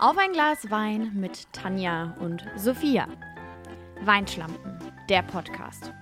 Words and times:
Auf 0.00 0.16
ein 0.16 0.32
Glas 0.32 0.70
Wein 0.70 1.12
mit 1.14 1.52
Tanja 1.52 2.16
und 2.20 2.42
Sophia. 2.56 3.06
Weinschlampen, 4.00 4.78
der 5.10 5.22
Podcast. 5.22 5.92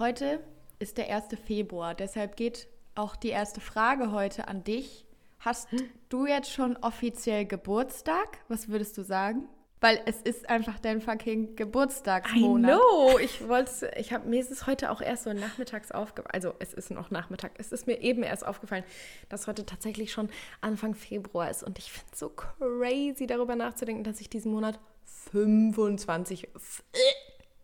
Heute 0.00 0.42
ist 0.80 0.98
der 0.98 1.14
1. 1.14 1.26
Februar, 1.46 1.94
deshalb 1.94 2.34
geht 2.34 2.66
auch 2.96 3.14
die 3.14 3.28
erste 3.28 3.60
Frage 3.60 4.10
heute 4.10 4.48
an 4.48 4.64
dich. 4.64 5.06
Hast 5.38 5.68
du 6.08 6.26
jetzt 6.26 6.50
schon 6.50 6.76
offiziell 6.78 7.46
Geburtstag? 7.46 8.38
Was 8.48 8.68
würdest 8.68 8.98
du 8.98 9.04
sagen? 9.04 9.48
Weil 9.80 10.00
es 10.06 10.22
ist 10.22 10.48
einfach 10.48 10.78
dein 10.78 11.02
fucking 11.02 11.56
Geburtstagsmonat. 11.56 12.70
I 12.70 12.74
know. 12.74 13.18
Ich 13.20 13.46
wollte, 13.48 13.90
ich 13.96 14.12
habe 14.12 14.28
mir 14.28 14.40
ist 14.40 14.50
es 14.50 14.66
heute 14.66 14.90
auch 14.90 15.00
erst 15.00 15.24
so 15.24 15.32
nachmittags 15.32 15.92
aufgefallen. 15.92 16.32
Also 16.32 16.54
es 16.58 16.72
ist 16.72 16.90
noch 16.90 17.10
Nachmittag. 17.10 17.52
Es 17.58 17.70
ist 17.72 17.86
mir 17.86 18.00
eben 18.00 18.22
erst 18.22 18.46
aufgefallen, 18.46 18.84
dass 19.28 19.46
heute 19.46 19.66
tatsächlich 19.66 20.12
schon 20.12 20.30
Anfang 20.60 20.94
Februar 20.94 21.50
ist. 21.50 21.62
Und 21.62 21.78
ich 21.78 21.92
finde 21.92 22.08
es 22.12 22.18
so 22.18 22.30
crazy, 22.30 23.26
darüber 23.26 23.56
nachzudenken, 23.56 24.04
dass 24.04 24.20
ich 24.20 24.30
diesen 24.30 24.52
Monat 24.52 24.78
25. 25.32 26.48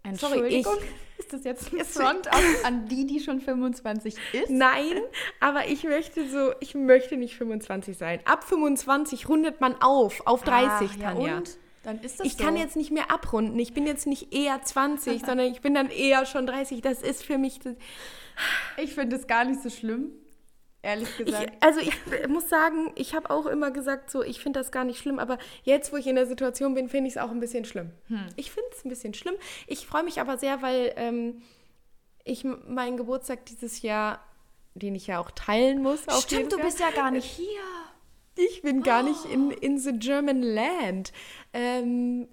Entschuldigung, 0.02 0.64
Sorry, 0.64 0.82
ich, 1.18 1.18
ist 1.18 1.32
das 1.32 1.44
jetzt 1.44 1.72
ein 1.72 1.84
Front 1.84 2.32
an, 2.32 2.42
an 2.64 2.88
die, 2.88 3.06
die 3.06 3.20
schon 3.20 3.40
25 3.40 4.16
ist? 4.32 4.50
Nein, 4.50 5.02
aber 5.40 5.68
ich 5.68 5.84
möchte 5.84 6.28
so, 6.28 6.54
ich 6.60 6.74
möchte 6.74 7.16
nicht 7.18 7.36
25 7.36 7.98
sein. 7.98 8.20
Ab 8.24 8.44
25 8.44 9.28
rundet 9.28 9.60
man 9.60 9.74
auf, 9.82 10.26
auf 10.26 10.42
30, 10.42 10.90
Ach, 10.90 11.02
Tanja. 11.02 11.26
Ja 11.26 11.36
und? 11.36 11.58
Dann 11.82 12.00
ist 12.00 12.20
das 12.20 12.26
ich 12.26 12.36
so. 12.36 12.44
kann 12.44 12.56
jetzt 12.56 12.76
nicht 12.76 12.90
mehr 12.90 13.10
abrunden. 13.10 13.58
Ich 13.58 13.72
bin 13.72 13.86
jetzt 13.86 14.06
nicht 14.06 14.34
eher 14.34 14.62
20, 14.62 15.20
sondern 15.26 15.46
ich 15.46 15.60
bin 15.60 15.74
dann 15.74 15.90
eher 15.90 16.26
schon 16.26 16.46
30. 16.46 16.82
Das 16.82 17.02
ist 17.02 17.24
für 17.24 17.38
mich. 17.38 17.60
Ich 18.76 18.94
finde 18.94 19.16
es 19.16 19.26
gar 19.26 19.44
nicht 19.44 19.62
so 19.62 19.70
schlimm. 19.70 20.12
Ehrlich 20.82 21.14
gesagt. 21.18 21.52
Ich, 21.54 21.62
also 21.62 21.80
ich 21.80 22.28
muss 22.28 22.48
sagen, 22.48 22.92
ich 22.94 23.14
habe 23.14 23.28
auch 23.28 23.44
immer 23.44 23.70
gesagt, 23.70 24.10
so 24.10 24.22
ich 24.22 24.40
finde 24.40 24.60
das 24.60 24.72
gar 24.72 24.84
nicht 24.84 24.98
schlimm, 24.98 25.18
aber 25.18 25.36
jetzt, 25.62 25.92
wo 25.92 25.98
ich 25.98 26.06
in 26.06 26.16
der 26.16 26.26
Situation 26.26 26.74
bin, 26.74 26.88
finde 26.88 27.08
ich 27.08 27.16
es 27.16 27.22
auch 27.22 27.30
ein 27.30 27.40
bisschen 27.40 27.66
schlimm. 27.66 27.90
Hm. 28.06 28.26
Ich 28.36 28.50
finde 28.50 28.70
es 28.72 28.84
ein 28.84 28.88
bisschen 28.88 29.12
schlimm. 29.12 29.34
Ich 29.66 29.86
freue 29.86 30.04
mich 30.04 30.20
aber 30.20 30.38
sehr, 30.38 30.62
weil 30.62 30.94
ähm, 30.96 31.42
ich 32.24 32.44
meinen 32.44 32.96
Geburtstag 32.96 33.44
dieses 33.46 33.82
Jahr, 33.82 34.24
den 34.74 34.94
ich 34.94 35.06
ja 35.06 35.18
auch 35.18 35.30
teilen 35.32 35.82
muss. 35.82 36.00
Stimmt, 36.22 36.52
du 36.52 36.58
bist 36.58 36.80
ja 36.80 36.90
gar 36.92 37.10
nicht 37.10 37.26
hier. 37.26 37.60
Ich 38.36 38.62
bin 38.62 38.82
gar 38.82 39.02
nicht 39.02 39.24
in, 39.26 39.50
in 39.50 39.78
the 39.78 39.92
German 39.92 40.42
land. 40.42 41.12
Ähm, 41.52 42.28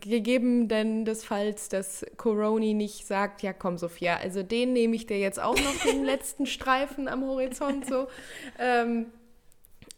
gegeben 0.00 0.68
denn 0.68 1.04
des 1.04 1.24
Falls, 1.24 1.68
dass 1.68 2.04
Coroni 2.16 2.74
nicht 2.74 3.06
sagt, 3.06 3.42
ja 3.42 3.52
komm 3.52 3.78
Sophia, 3.78 4.18
also 4.18 4.42
den 4.42 4.74
nehme 4.74 4.94
ich 4.94 5.06
dir 5.06 5.18
jetzt 5.18 5.40
auch 5.40 5.56
noch 5.56 5.76
den 5.84 6.04
letzten 6.04 6.46
Streifen 6.46 7.08
am 7.08 7.24
Horizont 7.24 7.86
so. 7.86 8.08
Ähm, 8.58 9.06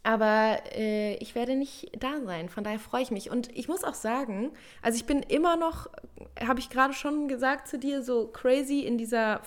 aber 0.03 0.59
äh, 0.73 1.15
ich 1.15 1.35
werde 1.35 1.55
nicht 1.55 1.91
da 1.99 2.21
sein, 2.21 2.47
von 2.47 2.63
daher 2.63 2.79
freue 2.79 3.01
ich 3.01 3.11
mich. 3.11 3.29
Und 3.29 3.55
ich 3.55 3.67
muss 3.67 3.83
auch 3.83 3.93
sagen, 3.93 4.51
also 4.81 4.95
ich 4.95 5.05
bin 5.05 5.21
immer 5.21 5.57
noch, 5.57 5.87
habe 6.41 6.59
ich 6.59 6.69
gerade 6.69 6.93
schon 6.93 7.27
gesagt 7.27 7.67
zu 7.67 7.77
dir, 7.77 8.01
so 8.01 8.27
crazy 8.27 8.79
in 8.79 8.97
dieser 8.97 9.41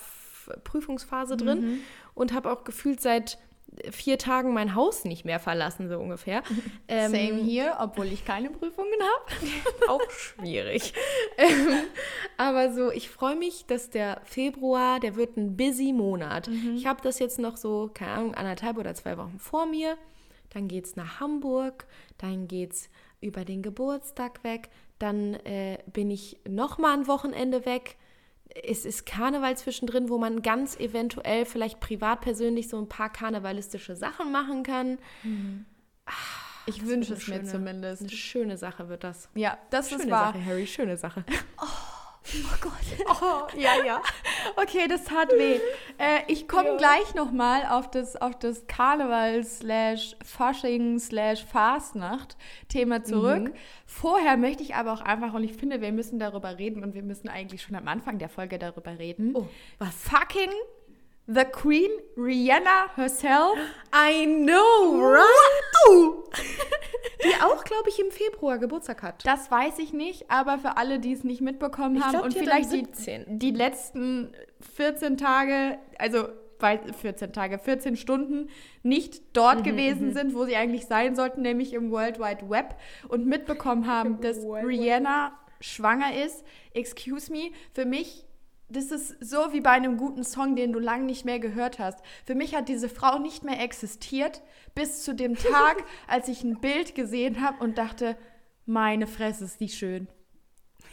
Prüfungsphase 0.65 1.37
drin 1.39 1.61
mhm. 1.61 1.81
und 2.15 2.35
habe 2.35 2.53
auch 2.53 2.65
gefühlt 2.65 3.01
seit 3.01 3.39
vier 3.91 4.19
Tagen 4.19 4.53
mein 4.53 4.75
Haus 4.75 5.05
nicht 5.05 5.25
mehr 5.25 5.41
verlassen, 5.41 5.89
so 5.89 5.99
ungefähr. 5.99 6.43
Ähm, 6.89 7.13
Same 7.13 7.43
hier, 7.43 7.77
obwohl 7.81 8.07
ich 8.07 8.25
keine 8.25 8.51
Prüfungen 8.51 8.99
habe. 9.01 9.89
auch 9.89 10.11
schwierig. 10.11 10.93
ähm, 11.39 11.85
aber 12.37 12.73
so, 12.73 12.91
ich 12.91 13.09
freue 13.09 13.37
mich, 13.37 13.65
dass 13.67 13.89
der 13.89 14.21
Februar, 14.25 15.01
der 15.01 15.17
wird 15.17 15.37
ein 15.37 15.57
busy 15.57 15.93
Monat. 15.93 16.49
Mhm. 16.49 16.75
Ich 16.77 16.87
habe 16.87 17.01
das 17.03 17.19
jetzt 17.19 17.39
noch 17.39 17.57
so, 17.57 17.91
keine 17.95 18.13
Ahnung, 18.13 18.35
anderthalb 18.35 18.77
oder 18.77 18.95
zwei 18.95 19.17
Wochen 19.17 19.39
vor 19.39 19.65
mir. 19.65 19.97
Dann 20.51 20.69
geht 20.69 20.85
es 20.85 20.97
nach 20.97 21.21
Hamburg, 21.21 21.87
dann 22.19 22.47
geht 22.47 22.73
es 22.73 22.91
über 23.23 23.45
den 23.45 23.63
Geburtstag 23.63 24.45
weg, 24.45 24.69
dann 24.99 25.35
äh, 25.35 25.79
bin 25.91 26.11
ich 26.11 26.39
noch 26.47 26.77
mal 26.77 26.93
ein 26.93 27.07
Wochenende 27.07 27.65
weg 27.65 27.97
es 28.65 28.85
ist 28.85 29.07
Karneval 29.07 29.57
zwischendrin, 29.57 30.09
wo 30.09 30.19
man 30.19 30.43
ganz 30.43 30.79
eventuell 30.79 31.45
vielleicht 31.45 31.81
privat 31.81 32.21
persönlich 32.21 32.69
so 32.69 32.79
ein 32.79 32.89
paar 32.89 33.11
karnevalistische 33.11 33.97
Sachen 33.97 34.33
machen 34.33 34.63
kann. 34.63 34.99
Mhm. 35.23 35.67
Ach, 36.07 36.65
ich 36.67 36.87
wünsche 36.87 37.15
es 37.15 37.27
mir 37.29 37.45
zumindest. 37.45 38.03
Eine 38.03 38.11
schöne 38.11 38.57
Sache 38.57 38.89
wird 38.89 39.05
das. 39.05 39.29
Ja, 39.35 39.59
das 39.71 39.89
schöne 39.91 40.05
ist 40.05 40.11
wahr. 40.11 40.33
Sache, 40.33 40.45
Harry, 40.45 40.67
schöne 40.67 40.97
Sache. 40.97 41.25
Oh. 41.61 41.67
Oh 42.25 42.57
Gott. 42.61 42.73
Oh, 43.21 43.59
ja, 43.59 43.85
ja. 43.85 44.03
Okay, 44.57 44.87
das 44.89 45.05
tat 45.05 45.31
weh. 45.33 45.61
Äh, 45.99 46.21
ich 46.29 46.47
komme 46.47 46.69
ja. 46.69 46.77
gleich 46.77 47.15
nochmal 47.15 47.67
auf 47.67 47.91
das, 47.91 48.17
auf 48.17 48.39
das 48.39 48.67
Karneval 48.67 49.45
slash 49.45 50.17
Fasching 50.25 50.99
slash 50.99 51.45
Fastnacht 51.45 52.37
Thema 52.69 53.03
zurück. 53.03 53.49
Mhm. 53.49 53.55
Vorher 53.87 54.37
möchte 54.37 54.63
ich 54.63 54.75
aber 54.75 54.93
auch 54.93 55.01
einfach, 55.01 55.35
und 55.35 55.45
ich 55.45 55.55
finde, 55.55 55.81
wir 55.81 55.93
müssen 55.93 56.19
darüber 56.19 56.59
reden 56.59 56.83
und 56.83 56.95
wir 56.95 57.03
müssen 57.03 57.29
eigentlich 57.29 57.63
schon 57.63 57.77
am 57.77 57.89
Anfang 57.89 58.19
der 58.19 58.29
Folge 58.29 58.59
darüber 58.59 58.99
reden. 58.99 59.33
Oh, 59.35 59.49
was? 59.79 59.95
Fucking 59.95 60.53
The 61.27 61.45
Queen, 61.45 61.91
Rihanna 62.17 62.95
herself. 62.97 63.57
I 63.95 64.27
know, 64.27 65.01
right? 65.01 65.43
Die 67.25 67.43
auch, 67.43 67.63
glaube 67.63 67.89
ich, 67.89 68.01
im 68.01 68.11
Februar 68.11 68.59
Geburtstag 68.59 69.03
hat. 69.03 69.25
Das 69.25 69.51
weiß 69.51 69.79
ich 69.79 69.93
nicht, 69.93 70.31
aber 70.31 70.59
für 70.59 70.77
alle, 70.77 70.99
die 70.99 71.13
es 71.13 71.23
nicht 71.23 71.41
mitbekommen 71.41 71.97
ich 71.97 72.03
haben 72.03 72.13
glaub, 72.13 72.25
und 72.25 72.35
vielleicht 72.35 72.73
die, 72.73 72.87
die 73.27 73.51
letzten 73.53 74.33
14 74.75 75.17
Tage, 75.17 75.79
also 75.99 76.29
14 76.59 77.33
Tage, 77.33 77.59
14 77.59 77.97
Stunden 77.97 78.49
nicht 78.83 79.37
dort 79.37 79.61
mhm, 79.61 79.65
gewesen 79.65 80.09
mhm. 80.09 80.13
sind, 80.13 80.35
wo 80.35 80.45
sie 80.45 80.57
eigentlich 80.57 80.87
sein 80.87 81.15
sollten, 81.15 81.43
nämlich 81.43 81.73
im 81.73 81.91
World 81.91 82.19
Wide 82.19 82.49
Web 82.51 82.77
und 83.09 83.27
mitbekommen 83.27 83.87
haben, 83.87 84.21
dass 84.21 84.39
Rihanna 84.39 85.39
schwanger 85.61 86.25
ist. 86.25 86.45
Excuse 86.75 87.31
me, 87.33 87.51
für 87.73 87.85
mich 87.85 88.27
das 88.73 88.91
ist 88.91 89.17
so 89.21 89.53
wie 89.53 89.61
bei 89.61 89.71
einem 89.71 89.97
guten 89.97 90.25
Song, 90.25 90.57
den 90.57 90.73
du 90.73 90.79
lange 90.79 91.05
nicht 91.05 91.25
mehr 91.25 91.39
gehört 91.39 91.79
hast. 91.79 92.01
Für 92.25 92.35
mich 92.35 92.55
hat 92.55 92.69
diese 92.69 92.89
Frau 92.89 93.19
nicht 93.19 93.45
mehr 93.45 93.61
existiert, 93.61 94.43
bis 94.75 95.03
zu 95.05 95.15
dem 95.15 95.37
Tag, 95.37 95.85
als 96.09 96.29
ich 96.29 96.43
ein 96.43 96.61
Bild 96.61 96.95
gesehen 96.95 97.41
habe 97.41 97.63
und 97.63 97.79
dachte, 97.79 98.17
meine 98.67 99.07
Fresse 99.07 99.45
ist 99.45 99.61
die 99.61 99.69
schön. 99.69 100.09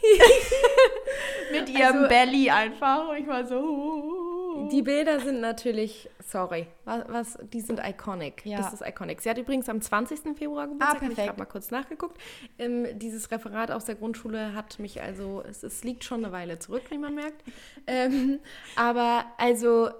Mit 1.52 1.68
ihrem 1.68 1.96
also, 1.96 2.08
Belly 2.08 2.50
einfach. 2.50 3.08
Und 3.08 3.16
ich 3.16 3.26
war 3.26 3.44
so. 3.44 4.29
Die 4.68 4.82
Bilder 4.82 5.20
sind 5.20 5.40
natürlich, 5.40 6.08
sorry, 6.26 6.66
was, 6.84 7.04
was 7.08 7.38
die 7.52 7.60
sind 7.60 7.80
iconic. 7.84 8.44
Ja. 8.44 8.58
Das 8.58 8.72
ist 8.72 8.82
iconic. 8.86 9.20
Sie 9.20 9.30
hat 9.30 9.38
übrigens 9.38 9.68
am 9.68 9.80
20. 9.80 10.36
Februar 10.36 10.66
Geburtstag. 10.66 10.96
Ah, 10.96 10.98
perfekt. 10.98 11.18
Ich 11.18 11.28
habe 11.28 11.38
mal 11.38 11.46
kurz 11.46 11.70
nachgeguckt. 11.70 12.20
Ähm, 12.58 12.86
dieses 12.98 13.30
Referat 13.30 13.70
aus 13.70 13.84
der 13.84 13.94
Grundschule 13.94 14.54
hat 14.54 14.78
mich 14.78 15.00
also, 15.02 15.42
es, 15.48 15.62
es 15.62 15.84
liegt 15.84 16.04
schon 16.04 16.24
eine 16.24 16.32
Weile 16.32 16.58
zurück, 16.58 16.82
wie 16.90 16.98
man 16.98 17.14
merkt. 17.14 17.42
ähm, 17.86 18.40
aber 18.76 19.24
also 19.38 19.90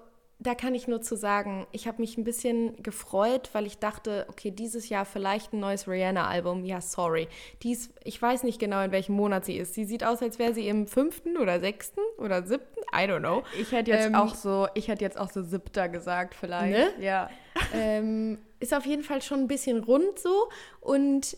da 0.42 0.54
kann 0.54 0.74
ich 0.74 0.88
nur 0.88 1.02
zu 1.02 1.16
sagen, 1.16 1.66
ich 1.70 1.86
habe 1.86 2.00
mich 2.00 2.16
ein 2.16 2.24
bisschen 2.24 2.82
gefreut, 2.82 3.50
weil 3.52 3.66
ich 3.66 3.78
dachte, 3.78 4.26
okay, 4.30 4.50
dieses 4.50 4.88
Jahr 4.88 5.04
vielleicht 5.04 5.52
ein 5.52 5.60
neues 5.60 5.86
Rihanna-Album. 5.86 6.64
Ja, 6.64 6.80
sorry. 6.80 7.28
Dies, 7.62 7.90
ich 8.04 8.20
weiß 8.20 8.42
nicht 8.44 8.58
genau, 8.58 8.82
in 8.82 8.90
welchem 8.90 9.14
Monat 9.14 9.44
sie 9.44 9.58
ist. 9.58 9.74
Sie 9.74 9.84
sieht 9.84 10.02
aus, 10.02 10.22
als 10.22 10.38
wäre 10.38 10.54
sie 10.54 10.66
im 10.66 10.86
fünften 10.86 11.36
oder 11.36 11.60
sechsten 11.60 12.00
oder 12.16 12.42
siebten. 12.42 12.80
I 12.90 13.02
don't 13.02 13.18
know. 13.18 13.42
Ich 13.60 13.70
hätte 13.72 13.90
jetzt 13.90 14.06
ähm, 14.06 14.14
auch 14.14 14.34
so, 14.34 14.66
ich 14.74 14.88
hätte 14.88 15.04
jetzt 15.04 15.20
auch 15.20 15.30
so 15.30 15.42
siebter 15.42 15.90
gesagt, 15.90 16.34
vielleicht. 16.34 16.72
Ne? 16.72 17.04
Ja. 17.04 17.28
ähm, 17.74 18.38
ist 18.60 18.72
auf 18.72 18.86
jeden 18.86 19.02
Fall 19.02 19.20
schon 19.20 19.40
ein 19.40 19.48
bisschen 19.48 19.84
rund 19.84 20.18
so 20.18 20.48
und 20.80 21.36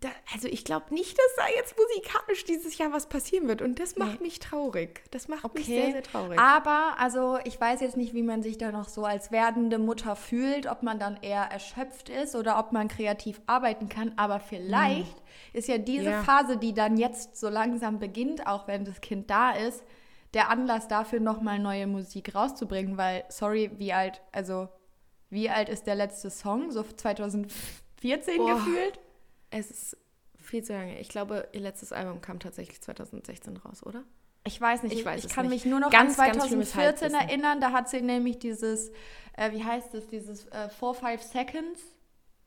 da, 0.00 0.08
also 0.32 0.46
ich 0.46 0.64
glaube 0.64 0.94
nicht, 0.94 1.18
dass 1.18 1.36
da 1.36 1.42
jetzt 1.56 1.74
musikalisch 1.76 2.44
dieses 2.44 2.78
Jahr 2.78 2.92
was 2.92 3.08
passieren 3.08 3.48
wird. 3.48 3.62
Und 3.62 3.80
das 3.80 3.96
macht 3.96 4.20
nee. 4.20 4.26
mich 4.26 4.38
traurig. 4.38 5.02
Das 5.10 5.28
macht 5.28 5.44
okay. 5.44 5.58
mich 5.58 5.66
sehr, 5.66 5.92
sehr 5.92 6.02
traurig. 6.02 6.38
Aber, 6.38 6.94
also 6.98 7.38
ich 7.44 7.60
weiß 7.60 7.80
jetzt 7.80 7.96
nicht, 7.96 8.14
wie 8.14 8.22
man 8.22 8.42
sich 8.42 8.58
da 8.58 8.70
noch 8.70 8.88
so 8.88 9.04
als 9.04 9.32
werdende 9.32 9.78
Mutter 9.78 10.14
fühlt, 10.14 10.66
ob 10.66 10.82
man 10.82 10.98
dann 10.98 11.18
eher 11.20 11.42
erschöpft 11.42 12.08
ist 12.08 12.36
oder 12.36 12.58
ob 12.58 12.72
man 12.72 12.88
kreativ 12.88 13.40
arbeiten 13.46 13.88
kann. 13.88 14.12
Aber 14.16 14.38
vielleicht 14.38 15.16
hm. 15.16 15.24
ist 15.52 15.68
ja 15.68 15.78
diese 15.78 16.10
ja. 16.10 16.22
Phase, 16.22 16.56
die 16.56 16.74
dann 16.74 16.96
jetzt 16.96 17.36
so 17.36 17.48
langsam 17.48 17.98
beginnt, 17.98 18.46
auch 18.46 18.68
wenn 18.68 18.84
das 18.84 19.00
Kind 19.00 19.30
da 19.30 19.50
ist, 19.50 19.82
der 20.34 20.50
Anlass 20.50 20.86
dafür, 20.86 21.20
nochmal 21.20 21.58
neue 21.58 21.86
Musik 21.88 22.34
rauszubringen. 22.34 22.96
Weil, 22.96 23.24
sorry, 23.30 23.72
wie 23.78 23.92
alt, 23.92 24.22
also 24.30 24.68
wie 25.28 25.50
alt 25.50 25.68
ist 25.68 25.88
der 25.88 25.96
letzte 25.96 26.30
Song? 26.30 26.70
So 26.70 26.84
2014 26.84 28.36
Boah. 28.36 28.54
gefühlt? 28.54 29.00
Es 29.50 29.70
ist 29.70 29.96
viel 30.38 30.62
zu 30.62 30.72
lange. 30.72 30.98
Ich 31.00 31.08
glaube, 31.08 31.48
ihr 31.52 31.60
letztes 31.60 31.92
Album 31.92 32.20
kam 32.20 32.40
tatsächlich 32.40 32.80
2016 32.80 33.56
raus, 33.58 33.84
oder? 33.84 34.04
Ich 34.44 34.60
weiß 34.60 34.82
nicht. 34.82 34.98
Ich, 34.98 35.04
weiß 35.04 35.24
ich 35.24 35.30
kann 35.32 35.48
nicht. 35.48 35.64
mich 35.64 35.70
nur 35.70 35.80
noch 35.80 35.90
ganz, 35.90 36.18
an 36.18 36.32
2014 36.32 37.12
erinnern. 37.12 37.60
Da 37.60 37.72
hat 37.72 37.88
sie 37.88 38.00
nämlich 38.00 38.38
dieses, 38.38 38.90
äh, 39.36 39.52
wie 39.52 39.62
heißt 39.62 39.92
das, 39.92 40.06
dieses 40.08 40.46
äh, 40.46 40.68
4-5 40.80 41.18
Seconds. 41.20 41.80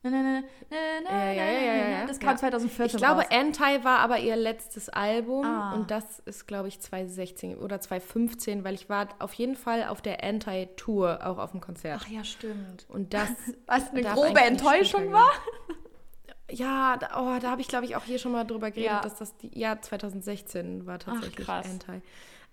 Na, 0.03 0.09
na, 0.09 0.43
na, 0.71 1.31
ja, 1.31 1.43
ja, 1.43 1.89
ja, 1.89 2.05
Das 2.07 2.19
kam 2.19 2.31
ja. 2.31 2.37
2014 2.37 2.97
Ich 2.97 2.97
glaube, 2.97 3.21
raus. 3.21 3.29
Anti 3.29 3.83
war 3.83 3.99
aber 3.99 4.17
ihr 4.17 4.35
letztes 4.35 4.89
Album 4.89 5.45
ah. 5.45 5.75
und 5.75 5.91
das 5.91 6.17
ist, 6.25 6.47
glaube 6.47 6.69
ich, 6.69 6.79
2016 6.79 7.55
oder 7.55 7.79
2015, 7.79 8.63
weil 8.63 8.73
ich 8.73 8.89
war 8.89 9.09
auf 9.19 9.33
jeden 9.33 9.55
Fall 9.55 9.83
auf 9.83 10.01
der 10.01 10.23
Anti-Tour, 10.23 11.19
auch 11.23 11.37
auf 11.37 11.51
dem 11.51 11.61
Konzert. 11.61 12.01
Ach 12.03 12.09
ja, 12.09 12.23
stimmt. 12.23 12.87
Und 12.89 13.13
das... 13.13 13.29
Was 13.67 13.91
eine 13.91 14.01
grobe 14.01 14.41
Enttäuschung 14.41 15.11
war? 15.11 15.29
Ja, 16.51 16.97
da, 16.97 17.19
oh, 17.19 17.39
da 17.39 17.51
habe 17.51 17.61
ich, 17.61 17.67
glaube 17.67 17.85
ich, 17.85 17.95
auch 17.95 18.03
hier 18.03 18.19
schon 18.19 18.31
mal 18.31 18.43
drüber 18.43 18.71
geredet, 18.71 18.91
ja. 18.91 19.01
dass 19.01 19.15
das 19.15 19.37
die, 19.37 19.57
ja 19.57 19.79
2016 19.79 20.85
war 20.85 20.99
tatsächlich 20.99 21.47
Ach, 21.49 21.63
Anti. 21.63 22.01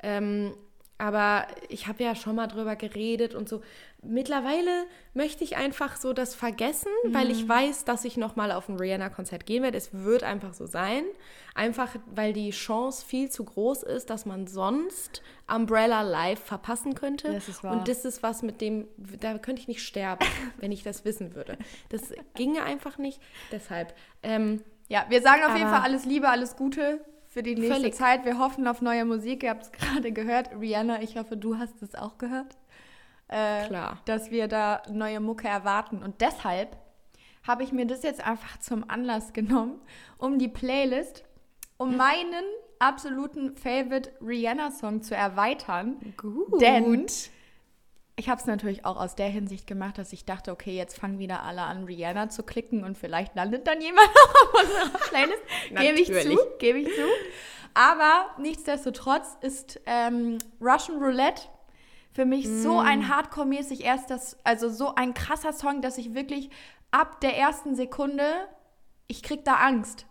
Ähm, 0.00 0.54
aber 0.98 1.46
ich 1.68 1.86
habe 1.86 2.02
ja 2.02 2.16
schon 2.16 2.34
mal 2.34 2.48
drüber 2.48 2.74
geredet 2.74 3.34
und 3.34 3.48
so. 3.48 3.62
Mittlerweile 4.02 4.84
möchte 5.14 5.44
ich 5.44 5.56
einfach 5.56 5.96
so 5.96 6.12
das 6.12 6.34
vergessen, 6.34 6.90
mhm. 7.04 7.14
weil 7.14 7.30
ich 7.30 7.48
weiß, 7.48 7.84
dass 7.84 8.04
ich 8.04 8.16
noch 8.16 8.34
mal 8.34 8.50
auf 8.50 8.68
ein 8.68 8.76
Rihanna-Konzert 8.76 9.46
gehen 9.46 9.62
werde. 9.62 9.78
Es 9.78 9.90
wird 9.92 10.24
einfach 10.24 10.54
so 10.54 10.66
sein. 10.66 11.04
Einfach, 11.54 11.94
weil 12.14 12.32
die 12.32 12.50
Chance 12.50 13.04
viel 13.06 13.30
zu 13.30 13.44
groß 13.44 13.84
ist, 13.84 14.10
dass 14.10 14.26
man 14.26 14.48
sonst 14.48 15.22
Umbrella 15.52 16.02
Live 16.02 16.40
verpassen 16.40 16.94
könnte. 16.94 17.32
Das 17.32 17.48
ist 17.48 17.62
wahr. 17.62 17.72
Und 17.72 17.88
das 17.88 18.04
ist 18.04 18.22
was, 18.24 18.42
mit 18.42 18.60
dem, 18.60 18.88
da 19.20 19.38
könnte 19.38 19.62
ich 19.62 19.68
nicht 19.68 19.82
sterben, 19.82 20.26
wenn 20.58 20.72
ich 20.72 20.82
das 20.82 21.04
wissen 21.04 21.34
würde. 21.34 21.56
Das 21.90 22.12
ginge 22.34 22.64
einfach 22.64 22.98
nicht. 22.98 23.20
Deshalb. 23.52 23.94
Ähm, 24.24 24.62
ja, 24.88 25.06
wir 25.08 25.22
sagen 25.22 25.44
auf 25.44 25.56
jeden 25.56 25.68
Fall 25.68 25.82
alles 25.82 26.04
Liebe, 26.04 26.28
alles 26.28 26.56
Gute 26.56 27.00
für 27.28 27.42
die 27.42 27.54
nächste 27.54 27.74
Völlig. 27.74 27.94
Zeit. 27.94 28.24
Wir 28.24 28.38
hoffen 28.38 28.66
auf 28.66 28.80
neue 28.80 29.04
Musik. 29.04 29.42
Ihr 29.42 29.50
habt 29.50 29.64
es 29.64 29.72
gerade 29.72 30.12
gehört. 30.12 30.50
Rihanna, 30.58 31.02
ich 31.02 31.16
hoffe, 31.16 31.36
du 31.36 31.58
hast 31.58 31.82
es 31.82 31.94
auch 31.94 32.18
gehört. 32.18 32.56
Äh, 33.28 33.66
Klar. 33.66 33.98
Dass 34.06 34.30
wir 34.30 34.48
da 34.48 34.82
neue 34.90 35.20
Mucke 35.20 35.48
erwarten. 35.48 36.02
Und 36.02 36.20
deshalb 36.20 36.76
habe 37.46 37.62
ich 37.62 37.72
mir 37.72 37.86
das 37.86 38.02
jetzt 38.02 38.26
einfach 38.26 38.58
zum 38.60 38.88
Anlass 38.88 39.32
genommen, 39.32 39.80
um 40.18 40.38
die 40.38 40.48
Playlist, 40.48 41.24
um 41.76 41.96
meinen 41.96 42.44
absoluten 42.78 43.56
Favorite 43.56 44.10
Rihanna-Song 44.20 45.02
zu 45.02 45.14
erweitern. 45.14 45.96
Gut. 46.16 46.60
Denn 46.60 47.06
ich 48.18 48.28
habe 48.28 48.40
es 48.40 48.46
natürlich 48.46 48.84
auch 48.84 48.96
aus 48.96 49.14
der 49.14 49.28
Hinsicht 49.28 49.66
gemacht, 49.68 49.96
dass 49.96 50.12
ich 50.12 50.24
dachte, 50.24 50.50
okay, 50.50 50.76
jetzt 50.76 50.98
fangen 50.98 51.20
wieder 51.20 51.44
alle 51.44 51.62
an, 51.62 51.84
Rihanna 51.84 52.28
zu 52.30 52.42
klicken 52.42 52.82
und 52.82 52.98
vielleicht 52.98 53.36
landet 53.36 53.66
dann 53.68 53.80
jemand 53.80 54.08
auf 54.42 54.62
unserer 54.62 54.98
Playlist. 54.98 55.42
gebe 55.70 56.00
ich 56.00 56.08
zu, 56.08 56.38
gebe 56.58 56.78
ich 56.80 56.88
zu. 56.88 57.06
Aber 57.74 58.30
nichtsdestotrotz 58.38 59.36
ist 59.40 59.80
ähm, 59.86 60.38
Russian 60.60 60.98
Roulette 60.98 61.42
für 62.12 62.24
mich 62.24 62.46
mm. 62.46 62.62
so 62.62 62.80
ein 62.80 63.08
Hardcore-mäßig 63.08 63.84
erst 63.84 64.10
das, 64.10 64.36
also 64.42 64.68
so 64.68 64.96
ein 64.96 65.14
krasser 65.14 65.52
Song, 65.52 65.80
dass 65.80 65.96
ich 65.96 66.14
wirklich 66.14 66.50
ab 66.90 67.20
der 67.20 67.36
ersten 67.36 67.76
Sekunde, 67.76 68.24
ich 69.06 69.22
krieg 69.22 69.44
da 69.44 69.54
Angst. 69.54 70.06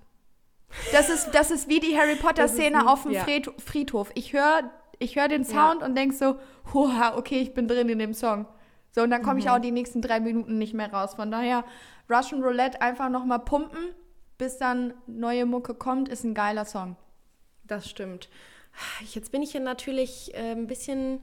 Das 0.94 1.10
ist, 1.10 1.32
das 1.32 1.52
ist 1.52 1.68
wie 1.68 1.82
die 1.82 1.98
Harry 1.98 2.16
Potter-Szene 2.16 2.90
auf 2.90 3.04
dem 3.04 3.12
ja. 3.12 3.26
Friedhof. 3.58 4.12
Ich 4.16 4.32
höre 4.32 4.72
ich 5.00 5.16
höre 5.16 5.28
den 5.28 5.44
Sound 5.44 5.82
ja. 5.82 5.88
und 5.88 5.96
denke 5.96 6.16
so, 6.16 6.38
Huha, 6.74 7.18
okay, 7.18 7.40
ich 7.40 7.54
bin 7.54 7.68
drin 7.68 7.90
in 7.90 8.00
dem 8.00 8.14
Song. 8.14 8.48
So, 8.92 9.04
und 9.04 9.12
dann 9.12 9.22
komme 9.22 9.36
mhm. 9.36 9.40
ich 9.40 9.50
auch 9.50 9.60
die 9.60 9.72
nächsten 9.72 10.02
drei 10.02 10.20
Minuten 10.20 10.58
nicht 10.58 10.74
mehr 10.74 10.92
raus. 10.92 11.16
Von 11.16 11.32
daher, 11.32 11.64
Russian 12.10 12.42
Roulette 12.42 12.82
einfach 12.82 13.10
nochmal 13.10 13.40
pumpen, 13.40 13.94
bis 14.38 14.58
dann 14.58 14.94
neue 15.06 15.46
Mucke 15.46 15.74
kommt, 15.74 16.10
ist 16.10 16.24
ein 16.24 16.34
geiler 16.34 16.66
Song. 16.66 16.96
Das 17.64 17.90
stimmt. 17.90 18.30
Jetzt 19.14 19.32
bin 19.32 19.42
ich 19.42 19.54
ja 19.54 19.60
natürlich 19.60 20.34
äh, 20.34 20.52
ein 20.52 20.68
bisschen, 20.68 21.22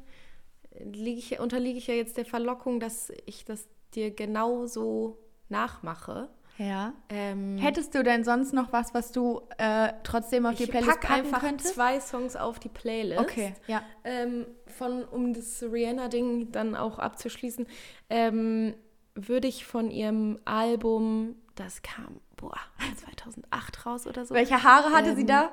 ich, 0.92 1.38
unterliege 1.38 1.78
ich 1.78 1.86
ja 1.86 1.94
jetzt 1.94 2.16
der 2.16 2.24
Verlockung, 2.24 2.80
dass 2.80 3.12
ich 3.26 3.44
das 3.44 3.66
dir 3.94 4.10
genauso 4.10 5.18
nachmache. 5.48 6.28
Ja. 6.58 6.92
Ähm, 7.08 7.58
Hättest 7.58 7.94
du 7.94 8.02
denn 8.02 8.22
sonst 8.22 8.52
noch 8.52 8.72
was, 8.72 8.94
was 8.94 9.10
du 9.10 9.42
äh, 9.58 9.92
trotzdem 10.04 10.46
auf 10.46 10.54
die 10.54 10.66
Playlist 10.66 10.90
pack 10.90 11.00
packen 11.00 11.26
einfach 11.26 11.40
könntest? 11.40 11.74
zwei 11.74 11.98
Songs 12.00 12.36
auf 12.36 12.58
die 12.60 12.68
Playlist. 12.68 13.20
Okay, 13.20 13.54
ja. 13.66 13.82
Ähm, 14.04 14.46
von, 14.66 15.04
um 15.04 15.34
das 15.34 15.62
Rihanna-Ding 15.62 16.52
dann 16.52 16.76
auch 16.76 16.98
abzuschließen, 16.98 17.66
ähm, 18.08 18.74
würde 19.14 19.48
ich 19.48 19.64
von 19.64 19.90
ihrem 19.90 20.38
Album, 20.44 21.36
das 21.54 21.82
kam, 21.82 22.20
boah, 22.36 22.58
2008 23.04 23.86
raus 23.86 24.06
oder 24.06 24.24
so. 24.24 24.34
Welche 24.34 24.62
Haare 24.62 24.92
hatte 24.92 25.14
sie 25.14 25.22
ähm, 25.22 25.26
da? 25.26 25.50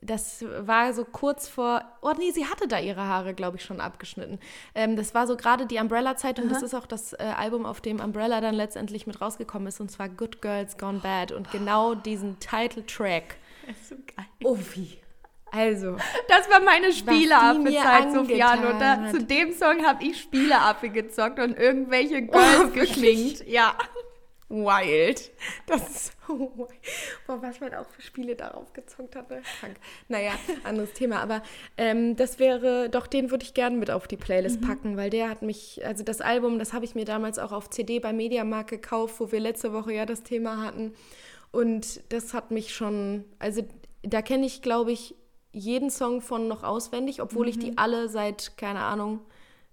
Das 0.00 0.44
war 0.60 0.92
so 0.92 1.04
kurz 1.04 1.48
vor, 1.48 1.82
oh 2.02 2.12
nee, 2.18 2.30
sie 2.30 2.46
hatte 2.46 2.68
da 2.68 2.78
ihre 2.78 3.02
Haare, 3.02 3.34
glaube 3.34 3.56
ich, 3.56 3.64
schon 3.64 3.80
abgeschnitten. 3.80 4.38
Ähm, 4.74 4.96
das 4.96 5.14
war 5.14 5.26
so 5.26 5.36
gerade 5.36 5.66
die 5.66 5.78
Umbrella-Zeit 5.78 6.38
und 6.38 6.50
das 6.50 6.62
ist 6.62 6.74
auch 6.74 6.86
das 6.86 7.12
äh, 7.14 7.32
Album, 7.36 7.66
auf 7.66 7.80
dem 7.80 8.00
Umbrella 8.00 8.40
dann 8.40 8.54
letztendlich 8.54 9.06
mit 9.06 9.20
rausgekommen 9.20 9.68
ist 9.68 9.80
und 9.80 9.90
zwar 9.90 10.08
Good 10.08 10.42
Girls 10.42 10.78
Gone 10.78 11.00
Bad 11.00 11.32
und 11.32 11.50
genau 11.50 11.94
diesen 11.94 12.38
Title-Track. 12.38 13.36
So 13.88 13.96
geil. 13.96 14.26
Oh 14.44 14.58
wie. 14.74 14.98
Also. 15.50 15.96
Das 16.28 16.50
war 16.50 16.60
meine 16.60 16.92
Spieleaffe-Zeit, 16.92 18.12
Sofian. 18.12 18.64
Und 18.64 18.78
da, 18.80 19.10
zu 19.10 19.24
dem 19.24 19.52
Song 19.52 19.84
habe 19.84 20.04
ich 20.04 20.20
Spieleaffe 20.20 20.88
gezockt 20.88 21.38
und 21.38 21.56
irgendwelche 21.56 22.28
oh, 22.28 22.32
Girls 22.32 22.64
oh, 22.66 22.70
geschminkt. 22.70 23.46
Ja 23.48 23.74
wild. 24.48 25.30
Das 25.66 25.88
ist 25.88 26.12
so 26.26 26.38
wild. 26.56 26.70
Boah, 27.26 27.42
was 27.42 27.60
man 27.60 27.74
auch 27.74 27.88
für 27.88 28.02
Spiele 28.02 28.36
darauf 28.36 28.72
gezockt 28.72 29.16
hatte. 29.16 29.42
Krank. 29.60 29.76
Naja, 30.08 30.32
anderes 30.64 30.92
Thema. 30.92 31.20
Aber 31.20 31.42
ähm, 31.76 32.16
das 32.16 32.38
wäre, 32.38 32.88
doch, 32.88 33.06
den 33.06 33.30
würde 33.30 33.44
ich 33.44 33.54
gerne 33.54 33.76
mit 33.76 33.90
auf 33.90 34.06
die 34.06 34.16
Playlist 34.16 34.60
mhm. 34.60 34.66
packen, 34.66 34.96
weil 34.96 35.10
der 35.10 35.28
hat 35.28 35.42
mich, 35.42 35.84
also 35.84 36.04
das 36.04 36.20
Album, 36.20 36.58
das 36.58 36.72
habe 36.72 36.84
ich 36.84 36.94
mir 36.94 37.04
damals 37.04 37.38
auch 37.38 37.52
auf 37.52 37.70
CD 37.70 37.98
bei 37.98 38.12
Mediamarkt 38.12 38.70
gekauft, 38.70 39.18
wo 39.18 39.32
wir 39.32 39.40
letzte 39.40 39.72
Woche 39.72 39.92
ja 39.92 40.06
das 40.06 40.22
Thema 40.22 40.62
hatten. 40.62 40.94
Und 41.50 42.00
das 42.12 42.34
hat 42.34 42.50
mich 42.50 42.74
schon, 42.74 43.24
also 43.38 43.62
da 44.02 44.22
kenne 44.22 44.46
ich, 44.46 44.62
glaube 44.62 44.92
ich, 44.92 45.14
jeden 45.52 45.90
Song 45.90 46.20
von 46.20 46.48
noch 46.48 46.62
auswendig, 46.62 47.22
obwohl 47.22 47.46
mhm. 47.46 47.50
ich 47.50 47.58
die 47.58 47.70
mhm. 47.72 47.78
alle 47.78 48.08
seit, 48.08 48.56
keine 48.56 48.80
Ahnung, 48.80 49.20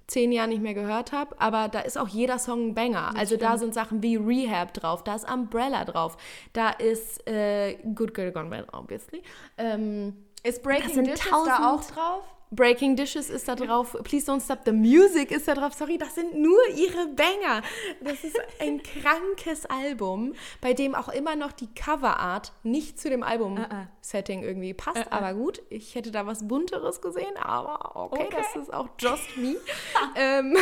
zehn 0.08 0.32
Jahren 0.32 0.50
nicht 0.50 0.62
mehr 0.62 0.74
gehört 0.74 1.12
habe, 1.12 1.40
aber 1.40 1.70
da 1.70 1.80
ist 1.80 1.98
auch 1.98 2.08
jeder 2.08 2.40
Song 2.40 2.70
ein 2.70 2.76
Banger. 2.76 3.10
Das 3.12 3.20
also 3.20 3.36
stimmt. 3.36 3.42
da 3.44 3.58
sind 3.58 3.74
Sachen 3.74 4.04
wie 4.04 4.16
Rehab 4.16 4.74
drauf, 4.74 5.04
da 5.04 5.16
ist 5.16 5.30
Umbrella 5.32 5.86
drauf, 5.86 6.18
da 6.54 6.70
ist 6.70 7.26
äh, 7.28 7.76
Good 7.96 8.14
Girl 8.14 8.32
Gone 8.32 8.50
Bad, 8.50 8.74
obviously. 8.74 9.24
Ähm, 9.58 10.26
ist 10.44 10.62
Breaking 10.62 11.04
Dishes 11.06 11.30
da 11.30 11.74
auch 11.74 11.84
drauf? 11.86 12.24
Breaking 12.56 12.96
Dishes 12.96 13.30
ist 13.30 13.48
da 13.48 13.56
drauf, 13.56 13.98
Please 14.04 14.32
Don't 14.32 14.44
Stop 14.44 14.60
the 14.66 14.72
Music 14.72 15.32
ist 15.32 15.48
da 15.48 15.56
drauf. 15.56 15.74
Sorry, 15.74 15.98
das 15.98 16.16
sind 16.16 16.36
nur 16.36 16.60
ihre 16.76 17.08
Banger. 17.08 17.64
Das 18.02 18.24
ist 18.24 18.38
ein 18.60 18.82
krankes 19.02 19.66
Album, 19.66 20.34
bei 20.62 20.74
dem 20.74 20.94
auch 20.94 21.10
immer 21.10 21.36
noch 21.36 21.52
die 21.52 21.74
Coverart 21.74 22.52
nicht 22.64 23.00
zu 23.00 23.10
dem 23.10 23.24
Album-Setting 23.24 24.40
uh 24.40 24.44
-uh. 24.44 24.48
irgendwie 24.48 24.74
passt. 24.74 24.98
Uh 24.98 25.12
aber 25.12 25.34
gut, 25.34 25.62
ich 25.70 25.96
hätte 25.96 26.12
da 26.12 26.28
was 26.28 26.48
Bunteres 26.48 27.02
gesehen, 27.02 27.36
aber 27.38 27.96
okay, 27.96 28.26
okay. 28.28 28.38
das 28.38 28.62
ist 28.62 28.74
auch 28.74 28.90
just 29.00 29.36
me. 29.38 29.56
ähm, 30.16 30.56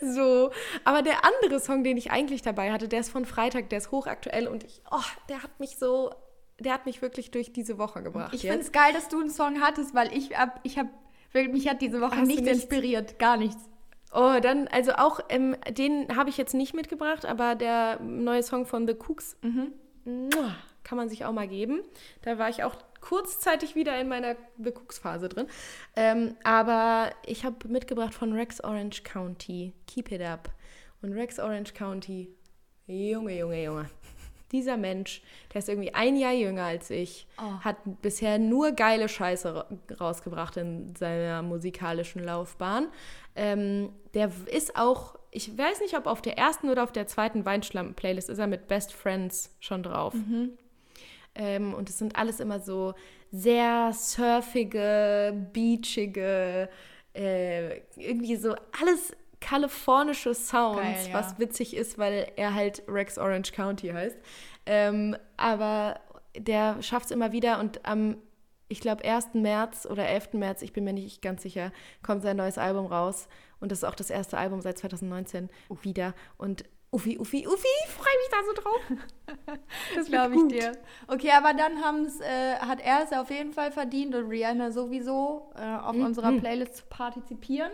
so, 0.00 0.50
aber 0.84 1.02
der 1.02 1.24
andere 1.24 1.60
Song, 1.60 1.84
den 1.84 1.96
ich 1.96 2.10
eigentlich 2.10 2.42
dabei 2.42 2.72
hatte, 2.72 2.88
der 2.88 3.00
ist 3.00 3.10
von 3.10 3.26
Freitag, 3.26 3.68
der 3.68 3.78
ist 3.78 3.90
hochaktuell 3.90 4.48
und 4.48 4.64
ich, 4.64 4.80
oh, 4.90 5.00
der 5.28 5.42
hat 5.42 5.60
mich 5.60 5.76
so 5.76 6.10
der 6.58 6.72
hat 6.72 6.86
mich 6.86 7.02
wirklich 7.02 7.30
durch 7.30 7.52
diese 7.52 7.78
Woche 7.78 8.02
gebracht. 8.02 8.34
Ich 8.34 8.42
finde 8.42 8.60
es 8.60 8.72
geil, 8.72 8.92
dass 8.92 9.08
du 9.08 9.20
einen 9.20 9.30
Song 9.30 9.60
hattest, 9.60 9.94
weil 9.94 10.16
ich 10.16 10.36
hab, 10.36 10.60
ich 10.62 10.78
habe, 10.78 10.88
mich 11.32 11.68
hat 11.68 11.82
diese 11.82 12.00
Woche 12.00 12.22
nichts 12.22 12.46
inspiriert, 12.46 13.18
gar 13.18 13.36
nichts. 13.36 13.68
Oh, 14.12 14.38
dann, 14.40 14.68
also 14.68 14.92
auch, 14.92 15.20
ähm, 15.28 15.56
den 15.70 16.16
habe 16.16 16.30
ich 16.30 16.36
jetzt 16.36 16.54
nicht 16.54 16.72
mitgebracht, 16.72 17.26
aber 17.26 17.56
der 17.56 17.98
neue 18.00 18.44
Song 18.44 18.64
von 18.64 18.86
The 18.86 18.94
Cooks, 18.94 19.36
mhm. 19.42 19.72
kann 20.84 20.96
man 20.96 21.08
sich 21.08 21.24
auch 21.24 21.32
mal 21.32 21.48
geben. 21.48 21.82
Da 22.22 22.38
war 22.38 22.48
ich 22.48 22.62
auch 22.62 22.76
kurzzeitig 23.00 23.74
wieder 23.74 23.98
in 24.00 24.06
meiner 24.06 24.36
The 24.62 24.70
Cooks-Phase 24.70 25.28
drin. 25.28 25.48
Ähm, 25.96 26.36
aber 26.44 27.10
ich 27.26 27.44
habe 27.44 27.66
mitgebracht 27.66 28.14
von 28.14 28.32
Rex 28.32 28.62
Orange 28.62 29.02
County, 29.02 29.72
Keep 29.88 30.12
It 30.12 30.22
Up. 30.22 30.50
Und 31.02 31.12
Rex 31.12 31.40
Orange 31.40 31.74
County, 31.74 32.32
Junge, 32.86 33.36
Junge, 33.36 33.64
Junge 33.64 33.90
dieser 34.52 34.76
Mensch, 34.76 35.22
der 35.52 35.60
ist 35.60 35.68
irgendwie 35.68 35.94
ein 35.94 36.16
Jahr 36.16 36.32
jünger 36.32 36.64
als 36.64 36.90
ich, 36.90 37.26
oh. 37.38 37.60
hat 37.64 37.76
bisher 38.02 38.38
nur 38.38 38.72
geile 38.72 39.08
Scheiße 39.08 39.66
rausgebracht 40.00 40.56
in 40.56 40.94
seiner 40.96 41.42
musikalischen 41.42 42.22
Laufbahn. 42.22 42.88
Ähm, 43.36 43.90
der 44.14 44.30
ist 44.46 44.76
auch, 44.76 45.18
ich 45.30 45.56
weiß 45.56 45.80
nicht, 45.80 45.96
ob 45.96 46.06
auf 46.06 46.22
der 46.22 46.38
ersten 46.38 46.68
oder 46.70 46.84
auf 46.84 46.92
der 46.92 47.06
zweiten 47.06 47.44
Weinschlampen-Playlist 47.44 48.30
ist 48.30 48.38
er 48.38 48.46
mit 48.46 48.68
Best 48.68 48.92
Friends 48.92 49.54
schon 49.60 49.82
drauf. 49.82 50.14
Mhm. 50.14 50.50
Ähm, 51.34 51.74
und 51.74 51.88
es 51.90 51.98
sind 51.98 52.16
alles 52.16 52.38
immer 52.38 52.60
so 52.60 52.94
sehr 53.32 53.92
surfige, 53.92 55.48
beachige, 55.52 56.68
äh, 57.14 57.78
irgendwie 57.96 58.36
so 58.36 58.54
alles 58.80 59.16
kalifornische 59.44 60.34
Sounds, 60.34 60.80
Geil, 60.80 61.08
ja. 61.08 61.14
was 61.14 61.38
witzig 61.38 61.76
ist, 61.76 61.98
weil 61.98 62.32
er 62.36 62.54
halt 62.54 62.82
Rex 62.88 63.18
Orange 63.18 63.52
County 63.52 63.88
heißt. 63.88 64.16
Ähm, 64.64 65.16
aber 65.36 66.00
der 66.36 66.82
schafft 66.82 67.06
es 67.06 67.10
immer 67.10 67.32
wieder 67.32 67.60
und 67.60 67.84
am, 67.84 68.16
ich 68.68 68.80
glaube, 68.80 69.04
1. 69.04 69.34
März 69.34 69.86
oder 69.86 70.08
11. 70.08 70.32
März, 70.32 70.62
ich 70.62 70.72
bin 70.72 70.84
mir 70.84 70.94
nicht 70.94 71.20
ganz 71.20 71.42
sicher, 71.42 71.72
kommt 72.02 72.22
sein 72.22 72.38
neues 72.38 72.56
Album 72.56 72.86
raus. 72.86 73.28
Und 73.60 73.70
das 73.70 73.78
ist 73.78 73.84
auch 73.84 73.94
das 73.94 74.10
erste 74.10 74.38
Album 74.38 74.62
seit 74.62 74.78
2019 74.78 75.50
uh. 75.68 75.76
wieder. 75.82 76.14
Und 76.38 76.64
Uffi, 76.90 77.18
Uffi, 77.18 77.46
Uffi, 77.46 77.68
freue 77.88 78.14
mich 78.20 78.30
da 78.30 78.36
so 78.46 78.62
drauf. 78.62 79.58
das 79.96 80.06
glaube 80.06 80.36
ich 80.36 80.46
dir. 80.48 80.72
Okay, 81.08 81.32
aber 81.36 81.52
dann 81.52 81.84
haben's, 81.84 82.20
äh, 82.20 82.56
hat 82.56 82.80
er 82.80 83.02
es 83.02 83.12
auf 83.12 83.30
jeden 83.30 83.52
Fall 83.52 83.72
verdient 83.72 84.14
und 84.14 84.28
Rihanna 84.28 84.70
sowieso 84.70 85.50
äh, 85.56 85.76
auf 85.76 85.96
mhm. 85.96 86.06
unserer 86.06 86.32
Playlist 86.32 86.76
zu 86.76 86.84
partizipieren. 86.86 87.72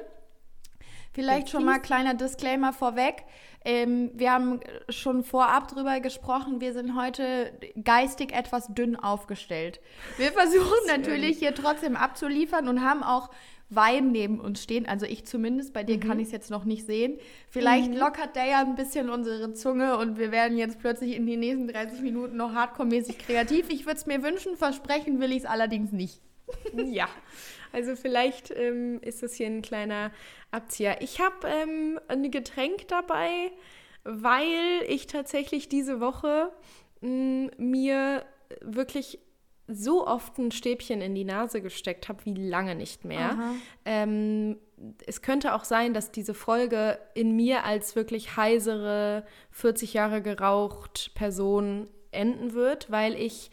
Vielleicht 1.21 1.51
schon 1.51 1.65
mal 1.65 1.79
kleiner 1.79 2.15
Disclaimer 2.15 2.73
vorweg. 2.73 3.25
Ähm, 3.65 4.11
wir 4.15 4.33
haben 4.33 4.61
schon 4.89 5.23
vorab 5.23 5.69
drüber 5.69 6.01
gesprochen, 6.01 6.61
wir 6.61 6.73
sind 6.73 6.97
heute 6.97 7.53
geistig 7.85 8.33
etwas 8.33 8.69
dünn 8.69 8.97
aufgestellt. 8.97 9.81
Wir 10.17 10.33
versuchen 10.33 10.79
natürlich 10.87 11.39
hier 11.39 11.55
trotzdem 11.55 11.95
abzuliefern 11.95 12.69
und 12.69 12.83
haben 12.83 13.03
auch 13.03 13.29
Wein 13.69 14.11
neben 14.11 14.41
uns 14.41 14.63
stehen. 14.63 14.87
Also 14.87 15.07
ich 15.07 15.27
zumindest, 15.27 15.73
bei 15.73 15.85
dir 15.85 15.97
mhm. 15.97 16.01
kann 16.01 16.19
ich 16.19 16.27
es 16.27 16.33
jetzt 16.33 16.51
noch 16.51 16.65
nicht 16.65 16.87
sehen. 16.87 17.19
Vielleicht 17.51 17.91
mhm. 17.91 17.99
lockert 17.99 18.35
der 18.35 18.47
ja 18.47 18.61
ein 18.61 18.75
bisschen 18.75 19.11
unsere 19.11 19.53
Zunge 19.53 19.97
und 19.97 20.19
wir 20.19 20.33
werden 20.33 20.59
jetzt 20.59 20.81
plötzlich 20.81 21.15
in 21.15 21.27
den 21.27 21.41
nächsten 21.41 21.69
30 21.69 22.01
Minuten 22.01 22.37
noch 22.37 22.53
hardcore-mäßig 22.53 23.19
kreativ. 23.19 23.71
Ich 23.71 23.87
würde 23.87 23.99
es 23.99 24.07
mir 24.07 24.23
wünschen, 24.23 24.57
versprechen 24.57 25.21
will 25.21 25.31
ich 25.31 25.39
es 25.39 25.45
allerdings 25.45 25.93
nicht. 25.93 26.21
ja, 26.73 27.09
also 27.73 27.97
vielleicht 27.97 28.51
ähm, 28.51 29.01
ist 29.03 29.23
das 29.23 29.35
hier 29.35 29.47
ein 29.47 29.63
kleiner 29.63 30.11
Abzieher. 30.51 31.01
Ich 31.03 31.21
habe 31.21 31.47
ähm, 31.47 32.01
ein 32.09 32.31
Getränk 32.31 32.89
dabei, 32.89 33.53
weil 34.05 34.83
ich 34.89 35.07
tatsächlich 35.07 35.69
diese 35.69 36.01
Woche 36.01 36.53
mh, 37.01 37.09
mm, 37.09 37.51
mir 37.59 38.25
wirklich 38.61 39.21
so 39.73 40.07
oft 40.07 40.37
ein 40.39 40.51
Stäbchen 40.51 41.01
in 41.01 41.15
die 41.15 41.25
Nase 41.25 41.61
gesteckt 41.61 42.09
habe 42.09 42.25
wie 42.25 42.35
lange 42.35 42.75
nicht 42.75 43.05
mehr. 43.05 43.39
Ähm, 43.85 44.59
es 45.07 45.23
könnte 45.23 45.55
auch 45.55 45.65
sein, 45.65 45.95
dass 45.95 46.11
diese 46.11 46.35
Folge 46.35 46.99
in 47.15 47.37
mir 47.37 47.65
als 47.65 47.95
wirklich 47.95 48.37
heisere, 48.37 49.25
40 49.53 49.95
Jahre 49.95 50.23
geraucht 50.23 51.13
Person 51.15 51.89
enden 52.11 52.55
wird, 52.55 52.91
weil 52.91 53.15
ich 53.15 53.51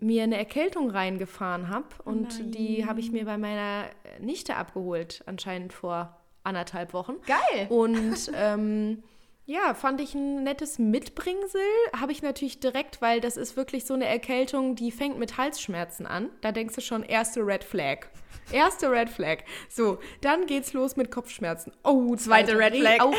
mir 0.00 0.22
eine 0.22 0.36
Erkältung 0.36 0.90
reingefahren 0.90 1.68
habe 1.68 1.86
und 2.04 2.38
Nein. 2.38 2.50
die 2.50 2.86
habe 2.86 3.00
ich 3.00 3.12
mir 3.12 3.24
bei 3.24 3.38
meiner 3.38 3.84
Nichte 4.20 4.56
abgeholt, 4.56 5.22
anscheinend 5.26 5.72
vor 5.72 6.16
anderthalb 6.42 6.92
Wochen. 6.92 7.14
Geil! 7.26 7.66
Und 7.68 8.30
ähm, 8.34 9.02
ja, 9.50 9.74
fand 9.74 10.00
ich 10.00 10.14
ein 10.14 10.44
nettes 10.44 10.78
Mitbringsel. 10.78 11.60
Habe 11.98 12.12
ich 12.12 12.22
natürlich 12.22 12.60
direkt, 12.60 13.02
weil 13.02 13.20
das 13.20 13.36
ist 13.36 13.56
wirklich 13.56 13.84
so 13.84 13.94
eine 13.94 14.06
Erkältung, 14.06 14.76
die 14.76 14.92
fängt 14.92 15.18
mit 15.18 15.38
Halsschmerzen 15.38 16.06
an. 16.06 16.30
Da 16.40 16.52
denkst 16.52 16.76
du 16.76 16.80
schon, 16.80 17.02
erste 17.02 17.40
Red 17.44 17.64
Flag. 17.64 18.06
Erste 18.52 18.90
Red 18.90 19.10
Flag. 19.10 19.38
So, 19.68 19.98
dann 20.20 20.46
geht's 20.46 20.72
los 20.72 20.96
mit 20.96 21.10
Kopfschmerzen. 21.10 21.72
Oh, 21.82 22.14
zweite 22.14 22.56
Red 22.56 22.76
Flag. 22.76 23.00
Auch 23.00 23.14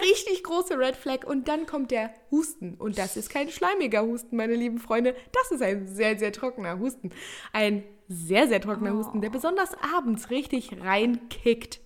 richtig 0.00 0.42
große 0.42 0.78
Red 0.78 0.96
Flag. 0.96 1.26
Und 1.26 1.48
dann 1.48 1.66
kommt 1.66 1.90
der 1.90 2.14
Husten. 2.30 2.74
Und 2.74 2.96
das 2.96 3.18
ist 3.18 3.28
kein 3.28 3.50
schleimiger 3.50 4.02
Husten, 4.02 4.36
meine 4.36 4.54
lieben 4.54 4.78
Freunde. 4.78 5.14
Das 5.32 5.50
ist 5.50 5.62
ein 5.62 5.86
sehr, 5.86 6.18
sehr 6.18 6.32
trockener 6.32 6.78
Husten. 6.78 7.10
Ein 7.52 7.84
sehr, 8.08 8.48
sehr 8.48 8.62
trockener 8.62 8.94
oh. 8.94 8.98
Husten, 8.98 9.20
der 9.20 9.30
besonders 9.30 9.72
abends 9.94 10.30
richtig 10.30 10.80
reinkickt. 10.80 11.80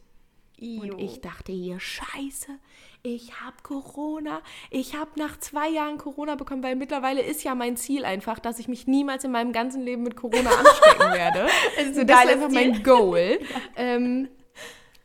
Und 0.61 1.01
ich 1.01 1.21
dachte 1.21 1.51
hier, 1.51 1.81
scheiße, 1.81 2.59
ich 3.03 3.33
habe 3.41 3.57
Corona. 3.63 4.43
Ich 4.71 4.95
habe 4.95 5.11
nach 5.17 5.39
zwei 5.39 5.69
Jahren 5.69 5.99
Corona 5.99 6.37
bekommen, 6.37 6.63
weil 6.63 6.77
mittlerweile 6.77 7.21
ist 7.21 7.43
ja 7.43 7.55
mein 7.55 7.77
Ziel 7.77 8.05
einfach, 8.05 8.39
dass 8.39 8.59
ich 8.59 8.69
mich 8.69 8.87
niemals 8.87 9.25
in 9.25 9.33
meinem 9.33 9.53
ganzen 9.53 9.83
Leben 9.83 10.03
mit 10.03 10.17
Corona 10.17 10.51
anstecken 10.59 11.13
werde. 11.13 11.47
also 11.79 12.05
das 12.05 12.25
ist 12.25 12.31
einfach 12.31 12.51
mein 12.51 12.83
Goal. 12.83 13.41
ähm, 13.77 14.29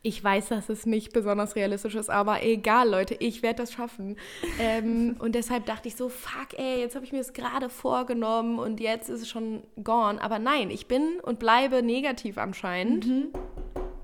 ich 0.04 0.24
weiß, 0.24 0.50
dass 0.50 0.70
es 0.70 0.86
nicht 0.86 1.12
besonders 1.12 1.56
realistisch 1.56 1.96
ist, 1.96 2.10
aber 2.10 2.44
egal, 2.44 2.88
Leute, 2.88 3.16
ich 3.16 3.42
werde 3.42 3.64
das 3.64 3.74
schaffen. 3.74 4.16
Ähm, 4.60 5.18
und 5.20 5.34
deshalb 5.34 5.66
dachte 5.66 5.88
ich 5.88 5.96
so, 5.96 6.08
fuck, 6.08 6.58
ey, 6.58 6.80
jetzt 6.80 6.96
habe 6.96 7.04
ich 7.04 7.12
mir 7.12 7.18
das 7.18 7.34
gerade 7.34 7.68
vorgenommen 7.68 8.60
und 8.60 8.80
jetzt 8.80 9.10
ist 9.10 9.24
es 9.24 9.28
schon 9.28 9.64
gone. 9.84 10.22
Aber 10.22 10.40
nein, 10.40 10.70
ich 10.70 10.88
bin 10.88 11.20
und 11.24 11.40
bleibe 11.40 11.82
negativ 11.82 12.38
anscheinend. 12.38 13.08
Mhm. 13.08 13.30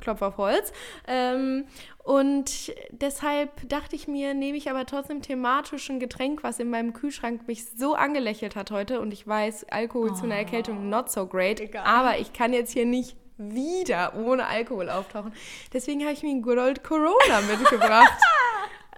Klopf 0.03 0.21
auf 0.21 0.37
Holz. 0.37 0.71
Ähm, 1.07 1.65
und 2.03 2.73
deshalb 2.91 3.67
dachte 3.69 3.95
ich 3.95 4.07
mir, 4.07 4.33
nehme 4.33 4.57
ich 4.57 4.69
aber 4.69 4.85
trotzdem 4.85 5.21
thematisch 5.21 5.89
ein 5.89 5.99
Getränk, 5.99 6.43
was 6.43 6.59
in 6.59 6.69
meinem 6.69 6.93
Kühlschrank 6.93 7.47
mich 7.47 7.65
so 7.77 7.95
angelächelt 7.95 8.55
hat 8.55 8.71
heute. 8.71 8.99
Und 8.99 9.13
ich 9.13 9.25
weiß, 9.25 9.67
Alkohol 9.69 10.11
oh. 10.11 10.15
zu 10.15 10.25
einer 10.25 10.35
Erkältung 10.35 10.89
not 10.89 11.09
so 11.09 11.25
great. 11.25 11.59
Egal. 11.61 11.85
Aber 11.85 12.19
ich 12.19 12.33
kann 12.33 12.53
jetzt 12.53 12.73
hier 12.73 12.85
nicht 12.85 13.15
wieder 13.37 14.13
ohne 14.15 14.45
Alkohol 14.45 14.89
auftauchen. 14.89 15.33
Deswegen 15.71 16.01
habe 16.01 16.13
ich 16.13 16.23
mir 16.23 16.31
ein 16.31 16.41
Good 16.41 16.57
Old 16.57 16.83
Corona 16.83 17.41
mitgebracht. 17.59 18.19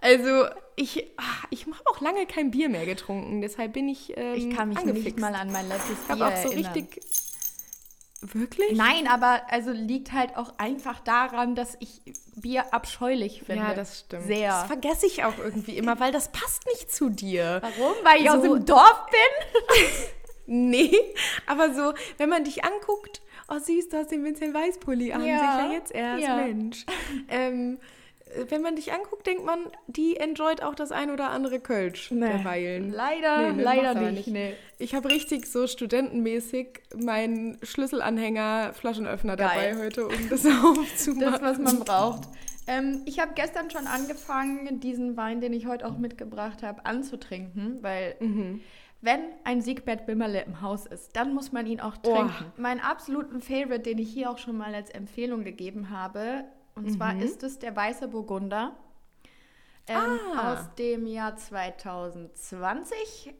Also 0.01 0.45
ich, 0.75 1.05
ah, 1.17 1.47
ich 1.51 1.65
habe 1.67 1.77
auch 1.85 2.01
lange 2.01 2.25
kein 2.25 2.51
Bier 2.51 2.69
mehr 2.69 2.85
getrunken, 2.85 3.41
deshalb 3.41 3.73
bin 3.73 3.87
ich 3.87 4.15
ähm, 4.17 4.33
Ich 4.35 4.55
kann 4.55 4.69
mich 4.69 4.77
angefixt. 4.77 5.05
nicht 5.05 5.19
mal 5.19 5.33
an 5.33 5.51
mein 5.51 5.67
letztes 5.69 5.97
Bier 5.99 6.15
Ich 6.15 6.21
habe 6.21 6.25
auch 6.25 6.37
so 6.37 6.49
erinnern. 6.49 6.73
richtig 6.73 7.01
Wirklich? 8.21 8.77
Nein, 8.77 9.07
aber 9.07 9.41
also 9.49 9.71
liegt 9.71 10.13
halt 10.13 10.35
auch 10.37 10.57
einfach 10.57 10.99
daran, 10.99 11.55
dass 11.55 11.77
ich 11.79 12.01
Bier 12.35 12.73
abscheulich 12.73 13.43
finde. 13.45 13.63
Ja, 13.63 13.73
das 13.73 13.99
stimmt. 13.99 14.25
Sehr. 14.25 14.49
Das 14.49 14.65
vergesse 14.65 15.05
ich 15.05 15.23
auch 15.23 15.37
irgendwie 15.37 15.77
immer, 15.77 15.99
weil 15.99 16.11
das 16.11 16.31
passt 16.31 16.65
nicht 16.67 16.91
zu 16.91 17.09
dir. 17.09 17.61
Warum? 17.61 17.93
Weil 18.03 18.21
ich 18.21 18.29
so, 18.29 18.37
aus 18.37 18.41
dem 18.41 18.65
Dorf 18.65 19.05
bin? 19.07 19.91
nee, 20.69 20.97
aber 21.45 21.73
so, 21.73 21.93
wenn 22.17 22.29
man 22.29 22.43
dich 22.43 22.63
anguckt, 22.63 23.21
oh 23.49 23.59
süß, 23.59 23.89
du 23.89 23.97
hast 23.97 24.11
den 24.11 24.23
Vincent 24.23 24.53
Weißpulli 24.53 25.13
an, 25.13 25.25
ja. 25.25 25.39
sicher 25.39 25.73
jetzt 25.73 25.91
erst, 25.91 26.23
ja. 26.23 26.35
Mensch. 26.37 26.85
Ähm, 27.29 27.79
wenn 28.49 28.61
man 28.61 28.75
dich 28.75 28.91
anguckt, 28.93 29.25
denkt 29.27 29.45
man, 29.45 29.59
die 29.87 30.17
enjoyt 30.17 30.63
auch 30.63 30.75
das 30.75 30.91
ein 30.91 31.11
oder 31.11 31.29
andere 31.29 31.59
Kölsch 31.59 32.11
nee. 32.11 32.27
derweilen. 32.27 32.91
Leider, 32.91 33.53
nee, 33.53 33.61
leider 33.61 33.93
nicht. 33.95 34.15
nicht. 34.15 34.27
Nee. 34.27 34.53
Ich 34.77 34.95
habe 34.95 35.09
richtig 35.09 35.45
so 35.47 35.67
studentenmäßig 35.67 36.81
meinen 36.95 37.57
Schlüsselanhänger 37.63 38.73
Flaschenöffner 38.73 39.35
Geil. 39.35 39.71
dabei 39.71 39.83
heute, 39.85 40.07
um 40.07 40.29
das 40.29 40.45
aufzumachen. 40.63 41.31
Das, 41.31 41.41
was 41.41 41.57
man 41.59 41.79
braucht. 41.79 42.27
Ähm, 42.67 43.01
ich 43.05 43.19
habe 43.19 43.33
gestern 43.35 43.69
schon 43.69 43.87
angefangen, 43.87 44.79
diesen 44.79 45.17
Wein, 45.17 45.41
den 45.41 45.53
ich 45.53 45.67
heute 45.67 45.85
auch 45.85 45.97
mitgebracht 45.97 46.63
habe, 46.63 46.85
anzutrinken, 46.85 47.77
weil 47.81 48.15
mhm. 48.19 48.61
wenn 49.01 49.21
ein 49.43 49.61
Siegbert 49.61 50.05
Bimmerle 50.05 50.43
im 50.43 50.61
Haus 50.61 50.85
ist, 50.85 51.15
dann 51.15 51.33
muss 51.33 51.51
man 51.51 51.67
ihn 51.67 51.79
auch 51.79 51.97
trinken. 51.97 52.31
Oh. 52.41 52.61
Mein 52.61 52.79
absoluten 52.79 53.41
Favorite, 53.41 53.81
den 53.81 53.99
ich 53.99 54.11
hier 54.11 54.31
auch 54.31 54.39
schon 54.39 54.57
mal 54.57 54.73
als 54.73 54.89
Empfehlung 54.89 55.43
gegeben 55.43 55.91
habe, 55.91 56.45
und 56.75 56.85
mhm. 56.85 56.91
zwar 56.91 57.19
ist 57.19 57.43
es 57.43 57.59
der 57.59 57.75
Weiße 57.75 58.07
Burgunder 58.07 58.75
ähm, 59.87 60.19
ah. 60.35 60.53
aus 60.53 60.75
dem 60.75 61.07
Jahr 61.07 61.35
2020. 61.35 63.33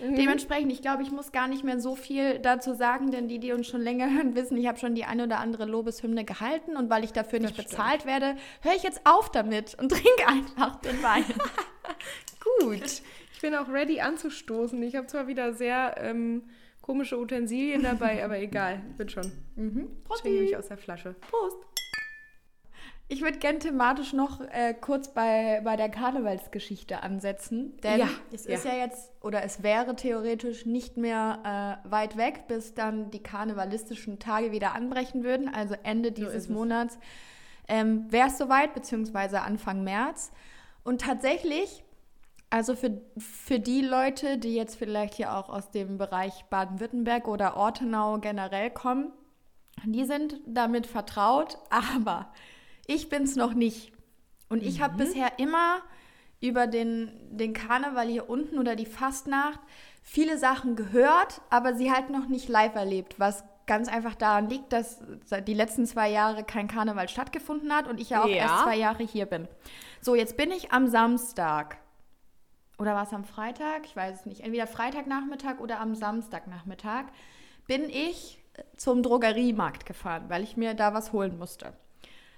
Mhm. 0.00 0.16
Dementsprechend, 0.16 0.72
ich 0.72 0.82
glaube, 0.82 1.02
ich 1.02 1.10
muss 1.10 1.32
gar 1.32 1.48
nicht 1.48 1.64
mehr 1.64 1.80
so 1.80 1.96
viel 1.96 2.38
dazu 2.38 2.74
sagen, 2.74 3.10
denn 3.10 3.28
die, 3.28 3.38
die 3.38 3.52
uns 3.52 3.66
schon 3.66 3.80
länger 3.80 4.10
hören, 4.14 4.34
wissen, 4.34 4.56
ich 4.56 4.66
habe 4.66 4.78
schon 4.78 4.94
die 4.94 5.04
eine 5.04 5.24
oder 5.24 5.38
andere 5.38 5.64
Lobeshymne 5.64 6.24
gehalten 6.24 6.76
und 6.76 6.90
weil 6.90 7.04
ich 7.04 7.12
dafür 7.12 7.40
nicht 7.40 7.58
das 7.58 7.66
bezahlt 7.66 8.02
stimmt. 8.02 8.06
werde, 8.06 8.36
höre 8.62 8.74
ich 8.74 8.82
jetzt 8.82 9.00
auf 9.04 9.30
damit 9.30 9.76
und 9.80 9.88
trinke 9.90 10.28
einfach 10.28 10.76
den 10.80 11.02
Wein. 11.02 11.24
Gut. 12.60 13.02
Ich 13.32 13.40
bin 13.40 13.54
auch 13.54 13.68
ready 13.68 14.00
anzustoßen. 14.00 14.82
Ich 14.82 14.96
habe 14.96 15.06
zwar 15.06 15.26
wieder 15.26 15.52
sehr 15.52 15.96
ähm, 15.98 16.44
komische 16.80 17.18
Utensilien 17.18 17.82
dabei, 17.82 18.24
aber 18.24 18.38
egal, 18.38 18.82
wird 18.96 19.12
schon. 19.12 19.30
Mhm. 19.56 19.88
Prost. 20.04 20.24
Ich 20.24 20.40
mich 20.40 20.56
aus 20.56 20.68
der 20.68 20.78
Flasche. 20.78 21.14
Prost. 21.30 21.58
Ich 23.06 23.20
würde 23.20 23.38
gerne 23.38 23.58
thematisch 23.58 24.14
noch 24.14 24.40
äh, 24.40 24.72
kurz 24.72 25.08
bei, 25.08 25.60
bei 25.62 25.76
der 25.76 25.90
Karnevalsgeschichte 25.90 27.02
ansetzen. 27.02 27.76
Denn 27.82 28.00
ja, 28.00 28.08
es 28.32 28.46
ja. 28.46 28.54
ist 28.54 28.64
ja 28.64 28.74
jetzt, 28.74 29.12
oder 29.20 29.44
es 29.44 29.62
wäre 29.62 29.94
theoretisch 29.94 30.64
nicht 30.64 30.96
mehr 30.96 31.82
äh, 31.84 31.90
weit 31.90 32.16
weg, 32.16 32.46
bis 32.48 32.74
dann 32.74 33.10
die 33.10 33.22
karnevalistischen 33.22 34.18
Tage 34.18 34.52
wieder 34.52 34.74
anbrechen 34.74 35.22
würden. 35.22 35.48
Also 35.54 35.74
Ende 35.82 36.12
dieses 36.12 36.44
so 36.44 36.54
Monats 36.54 36.98
ähm, 37.68 38.10
wäre 38.10 38.28
es 38.28 38.38
soweit, 38.38 38.72
beziehungsweise 38.72 39.42
Anfang 39.42 39.84
März. 39.84 40.32
Und 40.82 41.02
tatsächlich, 41.02 41.84
also 42.48 42.74
für, 42.74 43.02
für 43.18 43.60
die 43.60 43.82
Leute, 43.82 44.38
die 44.38 44.54
jetzt 44.54 44.76
vielleicht 44.76 45.14
hier 45.14 45.36
auch 45.36 45.50
aus 45.50 45.70
dem 45.70 45.98
Bereich 45.98 46.44
Baden-Württemberg 46.48 47.28
oder 47.28 47.56
Ortenau 47.58 48.18
generell 48.18 48.70
kommen, 48.70 49.12
die 49.84 50.04
sind 50.04 50.40
damit 50.46 50.86
vertraut, 50.86 51.58
aber 51.70 52.32
ich 52.86 53.08
bin 53.08 53.22
es 53.24 53.36
noch 53.36 53.54
nicht. 53.54 53.92
Und 54.48 54.62
ich 54.62 54.80
habe 54.80 54.94
mhm. 54.94 54.98
bisher 54.98 55.38
immer 55.38 55.82
über 56.40 56.66
den, 56.66 57.10
den 57.30 57.52
Karneval 57.54 58.08
hier 58.08 58.28
unten 58.28 58.58
oder 58.58 58.76
die 58.76 58.86
Fastnacht 58.86 59.60
viele 60.02 60.38
Sachen 60.38 60.76
gehört, 60.76 61.40
aber 61.48 61.74
sie 61.74 61.90
halt 61.90 62.10
noch 62.10 62.28
nicht 62.28 62.48
live 62.48 62.74
erlebt, 62.74 63.18
was 63.18 63.44
ganz 63.66 63.88
einfach 63.88 64.14
daran 64.14 64.50
liegt, 64.50 64.72
dass 64.72 65.00
die 65.46 65.54
letzten 65.54 65.86
zwei 65.86 66.10
Jahre 66.10 66.44
kein 66.44 66.68
Karneval 66.68 67.08
stattgefunden 67.08 67.72
hat 67.72 67.88
und 67.88 67.98
ich 67.98 68.10
ja 68.10 68.22
auch 68.22 68.28
ja. 68.28 68.36
erst 68.36 68.64
zwei 68.64 68.76
Jahre 68.76 69.02
hier 69.04 69.24
bin. 69.24 69.48
So, 70.02 70.14
jetzt 70.14 70.36
bin 70.36 70.50
ich 70.50 70.72
am 70.72 70.86
Samstag. 70.86 71.78
Oder 72.78 72.94
war 72.94 73.04
es 73.04 73.12
am 73.12 73.24
Freitag? 73.24 73.86
Ich 73.86 73.96
weiß 73.96 74.20
es 74.20 74.26
nicht. 74.26 74.40
Entweder 74.40 74.66
Freitagnachmittag 74.66 75.60
oder 75.60 75.80
am 75.80 75.94
Samstagnachmittag 75.94 77.04
bin 77.66 77.88
ich 77.88 78.38
zum 78.76 79.02
Drogeriemarkt 79.02 79.86
gefahren, 79.86 80.24
weil 80.28 80.42
ich 80.42 80.56
mir 80.56 80.74
da 80.74 80.92
was 80.92 81.12
holen 81.12 81.38
musste. 81.38 81.72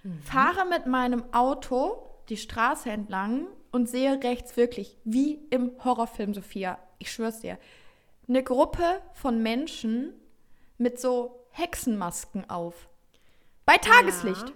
Mhm. 0.06 0.22
Fahre 0.22 0.66
mit 0.66 0.86
meinem 0.86 1.24
Auto 1.32 2.02
die 2.28 2.36
Straße 2.36 2.90
entlang 2.90 3.46
und 3.72 3.88
sehe 3.88 4.22
rechts 4.22 4.56
wirklich, 4.56 4.96
wie 5.04 5.34
im 5.50 5.72
Horrorfilm, 5.84 6.34
Sophia, 6.34 6.78
ich 6.98 7.12
schwör's 7.12 7.40
dir, 7.40 7.58
eine 8.28 8.42
Gruppe 8.42 9.00
von 9.12 9.42
Menschen 9.42 10.12
mit 10.78 11.00
so 11.00 11.46
Hexenmasken 11.50 12.48
auf. 12.50 12.88
Bei 13.64 13.78
Tageslicht. 13.78 14.52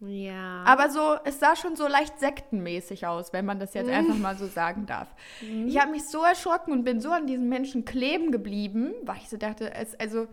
Ja. 0.00 0.08
ja. 0.08 0.64
Aber 0.64 0.90
so, 0.90 1.16
es 1.24 1.40
sah 1.40 1.56
schon 1.56 1.76
so 1.76 1.88
leicht 1.88 2.18
sektenmäßig 2.18 3.06
aus, 3.06 3.32
wenn 3.32 3.44
man 3.44 3.58
das 3.58 3.74
jetzt 3.74 3.86
mhm. 3.86 3.94
einfach 3.94 4.16
mal 4.16 4.36
so 4.36 4.46
sagen 4.46 4.86
darf. 4.86 5.08
Mhm. 5.40 5.66
Ich 5.66 5.80
habe 5.80 5.90
mich 5.90 6.04
so 6.04 6.22
erschrocken 6.22 6.72
und 6.72 6.84
bin 6.84 7.00
so 7.00 7.10
an 7.10 7.26
diesen 7.26 7.48
Menschen 7.48 7.84
kleben 7.84 8.30
geblieben, 8.30 8.94
weil 9.02 9.16
ich 9.16 9.28
so 9.28 9.36
dachte, 9.36 9.72
es, 9.74 9.98
also 9.98 10.26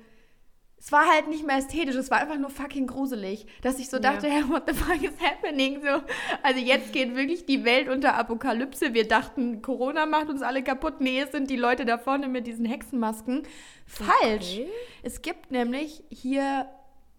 es 0.84 0.92
war 0.92 1.06
halt 1.06 1.28
nicht 1.28 1.46
mehr 1.46 1.58
ästhetisch, 1.58 1.94
es 1.94 2.10
war 2.10 2.18
einfach 2.18 2.40
nur 2.40 2.50
fucking 2.50 2.88
gruselig, 2.88 3.46
dass 3.62 3.78
ich 3.78 3.88
so 3.88 4.00
dachte, 4.00 4.28
ja. 4.28 4.34
hey, 4.34 4.50
what 4.50 4.64
the 4.68 4.74
fuck 4.74 5.02
is 5.04 5.14
happening? 5.22 5.80
So, 5.80 6.02
also 6.42 6.60
jetzt 6.60 6.92
geht 6.92 7.16
wirklich 7.16 7.46
die 7.46 7.64
Welt 7.64 7.88
unter 7.88 8.16
Apokalypse. 8.16 8.96
Wir 8.96 9.08
dachten, 9.08 9.62
Corona 9.62 10.08
macht 10.08 10.30
uns 10.30 10.42
alle 10.42 10.64
kaputt. 10.64 11.00
Nee, 11.00 11.22
es 11.22 11.32
sind 11.32 11.52
die 11.52 11.56
Leute 11.56 11.86
da 11.86 12.00
vorne 12.00 12.28
mit 12.28 12.48
diesen 12.48 12.66
Hexenmasken. 12.66 13.44
Falsch. 13.86 14.58
Okay. 14.58 14.70
Es 15.04 15.22
gibt 15.22 15.52
nämlich 15.52 16.04
hier, 16.10 16.68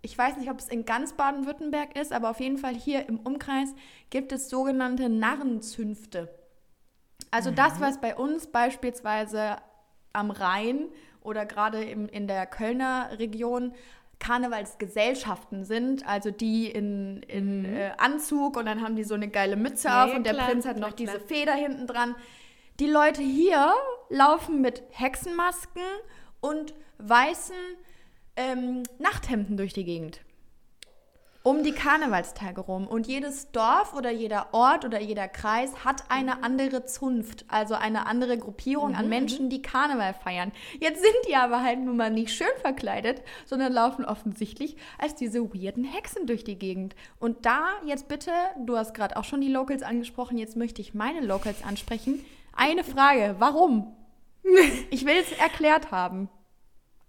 ich 0.02 0.19
weiß 0.19 0.38
nicht, 0.38 0.50
ob 0.50 0.59
es 0.59 0.66
in 0.66 0.85
ganz 0.85 1.12
Baden-Württemberg 1.12 1.97
ist, 1.97 2.12
aber 2.12 2.31
auf 2.31 2.40
jeden 2.40 2.59
Fall 2.59 2.75
hier 2.75 3.09
im 3.09 3.21
Umkreis 3.21 3.73
gibt 4.11 4.33
es 4.33 4.50
sogenannte 4.50 5.09
Narrenzünfte. 5.09 6.35
Also 7.31 7.52
mhm. 7.52 7.54
das, 7.54 7.81
was 7.81 8.00
bei 8.00 8.16
uns 8.16 8.49
beispielsweise 8.49 9.59
am 10.12 10.33
Rhein 10.33 10.88
oder 11.23 11.47
gerade 11.47 11.83
in 11.83 12.26
der 12.26 12.47
Kölner 12.47 13.11
Region 13.19 13.75
Karnevalsgesellschaften 14.19 15.64
sind, 15.64 16.07
also 16.07 16.31
die 16.31 16.71
in, 16.71 17.23
in 17.25 17.62
mhm. 17.62 17.76
äh, 17.76 17.91
Anzug 17.99 18.57
und 18.57 18.67
dann 18.67 18.81
haben 18.81 18.95
die 18.95 19.02
so 19.02 19.14
eine 19.14 19.29
geile 19.29 19.57
Mütze 19.57 19.88
nee, 19.88 19.95
auf 19.95 20.14
und 20.14 20.25
der 20.25 20.35
klar, 20.35 20.47
Prinz 20.47 20.64
hat 20.64 20.79
noch 20.79 20.93
diese 20.93 21.19
Feder 21.19 21.55
hinten 21.55 21.88
dran. 21.88 22.14
Die 22.79 22.87
Leute 22.87 23.21
hier 23.21 23.73
laufen 24.11 24.61
mit 24.61 24.83
Hexenmasken 24.91 25.83
und 26.41 26.73
weißen 26.99 27.57
ähm, 28.37 28.85
Nachthemden 28.99 29.57
durch 29.57 29.73
die 29.73 29.85
Gegend 29.85 30.21
um 31.43 31.63
die 31.63 31.73
Karnevalstage 31.73 32.61
rum. 32.61 32.87
Und 32.87 33.07
jedes 33.07 33.51
Dorf 33.51 33.95
oder 33.95 34.11
jeder 34.11 34.49
Ort 34.53 34.85
oder 34.85 35.01
jeder 35.01 35.29
Kreis 35.29 35.85
hat 35.85 36.05
eine 36.09 36.37
mhm. 36.37 36.45
andere 36.45 36.85
Zunft, 36.85 37.45
also 37.49 37.75
eine 37.75 38.07
andere 38.07 38.39
Gruppierung 38.39 38.91
mhm. 38.91 38.97
an 38.97 39.09
Menschen, 39.09 39.51
die 39.51 39.63
Karneval 39.63 40.15
feiern. 40.15 40.53
Jetzt 40.81 41.03
sind 41.03 41.15
die 41.29 41.37
aber 41.37 41.63
halt 41.63 41.81
nun 41.81 41.97
mal 41.97 42.11
nicht 42.11 42.35
schön 42.35 42.47
verkleidet, 42.61 43.23
sondern 43.47 43.73
laufen 43.73 44.05
offensichtlich 44.05 44.77
als 44.99 45.15
diese 45.15 45.41
weirden 45.43 45.85
Hexen 45.85 46.27
durch 46.27 46.45
die 46.45 46.59
Gegend. 46.59 46.95
Und 47.19 47.45
da 47.45 47.67
jetzt 47.85 48.09
bitte, 48.09 48.31
du 48.65 48.77
hast 48.77 48.95
gerade 48.95 49.17
auch 49.17 49.25
schon 49.25 49.41
die 49.41 49.53
Locals 49.53 49.83
angesprochen, 49.83 50.39
jetzt 50.39 50.57
möchte 50.57 50.81
ich 50.81 50.95
meine 50.95 51.21
Locals 51.21 51.65
ansprechen. 51.65 52.25
Eine 52.55 52.85
Frage, 52.85 53.37
warum? 53.39 53.97
Ich 54.91 55.07
will 55.07 55.17
es 55.17 55.33
erklärt 55.39 55.91
haben. 55.91 56.29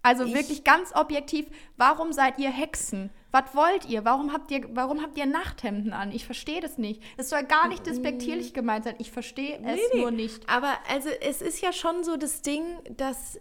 Also 0.03 0.25
ich 0.25 0.33
wirklich 0.33 0.63
ganz 0.63 0.93
objektiv, 0.95 1.47
warum 1.77 2.13
seid 2.13 2.37
ihr 2.37 2.51
Hexen? 2.51 3.09
Was 3.33 3.55
wollt 3.55 3.89
ihr? 3.89 4.05
Warum 4.05 4.31
habt 4.31 4.51
ihr, 4.51 4.63
warum 4.75 5.01
habt 5.01 5.17
ihr 5.17 5.25
Nachthemden 5.25 5.91
an? 5.91 6.11
Ich 6.11 6.23
verstehe 6.23 6.61
das 6.61 6.77
nicht. 6.77 7.01
Es 7.17 7.31
soll 7.31 7.43
gar 7.43 7.67
nicht 7.67 7.83
despektierlich 7.87 8.51
mm. 8.51 8.53
gemeint 8.53 8.83
sein. 8.83 8.93
Ich 8.99 9.11
verstehe 9.11 9.59
nee, 9.59 9.73
es 9.73 9.79
nee. 9.91 10.01
nur 10.01 10.11
nicht. 10.11 10.47
Aber 10.47 10.71
also 10.87 11.09
es 11.09 11.41
ist 11.41 11.59
ja 11.59 11.73
schon 11.73 12.03
so 12.03 12.15
das 12.15 12.43
Ding, 12.43 12.63
dass 12.95 13.39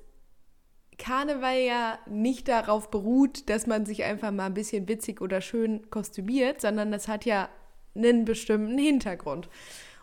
Karneval 0.97 1.59
ja 1.59 1.99
nicht 2.09 2.49
darauf 2.49 2.91
beruht, 2.91 3.51
dass 3.51 3.67
man 3.67 3.85
sich 3.85 4.03
einfach 4.05 4.31
mal 4.31 4.47
ein 4.47 4.55
bisschen 4.55 4.89
witzig 4.89 5.21
oder 5.21 5.43
schön 5.43 5.91
kostümiert, 5.91 6.63
sondern 6.63 6.91
das 6.91 7.07
hat 7.07 7.27
ja 7.27 7.51
einen 7.95 8.25
bestimmten 8.25 8.79
Hintergrund. 8.79 9.51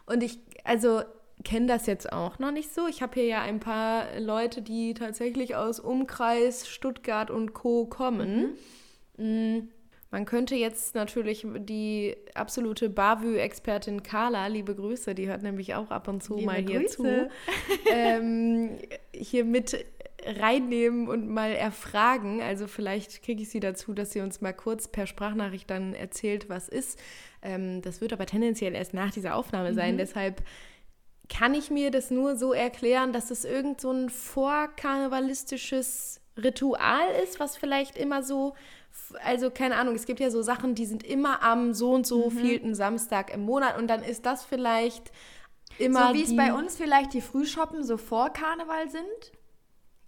Und 0.05 0.22
ich, 0.22 0.38
also 0.65 1.01
kenne 1.43 1.65
das 1.65 1.88
jetzt 1.88 2.13
auch 2.13 2.38
noch 2.38 2.51
nicht 2.51 2.75
so. 2.75 2.86
Ich 2.86 3.01
habe 3.01 3.15
hier 3.15 3.25
ja 3.25 3.41
ein 3.41 3.60
paar 3.60 4.19
Leute, 4.19 4.62
die 4.62 4.93
tatsächlich 4.93 5.55
aus 5.55 5.79
Umkreis 5.79 6.69
Stuttgart 6.69 7.31
und 7.31 7.55
Co. 7.55 7.88
kommen. 7.88 8.55
Mhm. 9.17 9.69
Man 10.11 10.25
könnte 10.25 10.55
jetzt 10.55 10.95
natürlich 10.95 11.45
die 11.59 12.15
absolute 12.33 12.89
Bavü-Expertin 12.89 14.01
Carla, 14.01 14.47
liebe 14.47 14.73
Grüße, 14.73 15.13
die 15.13 15.27
hört 15.27 15.43
nämlich 15.43 15.75
auch 15.75 15.91
ab 15.91 16.07
und 16.07 16.23
zu 16.23 16.33
liebe 16.35 16.47
mal 16.47 16.65
hier 16.65 16.79
Grüße. 16.79 16.95
zu, 16.95 17.29
ähm, 17.93 18.79
hier 19.13 19.45
mit 19.45 19.85
reinnehmen 20.25 21.07
und 21.07 21.29
mal 21.29 21.51
erfragen. 21.51 22.41
Also 22.41 22.65
vielleicht 22.67 23.22
kriege 23.24 23.43
ich 23.43 23.50
sie 23.50 23.59
dazu, 23.59 23.93
dass 23.93 24.11
sie 24.11 24.22
uns 24.22 24.41
mal 24.41 24.53
kurz 24.53 24.87
per 24.87 25.05
Sprachnachricht 25.05 25.69
dann 25.69 25.93
erzählt, 25.93 26.50
was 26.50 26.69
ist. 26.69 27.00
Ähm, 27.43 27.83
das 27.83 28.01
wird 28.01 28.11
aber 28.11 28.25
tendenziell 28.25 28.74
erst 28.74 28.95
nach 28.95 29.11
dieser 29.11 29.35
Aufnahme 29.35 29.75
sein. 29.75 29.93
Mhm. 29.93 30.00
Deshalb 30.00 30.41
kann 31.29 31.53
ich 31.53 31.69
mir 31.69 31.91
das 31.91 32.09
nur 32.09 32.35
so 32.35 32.53
erklären, 32.53 33.13
dass 33.13 33.29
es 33.29 33.45
irgend 33.45 33.79
so 33.79 33.91
ein 33.91 34.09
vorkarnevalistisches 34.09 36.19
Ritual 36.35 37.11
ist, 37.24 37.39
was 37.39 37.57
vielleicht 37.57 37.95
immer 37.98 38.24
so, 38.24 38.55
also 39.24 39.50
keine 39.51 39.75
Ahnung, 39.75 39.96
es 39.96 40.05
gibt 40.05 40.20
ja 40.20 40.29
so 40.29 40.42
Sachen, 40.42 40.75
die 40.75 40.85
sind 40.85 41.03
immer 41.03 41.44
am 41.44 41.74
so 41.74 41.92
und 41.92 42.07
so 42.07 42.29
mhm. 42.29 42.38
vielten 42.38 42.75
Samstag 42.75 43.33
im 43.33 43.46
Monat 43.46 43.77
und 43.77 43.88
dann 43.88 44.03
ist 44.03 44.25
das 44.25 44.44
vielleicht 44.44 45.12
immer. 45.77 46.09
So 46.09 46.14
wie 46.14 46.24
es 46.24 46.35
bei 46.35 46.53
uns 46.53 46.75
vielleicht 46.75 47.14
die 47.14 47.22
Frühshoppen 47.22 47.83
so 47.83 47.98
vor 47.98 48.29
Karneval 48.29 48.90
sind? 48.90 49.31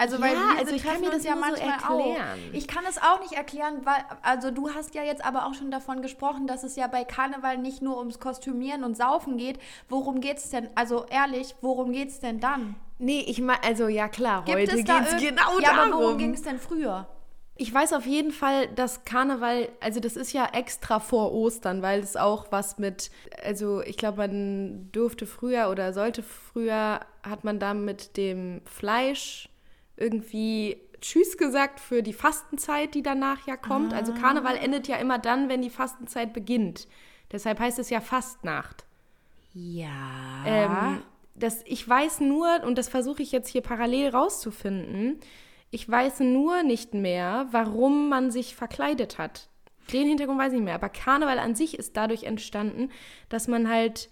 Also 0.02 0.20
weil 0.20 0.34
ja, 0.34 0.56
also 0.58 0.74
ich 0.74 0.84
kann 0.84 1.00
mir 1.00 1.12
das 1.12 1.24
ja 1.24 1.36
manchmal 1.36 1.60
so 1.60 1.94
erklären. 1.94 2.40
Auch. 2.50 2.54
Ich 2.54 2.68
kann 2.68 2.84
es 2.90 2.98
auch 2.98 3.20
nicht 3.20 3.34
erklären, 3.34 3.82
weil 3.84 4.04
also 4.24 4.50
du 4.50 4.74
hast 4.74 4.96
ja 4.96 5.04
jetzt 5.04 5.24
aber 5.24 5.46
auch 5.46 5.54
schon 5.54 5.70
davon 5.70 6.02
gesprochen, 6.02 6.48
dass 6.48 6.64
es 6.64 6.76
ja 6.76 6.88
bei 6.88 7.04
Karneval 7.04 7.60
nicht 7.60 7.84
nur 7.84 8.00
ums 8.00 8.20
Kostümieren 8.20 8.84
und 8.84 8.98
Saufen 8.98 9.38
geht. 9.38 9.60
Worum 9.90 10.20
geht's 10.20 10.50
denn? 10.50 10.70
Also 10.74 11.06
ehrlich, 11.06 11.56
worum 11.62 11.92
geht's 11.92 12.20
denn 12.20 12.40
dann? 12.40 12.76
Nee, 12.98 13.24
ich 13.28 13.42
meine, 13.42 13.62
also 13.64 13.90
ja 13.90 14.08
klar, 14.08 14.44
Gibt 14.44 14.58
heute 14.58 14.76
geht's 14.76 15.18
genau 15.20 15.60
ja, 15.60 15.72
darum. 15.72 15.94
Aber 15.94 16.04
worum 16.04 16.18
ging 16.18 16.34
es 16.34 16.42
denn 16.42 16.58
früher? 16.58 17.08
Ich 17.56 17.72
weiß 17.72 17.94
auf 17.94 18.06
jeden 18.06 18.32
Fall, 18.32 18.68
dass 18.70 19.06
Karneval, 19.06 19.70
also 19.82 20.00
das 20.00 20.16
ist 20.16 20.34
ja 20.34 20.50
extra 20.54 21.00
vor 21.00 21.32
Ostern, 21.32 21.82
weil 21.82 22.00
es 22.00 22.16
auch 22.16 22.52
was 22.52 22.80
mit, 22.80 23.12
also 23.44 23.82
ich 23.82 23.98
glaube, 23.98 24.18
man 24.18 24.90
durfte 24.92 25.28
früher 25.28 25.70
oder 25.70 25.94
sollte 25.94 26.24
früher, 26.24 27.02
hat 27.24 27.44
man 27.44 27.60
da 27.60 27.74
mit 27.74 28.18
dem 28.18 28.62
Fleisch 28.66 29.50
irgendwie 29.96 30.78
Tschüss 31.02 31.38
gesagt 31.38 31.80
für 31.80 32.02
die 32.02 32.14
Fastenzeit, 32.14 32.96
die 32.96 33.04
danach 33.04 33.46
ja 33.48 33.58
kommt. 33.58 33.94
Ah. 33.94 33.98
Also 33.98 34.14
Karneval 34.14 34.56
endet 34.56 34.88
ja 34.88 34.98
immer 34.98 35.20
dann, 35.20 35.50
wenn 35.50 35.62
die 35.62 35.70
Fastenzeit 35.70 36.34
beginnt. 36.34 36.88
Deshalb 37.32 37.60
heißt 37.60 37.80
es 37.80 37.90
ja 37.90 38.02
Fastnacht. 38.02 38.86
Ja. 39.54 40.44
Ähm, 40.46 41.02
das, 41.36 41.62
ich 41.66 41.88
weiß 41.88 42.22
nur, 42.22 42.64
und 42.64 42.78
das 42.78 42.90
versuche 42.90 43.24
ich 43.24 43.32
jetzt 43.32 43.50
hier 43.50 43.62
parallel 43.62 44.10
rauszufinden, 44.10 45.20
ich 45.72 45.90
weiß 45.90 46.20
nur 46.20 46.64
nicht 46.64 46.94
mehr, 46.94 47.48
warum 47.52 48.10
man 48.10 48.30
sich 48.30 48.56
verkleidet 48.56 49.18
hat. 49.18 49.50
Den 49.94 50.08
Hintergrund 50.08 50.38
weiß 50.38 50.54
ich 50.54 50.60
nicht 50.60 50.66
mehr. 50.66 50.76
Aber 50.76 50.90
Karneval 50.90 51.40
an 51.40 51.56
sich 51.56 51.80
ist 51.80 51.98
dadurch 51.98 52.24
entstanden, 52.24 52.90
dass 53.30 53.48
man 53.48 53.70
halt 53.70 54.10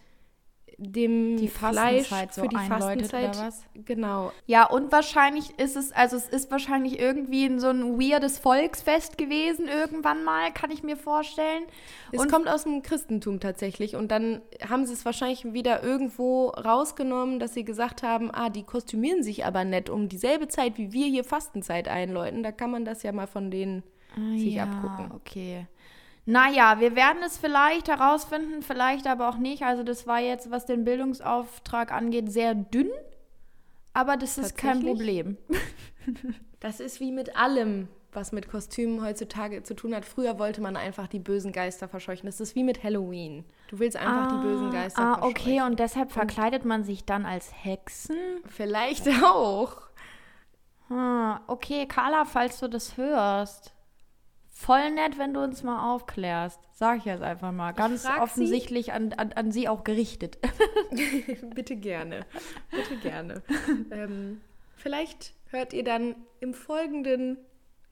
dem 0.82 1.36
die 1.36 1.50
Fleisch 1.50 2.08
so 2.32 2.42
für 2.42 2.48
die 2.48 2.56
Fastenzeit. 2.56 3.36
Oder 3.36 3.48
was? 3.48 3.64
Genau. 3.74 4.32
Ja, 4.46 4.66
und 4.66 4.92
wahrscheinlich 4.92 5.60
ist 5.60 5.76
es, 5.76 5.92
also 5.92 6.16
es 6.16 6.30
ist 6.30 6.50
wahrscheinlich 6.52 7.00
irgendwie 7.00 7.60
so 7.60 7.68
ein 7.68 8.00
weirdes 8.00 8.40
Volksfest 8.40 9.18
gewesen 9.18 9.68
irgendwann 9.68 10.24
mal, 10.24 10.54
kann 10.54 10.72
ich 10.72 10.82
mir 10.82 10.96
vorstellen. 10.96 11.64
Es 12.12 12.22
und 12.22 12.32
kommt 12.32 12.48
aus 12.48 12.64
dem 12.64 12.82
Christentum 12.82 13.42
tatsächlich 13.42 13.96
und 13.96 14.10
dann 14.10 14.42
haben 14.68 14.86
sie 14.86 14.94
es 14.94 15.04
wahrscheinlich 15.04 15.54
wieder 15.54 15.84
irgendwo 15.84 16.48
rausgenommen, 16.50 17.40
dass 17.40 17.54
sie 17.54 17.66
gesagt 17.66 18.02
haben, 18.02 18.32
ah, 18.32 18.50
die 18.50 18.64
kostümieren 18.64 19.22
sich 19.22 19.46
aber 19.46 19.66
nett 19.66 19.90
um 19.90 20.08
dieselbe 20.08 20.48
Zeit, 20.48 20.78
wie 20.78 20.94
wir 20.94 21.08
hier 21.08 21.26
Fastenzeit 21.26 21.90
einläuten. 21.90 22.42
Da 22.42 22.54
kann 22.54 22.72
man 22.72 22.86
das 22.86 23.04
ja 23.04 23.12
mal 23.12 23.28
von 23.28 23.52
denen 23.52 23.84
ah, 24.16 24.38
sich 24.38 24.54
ja, 24.54 24.64
abgucken. 24.64 25.12
Okay. 25.12 25.68
Naja, 26.30 26.80
wir 26.80 26.96
werden 26.96 27.24
es 27.26 27.40
vielleicht 27.40 27.88
herausfinden, 27.88 28.62
vielleicht 28.62 29.08
aber 29.08 29.30
auch 29.30 29.38
nicht. 29.38 29.64
Also 29.64 29.82
das 29.82 30.06
war 30.06 30.20
jetzt, 30.20 30.52
was 30.52 30.68
den 30.68 30.84
Bildungsauftrag 30.84 31.92
angeht, 31.92 32.32
sehr 32.32 32.54
dünn. 32.54 32.92
Aber 33.94 34.16
das 34.16 34.38
ist 34.38 34.56
kein 34.56 34.84
Problem. 34.84 35.38
das 36.60 36.82
ist 36.82 37.00
wie 37.00 37.12
mit 37.12 37.36
allem, 37.36 37.88
was 38.14 38.32
mit 38.32 38.48
Kostümen 38.48 39.04
heutzutage 39.04 39.64
zu 39.64 39.74
tun 39.74 39.96
hat. 39.96 40.06
Früher 40.06 40.38
wollte 40.38 40.62
man 40.62 40.78
einfach 40.78 41.08
die 41.08 41.18
bösen 41.18 41.52
Geister 41.52 41.88
verscheuchen. 41.88 42.28
Das 42.28 42.40
ist 42.40 42.54
wie 42.54 42.64
mit 42.64 42.84
Halloween. 42.84 43.44
Du 43.68 43.80
willst 43.80 43.98
einfach 43.98 44.32
ah, 44.32 44.38
die 44.38 44.48
bösen 44.48 44.70
Geister 44.70 45.02
ah, 45.02 45.14
verscheuchen. 45.16 45.36
Ah, 45.36 45.42
okay, 45.42 45.62
und 45.64 45.80
deshalb 45.80 46.12
verkleidet 46.12 46.64
man 46.64 46.84
sich 46.84 47.06
dann 47.06 47.26
als 47.26 47.52
Hexen? 47.64 48.18
Vielleicht 48.46 49.08
auch. 49.24 49.78
Hm, 50.90 51.40
okay, 51.48 51.88
Carla, 51.88 52.26
falls 52.26 52.60
du 52.60 52.68
das 52.68 52.98
hörst 52.98 53.74
voll 54.60 54.92
nett, 54.92 55.18
wenn 55.18 55.34
du 55.34 55.42
uns 55.42 55.64
mal 55.64 55.94
aufklärst. 55.94 56.60
Sag 56.74 56.98
ich 56.98 57.06
jetzt 57.06 57.24
einfach 57.24 57.52
mal. 57.52 57.72
Ganz 57.72 58.06
offensichtlich 58.06 58.88
sie. 58.88 58.92
An, 58.92 59.14
an, 59.14 59.32
an 59.34 59.52
sie 59.52 59.70
auch 59.70 59.84
gerichtet. 59.84 60.38
Bitte 61.56 61.76
gerne. 61.78 62.26
Bitte 62.70 62.98
gerne. 62.98 63.42
ähm, 63.92 64.42
vielleicht 64.76 65.34
hört 65.48 65.74
ihr 65.74 65.84
dann 65.84 66.16
im 66.42 66.54
Folgenden 66.54 67.38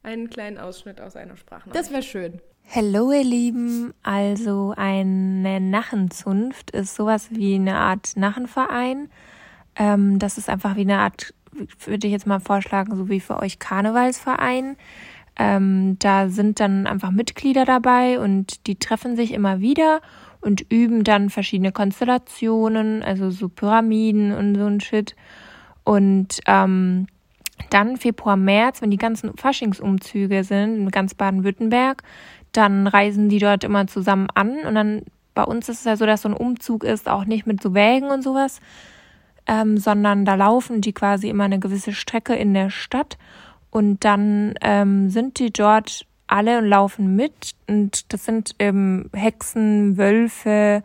einen 0.03 0.29
kleinen 0.29 0.57
Ausschnitt 0.57 0.99
aus 0.99 1.15
einer 1.15 1.37
Sprache. 1.37 1.69
Das 1.71 1.91
wäre 1.91 2.03
schön. 2.03 2.41
Hallo 2.69 3.13
ihr 3.13 3.23
Lieben, 3.23 3.93
also 4.03 4.73
eine 4.75 5.61
Nachenzunft 5.61 6.71
ist 6.71 6.95
sowas 6.95 7.29
wie 7.31 7.55
eine 7.55 7.77
Art 7.77 8.17
Nachenverein. 8.17 9.09
Ähm, 9.77 10.19
das 10.19 10.37
ist 10.37 10.49
einfach 10.49 10.75
wie 10.75 10.81
eine 10.81 10.99
Art, 10.99 11.33
würde 11.85 12.07
ich 12.07 12.11
jetzt 12.11 12.27
mal 12.27 12.41
vorschlagen, 12.41 12.93
so 12.97 13.07
wie 13.07 13.21
für 13.21 13.37
euch 13.37 13.59
Karnevalsverein. 13.59 14.75
Ähm, 15.37 15.97
da 15.99 16.29
sind 16.29 16.59
dann 16.59 16.87
einfach 16.87 17.11
Mitglieder 17.11 17.65
dabei 17.65 18.19
und 18.19 18.65
die 18.67 18.75
treffen 18.75 19.15
sich 19.15 19.33
immer 19.33 19.59
wieder 19.59 20.01
und 20.41 20.65
üben 20.71 21.03
dann 21.03 21.29
verschiedene 21.29 21.71
Konstellationen, 21.71 23.03
also 23.03 23.29
so 23.29 23.47
Pyramiden 23.47 24.31
und 24.33 24.55
so 24.55 24.65
ein 24.65 24.79
Shit. 24.79 25.15
Und 25.83 26.39
ähm, 26.47 27.07
dann 27.69 27.97
Februar, 27.97 28.35
März, 28.35 28.81
wenn 28.81 28.91
die 28.91 28.97
ganzen 28.97 29.35
Faschingsumzüge 29.37 30.43
sind 30.43 30.77
in 30.77 30.91
ganz 30.91 31.13
Baden-Württemberg, 31.13 32.03
dann 32.51 32.87
reisen 32.87 33.29
die 33.29 33.39
dort 33.39 33.63
immer 33.63 33.87
zusammen 33.87 34.27
an 34.33 34.59
und 34.65 34.75
dann 34.75 35.03
bei 35.35 35.43
uns 35.43 35.69
ist 35.69 35.79
es 35.79 35.85
ja 35.85 35.95
so, 35.95 36.07
dass 36.07 36.23
so 36.23 36.29
ein 36.29 36.33
Umzug 36.33 36.83
ist, 36.83 37.07
auch 37.07 37.25
nicht 37.25 37.45
mit 37.45 37.61
so 37.61 37.75
Wägen 37.75 38.09
und 38.09 38.23
sowas, 38.23 38.59
ähm, 39.45 39.77
sondern 39.77 40.25
da 40.25 40.33
laufen 40.33 40.81
die 40.81 40.93
quasi 40.93 41.29
immer 41.29 41.43
eine 41.43 41.59
gewisse 41.59 41.93
Strecke 41.93 42.33
in 42.33 42.55
der 42.55 42.71
Stadt 42.71 43.19
und 43.77 44.03
dann 44.03 44.55
ähm, 44.61 45.11
sind 45.11 45.37
die 45.37 45.53
dort 45.53 46.07
alle 46.25 46.57
und 46.57 46.65
laufen 46.65 47.15
mit 47.15 47.53
und 47.67 48.11
das 48.11 48.25
sind 48.25 48.55
ähm, 48.57 49.11
Hexen, 49.13 49.99
Wölfe, 49.99 50.81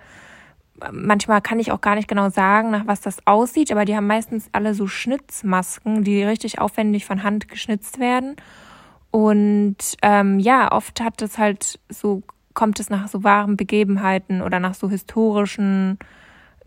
manchmal 0.91 1.41
kann 1.41 1.59
ich 1.59 1.73
auch 1.73 1.81
gar 1.81 1.95
nicht 1.95 2.07
genau 2.07 2.29
sagen, 2.29 2.71
nach 2.71 2.87
was 2.87 3.01
das 3.01 3.27
aussieht, 3.27 3.73
aber 3.73 3.87
die 3.87 3.97
haben 3.97 4.07
meistens 4.07 4.51
alle 4.53 4.75
so 4.75 4.87
Schnitzmasken, 4.87 6.05
die 6.05 6.23
richtig 6.23 6.59
aufwendig 6.59 7.07
von 7.07 7.23
Hand 7.23 7.49
geschnitzt 7.49 7.99
werden. 7.99 8.37
Und 9.11 9.97
ähm, 10.03 10.39
ja, 10.39 10.71
oft 10.71 11.01
hat 11.01 11.23
es 11.23 11.39
halt 11.39 11.81
so, 11.89 12.23
kommt 12.53 12.79
es 12.79 12.91
nach 12.91 13.09
so 13.09 13.25
wahren 13.25 13.57
Begebenheiten 13.57 14.43
oder 14.43 14.61
nach 14.61 14.75
so 14.75 14.91
historischen 14.91 15.99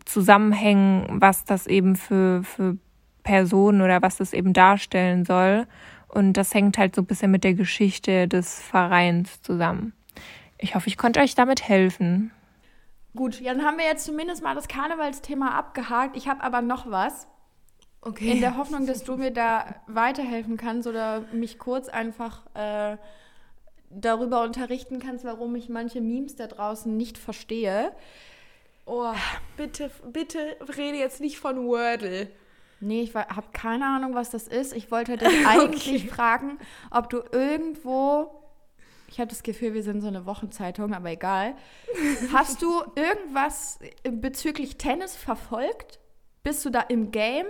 Zusammenhängen, 0.05 1.05
was 1.21 1.45
das 1.45 1.67
eben 1.67 1.95
für, 1.95 2.43
für 2.43 2.77
Personen 3.21 3.83
oder 3.83 4.01
was 4.01 4.17
das 4.17 4.33
eben 4.33 4.53
darstellen 4.53 5.23
soll. 5.23 5.67
Und 6.15 6.33
das 6.33 6.53
hängt 6.53 6.77
halt 6.77 6.95
so 6.95 7.01
ein 7.01 7.05
bisschen 7.05 7.29
mit 7.29 7.43
der 7.43 7.55
Geschichte 7.55 8.29
des 8.29 8.61
Vereins 8.61 9.41
zusammen. 9.41 9.91
Ich 10.57 10.73
hoffe, 10.73 10.87
ich 10.87 10.97
konnte 10.97 11.19
euch 11.19 11.35
damit 11.35 11.67
helfen. 11.67 12.31
Gut, 13.17 13.45
dann 13.45 13.65
haben 13.65 13.77
wir 13.77 13.83
jetzt 13.83 14.05
zumindest 14.05 14.41
mal 14.41 14.55
das 14.55 14.69
Karnevalsthema 14.69 15.49
abgehakt. 15.49 16.15
Ich 16.15 16.29
habe 16.29 16.41
aber 16.41 16.61
noch 16.61 16.89
was. 16.89 17.27
Okay. 17.99 18.31
In 18.31 18.39
der 18.39 18.55
Hoffnung, 18.55 18.85
dass 18.85 19.03
du 19.03 19.17
mir 19.17 19.31
da 19.31 19.75
weiterhelfen 19.87 20.55
kannst 20.55 20.87
oder 20.87 21.25
mich 21.33 21.59
kurz 21.59 21.89
einfach 21.89 22.45
äh, 22.53 22.95
darüber 23.89 24.43
unterrichten 24.43 24.99
kannst, 24.99 25.25
warum 25.25 25.53
ich 25.55 25.67
manche 25.67 25.99
Memes 25.99 26.37
da 26.37 26.47
draußen 26.47 26.95
nicht 26.95 27.17
verstehe. 27.17 27.91
Oh, 28.85 29.11
bitte, 29.57 29.91
bitte 30.13 30.55
rede 30.77 30.97
jetzt 30.97 31.19
nicht 31.19 31.39
von 31.39 31.67
Wordle. 31.67 32.29
Nee, 32.79 33.01
ich 33.01 33.15
habe 33.15 33.47
keine 33.53 33.85
Ahnung, 33.85 34.15
was 34.15 34.29
das 34.29 34.47
ist. 34.47 34.73
Ich 34.73 34.91
wollte 34.91 35.17
dich 35.17 35.47
eigentlich 35.47 36.03
okay. 36.03 36.07
fragen, 36.07 36.59
ob 36.91 37.09
du 37.09 37.21
irgendwo, 37.31 38.43
ich 39.07 39.19
habe 39.19 39.29
das 39.29 39.43
Gefühl, 39.43 39.73
wir 39.73 39.83
sind 39.83 40.01
so 40.01 40.07
eine 40.07 40.25
Wochenzeitung, 40.25 40.93
aber 40.93 41.09
egal. 41.11 41.55
Hast 42.33 42.61
du 42.61 42.83
irgendwas 42.95 43.79
bezüglich 44.03 44.77
Tennis 44.77 45.15
verfolgt? 45.15 45.99
Bist 46.43 46.63
du 46.65 46.69
da 46.69 46.81
im 46.81 47.11
Game? 47.11 47.47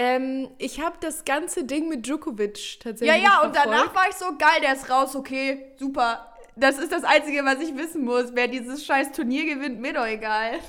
Ähm, 0.00 0.48
ich 0.58 0.80
habe 0.80 0.96
das 1.00 1.24
ganze 1.24 1.64
Ding 1.64 1.88
mit 1.88 2.06
Djokovic 2.06 2.78
tatsächlich. 2.80 3.20
Ja, 3.20 3.30
ja, 3.30 3.42
und 3.42 3.54
danach 3.54 3.92
war 3.94 4.08
ich 4.08 4.14
so 4.14 4.26
geil, 4.38 4.60
der 4.62 4.74
ist 4.74 4.88
raus, 4.88 5.16
okay, 5.16 5.72
super. 5.76 6.32
Das 6.54 6.78
ist 6.78 6.92
das 6.92 7.04
Einzige, 7.04 7.44
was 7.44 7.60
ich 7.60 7.76
wissen 7.76 8.04
muss. 8.04 8.26
Wer 8.34 8.48
dieses 8.48 8.84
scheiß 8.84 9.12
Turnier 9.12 9.44
gewinnt, 9.44 9.80
mir 9.80 9.92
doch 9.92 10.06
egal. 10.06 10.52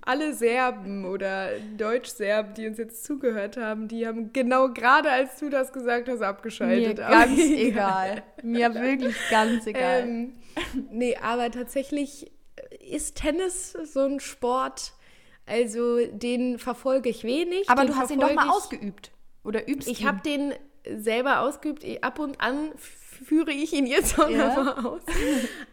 Alle 0.00 0.34
Serben 0.34 1.04
oder 1.04 1.50
Deutsch-Serben, 1.76 2.54
die 2.54 2.66
uns 2.66 2.78
jetzt 2.78 3.04
zugehört 3.04 3.56
haben, 3.56 3.88
die 3.88 4.06
haben 4.06 4.32
genau 4.32 4.68
gerade, 4.68 5.10
als 5.10 5.38
du 5.38 5.48
das 5.50 5.72
gesagt 5.72 6.08
hast, 6.08 6.22
abgeschaltet. 6.22 6.98
Mir 6.98 7.04
ganz 7.04 7.38
egal. 7.38 8.22
Mir 8.42 8.74
wirklich 8.74 9.16
ganz 9.30 9.66
egal. 9.66 10.02
Ähm, 10.02 10.34
nee, 10.90 11.16
aber 11.16 11.50
tatsächlich 11.50 12.30
ist 12.90 13.16
Tennis 13.16 13.72
so 13.72 14.00
ein 14.00 14.20
Sport, 14.20 14.92
also 15.46 15.98
den 16.06 16.58
verfolge 16.58 17.08
ich 17.08 17.24
wenig. 17.24 17.68
Aber 17.68 17.84
du 17.84 17.96
hast 17.96 18.10
ihn 18.10 18.20
doch 18.20 18.34
mal 18.34 18.48
ausgeübt. 18.48 19.10
Oder 19.42 19.68
übst 19.68 19.88
Ich 19.88 20.06
habe 20.06 20.20
den 20.24 20.54
selber 20.84 21.40
ausgeübt. 21.40 21.84
Ab 22.02 22.18
und 22.18 22.40
an 22.40 22.72
führe 23.24 23.52
ich 23.52 23.72
ihn 23.72 23.86
jetzt 23.86 24.18
auch 24.18 24.28
ja. 24.28 24.54
noch 24.54 24.84
aus. 24.84 25.02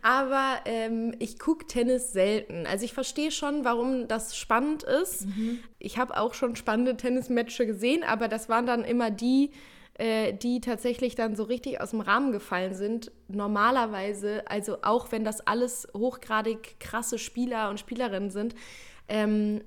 Aber 0.01 0.57
ähm, 0.65 1.15
ich 1.19 1.39
gucke 1.39 1.65
Tennis 1.67 2.13
selten. 2.13 2.65
Also 2.65 2.86
ich 2.86 2.93
verstehe 2.93 3.31
schon, 3.31 3.63
warum 3.63 4.07
das 4.07 4.38
spannend 4.38 4.83
ist. 4.83 5.25
Mhm. 5.25 5.60
Ich 5.79 5.97
habe 5.97 6.17
auch 6.17 6.33
schon 6.33 6.55
spannende 6.55 6.97
Tennismatches 6.97 7.67
gesehen, 7.67 8.03
aber 8.03 8.27
das 8.27 8.49
waren 8.49 8.65
dann 8.65 8.83
immer 8.83 9.12
die, 9.12 9.51
äh, 9.95 10.33
die 10.33 10.62
tatsächlich 10.62 11.15
dann 11.15 11.36
so 11.36 11.43
richtig 11.43 11.81
aus 11.81 11.91
dem 11.91 12.01
Rahmen 12.01 12.31
gefallen 12.31 12.75
sind. 12.75 13.12
Normalerweise, 13.27 14.43
also 14.47 14.77
auch 14.81 15.12
wenn 15.12 15.23
das 15.23 15.41
alles 15.45 15.88
hochgradig 15.93 16.79
krasse 16.79 17.17
Spieler 17.17 17.69
und 17.69 17.79
Spielerinnen 17.79 18.29
sind, 18.29 18.55
ähm, 19.07 19.62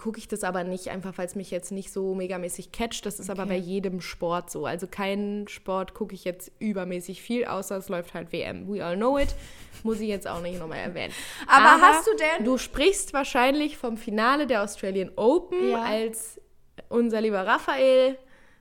gucke 0.00 0.18
ich 0.18 0.28
das 0.28 0.44
aber 0.44 0.64
nicht, 0.64 0.88
einfach 0.88 1.18
weil 1.18 1.26
es 1.26 1.34
mich 1.34 1.50
jetzt 1.50 1.72
nicht 1.72 1.92
so 1.92 2.14
megamäßig 2.14 2.72
catcht. 2.72 3.04
Das 3.04 3.20
ist 3.20 3.28
okay. 3.28 3.38
aber 3.38 3.48
bei 3.50 3.56
jedem 3.56 4.00
Sport 4.00 4.50
so. 4.50 4.64
Also 4.64 4.86
keinen 4.86 5.46
Sport 5.46 5.92
gucke 5.92 6.14
ich 6.14 6.24
jetzt 6.24 6.50
übermäßig 6.58 7.20
viel, 7.20 7.44
außer 7.44 7.76
es 7.76 7.90
läuft 7.90 8.14
halt 8.14 8.32
WM. 8.32 8.66
We 8.72 8.82
all 8.82 8.96
know 8.96 9.18
it. 9.18 9.34
Muss 9.82 10.00
ich 10.00 10.08
jetzt 10.08 10.26
auch 10.26 10.40
nicht 10.40 10.58
nochmal 10.58 10.78
erwähnen. 10.78 11.12
Aber, 11.46 11.72
aber, 11.72 11.82
hast 11.82 12.06
du 12.06 12.12
denn. 12.16 12.44
Du 12.44 12.56
sprichst 12.56 13.12
wahrscheinlich 13.12 13.76
vom 13.76 13.98
Finale 13.98 14.46
der 14.46 14.62
Australian 14.62 15.10
Open, 15.16 15.70
ja. 15.70 15.82
als 15.82 16.40
unser 16.88 17.20
lieber 17.20 17.46
Raphael 17.46 18.16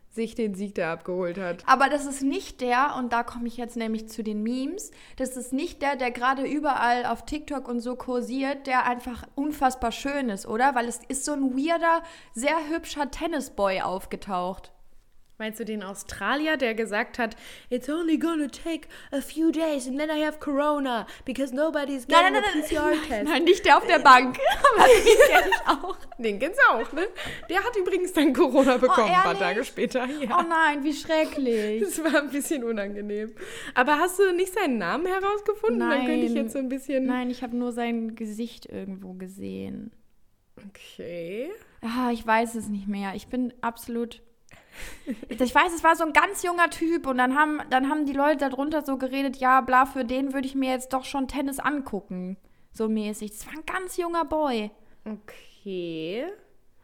sich 0.10 0.36
den 0.36 0.56
Sieg 0.56 0.76
da 0.76 0.92
abgeholt 0.94 1.38
hat. 1.38 1.64
Aber 1.68 1.90
das 1.90 2.06
ist 2.06 2.22
nicht 2.22 2.62
der, 2.62 2.96
und 2.98 3.14
da 3.14 3.24
komme 3.24 3.48
ich 3.48 3.58
jetzt 3.58 3.78
nämlich 3.78 4.10
zu 4.10 4.24
den 4.24 4.44
Memes, 4.44 4.92
das 5.18 5.38
ist 5.38 5.54
nicht 5.54 5.82
der, 5.82 5.96
der 5.96 6.12
gerade 6.12 6.44
überall 6.44 7.06
auf 7.06 7.26
TikTok 7.26 7.68
und 7.68 7.80
so 7.80 7.96
kursiert, 7.96 8.68
der 8.68 8.86
einfach 8.86 9.28
unfassbar 9.36 9.92
schön 9.92 10.30
ist, 10.30 10.48
oder? 10.48 10.76
Weil 10.76 10.88
es 10.88 11.00
ist 11.08 11.26
so 11.26 11.34
ein 11.34 11.56
weirder, 11.56 12.04
sehr 12.34 12.70
hübscher 12.70 13.12
Tennisboy 13.12 13.82
aufgetaucht. 13.82 14.72
Meinst 15.40 15.58
du 15.58 15.64
den 15.64 15.84
Australier, 15.84 16.58
der 16.58 16.74
gesagt 16.74 17.18
hat, 17.18 17.38
it's 17.70 17.88
only 17.88 18.18
gonna 18.18 18.48
take 18.50 18.90
a 19.14 19.22
few 19.22 19.54
days 19.54 19.88
and 19.88 19.98
then 19.98 20.10
I 20.10 20.22
have 20.26 20.40
Corona 20.42 21.08
because 21.24 21.56
nobody's 21.56 22.06
getting 22.06 22.34
nein, 22.34 22.44
nein, 22.44 22.44
a 22.44 22.68
PCR-Test. 22.68 23.10
Nein, 23.10 23.24
nein, 23.24 23.44
nicht 23.46 23.64
der 23.64 23.78
auf 23.78 23.88
der 23.88 24.00
Bank. 24.00 24.38
Aber 24.76 24.86
den 24.86 25.18
kenn 25.30 25.50
ich 25.50 25.68
auch. 25.68 25.98
Den 26.18 26.40
kennst 26.40 26.60
du 26.60 26.74
auch, 26.76 26.92
ne? 26.92 27.08
Der 27.50 27.64
hat 27.64 27.74
übrigens 27.78 28.12
dann 28.12 28.34
Corona 28.34 28.76
oh, 28.76 28.80
bekommen, 28.80 29.12
oh, 29.12 29.16
ein 29.16 29.24
paar 29.24 29.40
Tage 29.40 29.64
später. 29.64 30.06
Ja. 30.08 30.40
Oh 30.40 30.44
nein, 30.46 30.84
wie 30.84 30.94
schrecklich. 30.94 31.84
Das 31.84 32.04
war 32.04 32.22
ein 32.22 32.32
bisschen 32.32 32.66
unangenehm. 32.66 33.34
Aber 33.76 33.98
hast 33.98 34.20
du 34.20 34.34
nicht 34.34 34.54
seinen 34.54 34.78
Namen 34.78 35.06
herausgefunden? 35.06 35.78
Nein. 35.78 36.00
Dann 36.00 36.06
könnte 36.06 36.26
ich 36.26 36.34
jetzt 36.34 36.52
so 36.52 36.60
ein 36.60 36.68
bisschen... 36.68 37.06
Nein, 37.06 37.30
ich 37.30 37.44
habe 37.44 37.56
nur 37.56 37.72
sein 37.72 38.16
Gesicht 38.16 38.66
irgendwo 38.66 39.14
gesehen. 39.14 39.94
Okay. 40.68 41.50
Ah, 41.80 42.12
ich 42.12 42.28
weiß 42.28 42.56
es 42.56 42.68
nicht 42.68 42.90
mehr. 42.90 43.16
Ich 43.16 43.28
bin 43.28 43.54
absolut 43.62 44.22
ich 45.30 45.56
weiß, 45.56 45.74
es 45.74 45.84
war 45.84 45.96
so 45.96 46.04
ein 46.06 46.14
ganz 46.14 46.44
junger 46.44 46.70
Typ 46.70 47.08
und 47.08 47.18
dann 47.18 47.38
haben, 47.38 47.62
dann 47.70 47.90
haben 47.90 48.06
die 48.06 48.14
Leute 48.14 48.50
darunter 48.50 48.84
so 48.84 48.98
geredet, 48.98 49.38
ja, 49.38 49.62
bla, 49.62 49.86
für 49.86 50.06
den 50.06 50.34
würde 50.34 50.48
ich 50.48 50.56
mir 50.56 50.72
jetzt 50.72 50.94
doch 50.94 51.06
schon 51.06 51.28
Tennis 51.28 51.60
angucken. 51.60 52.38
So 52.74 52.88
mäßig. 52.88 53.32
Das 53.32 53.48
war 53.48 53.54
ein 53.54 53.66
ganz 53.66 53.98
junger 53.98 54.26
Boy. 54.26 54.72
Okay. 55.06 56.26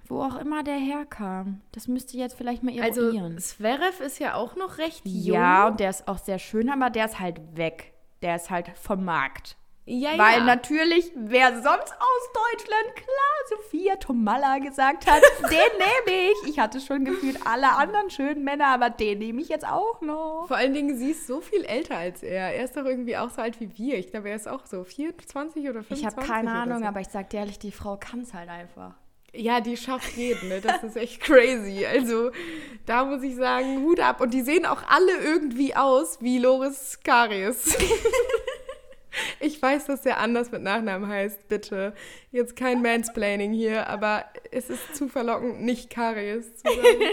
Wo 0.08 0.21
auch 0.21 0.36
immer 0.36 0.63
der 0.63 0.77
herkam. 0.77 1.62
Das 1.71 1.88
müsste 1.88 2.17
jetzt 2.17 2.36
vielleicht 2.36 2.63
mal 2.63 2.79
also, 2.79 3.01
eruieren. 3.01 3.36
Also, 3.36 3.47
Zverev 3.47 4.03
ist 4.03 4.19
ja 4.19 4.36
auch 4.36 4.55
noch 4.55 4.77
recht 4.77 5.01
jung. 5.05 5.36
Ja, 5.36 5.67
und 5.67 5.79
der 5.79 5.89
ist 5.89 6.08
auch 6.08 6.19
sehr 6.19 6.38
schön, 6.38 6.69
aber 6.69 6.89
der 6.89 7.05
ist 7.05 7.19
halt 7.19 7.39
weg. 7.55 7.93
Der 8.21 8.36
ist 8.36 8.49
halt 8.49 8.69
vom 8.77 9.03
Markt. 9.03 9.58
Ja, 9.88 10.17
Weil 10.17 10.39
ja. 10.39 10.43
natürlich, 10.45 11.12
wer 11.13 11.54
sonst 11.54 11.93
aus 11.93 12.34
Deutschland, 12.34 12.95
klar, 12.95 13.36
Sophia 13.50 13.95
Tomalla 13.98 14.58
gesagt 14.58 15.06
hat, 15.06 15.21
den 15.43 15.50
nehme 15.52 16.32
ich. 16.32 16.50
Ich 16.50 16.60
hatte 16.60 16.80
schon 16.82 17.06
gefühlt 17.06 17.38
alle 17.45 17.71
anderen 17.74 18.10
schönen 18.10 18.43
Männer, 18.43 18.67
aber 18.67 18.89
den 18.89 19.19
nehme 19.19 19.41
ich 19.41 19.50
jetzt 19.50 19.65
auch 19.67 20.02
noch. 20.02 20.45
Vor 20.48 20.58
allen 20.58 20.74
Dingen, 20.74 20.98
sie 20.98 21.12
ist 21.12 21.28
so 21.28 21.39
viel 21.39 21.63
älter 21.65 21.98
als 21.98 22.24
er. 22.24 22.56
Er 22.56 22.63
ist 22.63 22.76
doch 22.76 22.86
irgendwie 22.86 23.15
auch 23.15 23.30
so 23.30 23.43
alt 23.43 23.60
wie 23.60 23.78
wir. 23.78 24.00
Ich 24.00 24.10
glaube, 24.10 24.30
er 24.30 24.38
ist 24.38 24.48
auch 24.48 24.65
so 24.65 24.84
24 24.84 25.69
oder 25.69 25.84
25. 25.84 26.00
Ich 26.00 26.06
habe 26.06 26.26
keine 26.26 26.52
Ahnung, 26.52 26.80
so. 26.80 26.86
aber 26.86 27.02
ich 27.02 27.10
sag 27.10 27.30
dir 27.30 27.41
ehrlich, 27.41 27.60
die 27.60 27.71
Frau 27.71 27.95
kann 27.98 28.21
es 28.21 28.34
halt 28.34 28.50
einfach. 28.50 28.95
Ja, 29.36 29.60
die 29.60 29.78
schafft 29.78 30.15
jeden, 30.15 30.50
ne? 30.50 30.62
Das 30.62 30.82
ist 30.84 30.95
echt 30.95 31.21
crazy. 31.21 31.86
Also, 31.86 32.32
da 32.86 33.04
muss 33.06 33.21
ich 33.21 33.36
sagen, 33.36 33.84
Hut 33.84 34.00
ab. 34.00 34.21
Und 34.21 34.34
die 34.34 34.41
sehen 34.41 34.65
auch 34.65 34.82
alle 34.88 35.17
irgendwie 35.17 35.76
aus 35.76 36.21
wie 36.21 36.39
Loris 36.39 37.00
Karies. 37.04 37.78
Ich 39.39 39.62
weiß, 39.62 39.86
dass 39.86 40.01
der 40.01 40.19
anders 40.19 40.51
mit 40.51 40.62
Nachnamen 40.62 41.10
heißt, 41.10 41.47
bitte. 41.47 41.93
Jetzt 42.32 42.56
kein 42.56 42.82
Mansplaining 42.82 43.54
hier, 43.54 43.88
aber 43.88 44.25
es 44.51 44.69
ist 44.69 44.95
zu 44.95 45.08
verlockend, 45.08 45.62
nicht 45.62 45.89
Karies 45.89 46.56
zu 46.56 46.63
sagen. 46.63 46.82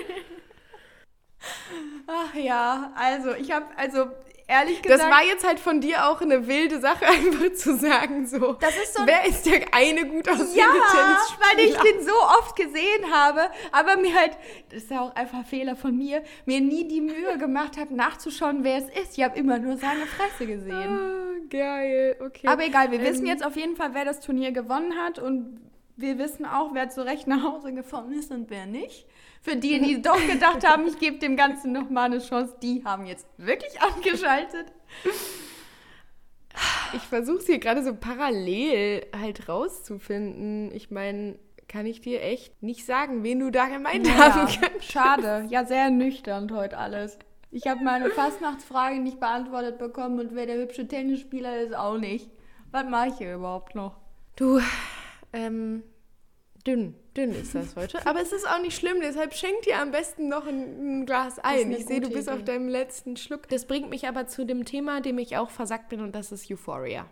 Ach 2.07 2.35
ja, 2.35 2.93
also 2.97 3.35
ich 3.35 3.53
habe, 3.53 3.67
also 3.77 4.07
ehrlich 4.53 4.83
gesagt. 4.83 5.03
Das 5.03 5.11
war 5.11 5.25
jetzt 5.25 5.47
halt 5.47 5.59
von 5.59 5.81
dir 5.81 6.07
auch 6.07 6.21
eine 6.21 6.47
wilde 6.47 6.81
Sache, 6.81 7.07
einfach 7.09 7.53
zu 7.55 7.77
sagen, 7.77 8.27
so. 8.27 8.55
Das 8.55 8.77
ist 8.77 8.95
so. 8.95 9.03
Wer 9.07 9.25
ist 9.25 9.47
der 9.47 9.63
eine 9.73 10.07
gut 10.07 10.29
aussehende 10.29 10.59
ja, 10.59 11.19
weil 11.41 11.65
ich 11.65 11.77
den 11.77 12.05
so 12.05 12.15
oft 12.39 12.57
gesehen 12.57 13.13
habe, 13.13 13.41
aber 13.73 13.97
mir 13.97 14.15
halt, 14.15 14.37
das 14.71 14.85
ist 14.85 14.91
ja 14.91 15.01
auch 15.01 15.15
einfach 15.15 15.45
Fehler 15.47 15.77
von 15.77 15.97
mir, 15.97 16.23
mir 16.45 16.61
nie 16.61 16.87
die 16.87 17.01
Mühe 17.01 17.39
gemacht 17.39 17.77
habe, 17.79 17.95
nachzuschauen, 17.95 18.65
wer 18.65 18.79
es 18.79 18.89
ist. 19.03 19.19
Ich 19.19 19.25
habe 19.25 19.39
immer 19.39 19.59
nur 19.59 19.77
seine 19.77 20.07
Fresse 20.07 20.47
gesehen. 20.47 20.73
Ah, 20.73 21.47
geil, 21.49 22.17
okay. 22.21 22.47
Aber 22.47 22.65
egal, 22.65 22.91
wir 22.91 23.01
ähm, 23.01 23.07
wissen 23.07 23.27
jetzt 23.27 23.45
auf 23.45 23.57
jeden 23.57 23.77
Fall, 23.77 23.91
wer 23.95 24.05
das 24.05 24.21
Turnier 24.21 24.53
gewonnen 24.53 24.95
hat 24.97 25.19
und 25.19 25.61
wir 25.97 26.19
wissen 26.19 26.45
auch, 26.47 26.75
wer 26.75 26.89
zurecht 26.89 27.27
nach 27.27 27.43
Hause 27.43 27.73
gefahren 27.73 28.13
ist 28.13 28.31
und 28.31 28.51
wer 28.51 28.67
nicht. 28.67 29.07
Für 29.43 29.57
die, 29.57 29.81
die 29.81 30.01
doch 30.01 30.25
gedacht 30.27 30.67
haben, 30.67 30.87
ich 30.87 30.99
gebe 31.01 31.19
dem 31.19 31.37
Ganzen 31.37 31.73
nochmal 31.73 32.07
eine 32.07 32.21
Chance, 32.21 32.55
die 32.63 32.85
haben 32.85 33.07
jetzt 33.07 33.27
wirklich 33.37 33.81
angeschaltet. 33.81 34.73
Ich 36.95 37.03
versuche 37.03 37.39
es 37.39 37.47
hier 37.47 37.59
gerade 37.59 37.83
so 37.83 37.95
parallel 37.95 39.05
halt 39.19 39.49
rauszufinden. 39.49 40.71
Ich 40.73 40.93
meine, 40.93 41.39
kann 41.67 41.87
ich 41.87 42.01
dir 42.01 42.23
echt 42.23 42.63
nicht 42.63 42.87
sagen, 42.87 43.25
wen 43.25 43.41
du 43.41 43.51
da 43.51 43.67
gemeint 43.67 44.07
ja, 44.07 44.15
haben 44.15 44.61
kannst. 44.61 44.93
Schade. 44.93 45.47
Ja, 45.49 45.65
sehr 45.65 45.91
nüchtern 45.91 46.55
heute 46.55 46.79
alles. 46.79 47.19
Ich 47.51 47.67
habe 47.67 47.83
meine 47.83 48.11
Fastnachtsfrage 48.11 49.01
nicht 49.01 49.19
beantwortet 49.19 49.79
bekommen 49.79 50.21
und 50.21 50.35
wer 50.35 50.47
der 50.47 50.59
hübsche 50.59 50.87
Tennisspieler 50.87 51.61
ist, 51.61 51.75
auch 51.75 51.99
nicht. 51.99 52.31
Was 52.71 52.85
mache 52.89 53.09
ich 53.09 53.15
hier 53.19 53.35
überhaupt 53.35 53.75
noch? 53.75 53.97
Du, 54.37 54.61
ähm, 55.33 55.83
dünn. 56.67 56.95
Dünn 57.17 57.33
ist 57.33 57.55
das 57.55 57.77
heute. 57.77 58.05
Aber 58.07 58.21
es 58.23 58.33
ist 58.33 58.49
auch 58.49 58.61
nicht 58.61 58.77
schlimm, 58.77 58.99
deshalb 59.01 59.35
schenk 59.35 59.63
dir 59.63 59.79
am 59.79 59.91
besten 59.91 60.29
noch 60.29 60.47
ein, 60.47 61.01
ein 61.03 61.07
Glas 61.07 61.39
ein. 61.39 61.71
Ich 61.73 61.87
sehe, 61.87 62.01
du 62.01 62.09
bist 62.09 62.29
Idee. 62.29 62.37
auf 62.37 62.45
deinem 62.45 62.69
letzten 62.69 63.17
Schluck. 63.17 63.49
Das 63.49 63.67
bringt 63.67 63.91
mich 63.91 64.09
aber 64.09 64.27
zu 64.27 64.47
dem 64.47 64.65
Thema, 64.65 65.01
dem 65.01 65.19
ich 65.19 65.37
auch 65.37 65.51
versagt 65.51 65.89
bin, 65.89 66.01
und 66.01 66.15
das 66.15 66.33
ist 66.33 66.51
Euphoria. 66.51 67.07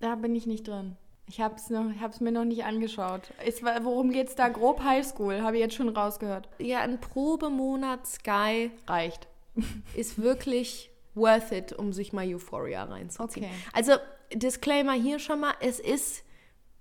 Da 0.00 0.14
bin 0.14 0.34
ich 0.34 0.46
nicht 0.46 0.66
drin. 0.66 0.96
Ich 1.28 1.40
habe 1.40 1.54
es 1.56 2.20
mir 2.20 2.32
noch 2.32 2.44
nicht 2.44 2.64
angeschaut. 2.64 3.32
Ist, 3.46 3.62
worum 3.62 4.10
geht 4.10 4.28
es 4.28 4.34
da? 4.34 4.48
Grob 4.48 4.82
Highschool, 4.82 5.42
habe 5.42 5.56
ich 5.56 5.62
jetzt 5.62 5.74
schon 5.74 5.88
rausgehört. 5.88 6.48
Ja, 6.58 6.80
ein 6.80 7.00
Probemonat 7.00 8.06
Sky 8.06 8.70
reicht. 8.86 9.28
ist 9.94 10.20
wirklich 10.20 10.90
worth 11.14 11.52
it, 11.52 11.72
um 11.72 11.92
sich 11.92 12.12
mal 12.12 12.26
Euphoria 12.26 12.84
reinzuziehen. 12.84 13.46
Okay. 13.46 13.54
Also, 13.72 13.92
Disclaimer 14.34 14.94
hier 14.94 15.18
schon 15.18 15.40
mal, 15.40 15.54
es 15.60 15.78
ist 15.78 16.24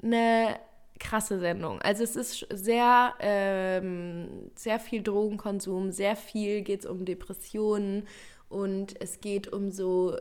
eine 0.01 0.57
krasse 1.01 1.39
Sendung. 1.39 1.81
Also 1.81 2.03
es 2.03 2.15
ist 2.15 2.45
sehr, 2.53 3.13
ähm, 3.19 4.51
sehr 4.55 4.79
viel 4.79 5.01
Drogenkonsum, 5.01 5.91
sehr 5.91 6.15
viel 6.15 6.61
geht 6.61 6.81
es 6.81 6.85
um 6.85 7.05
Depressionen 7.05 8.07
und 8.49 9.01
es 9.01 9.19
geht 9.19 9.51
um 9.51 9.71
so 9.71 10.15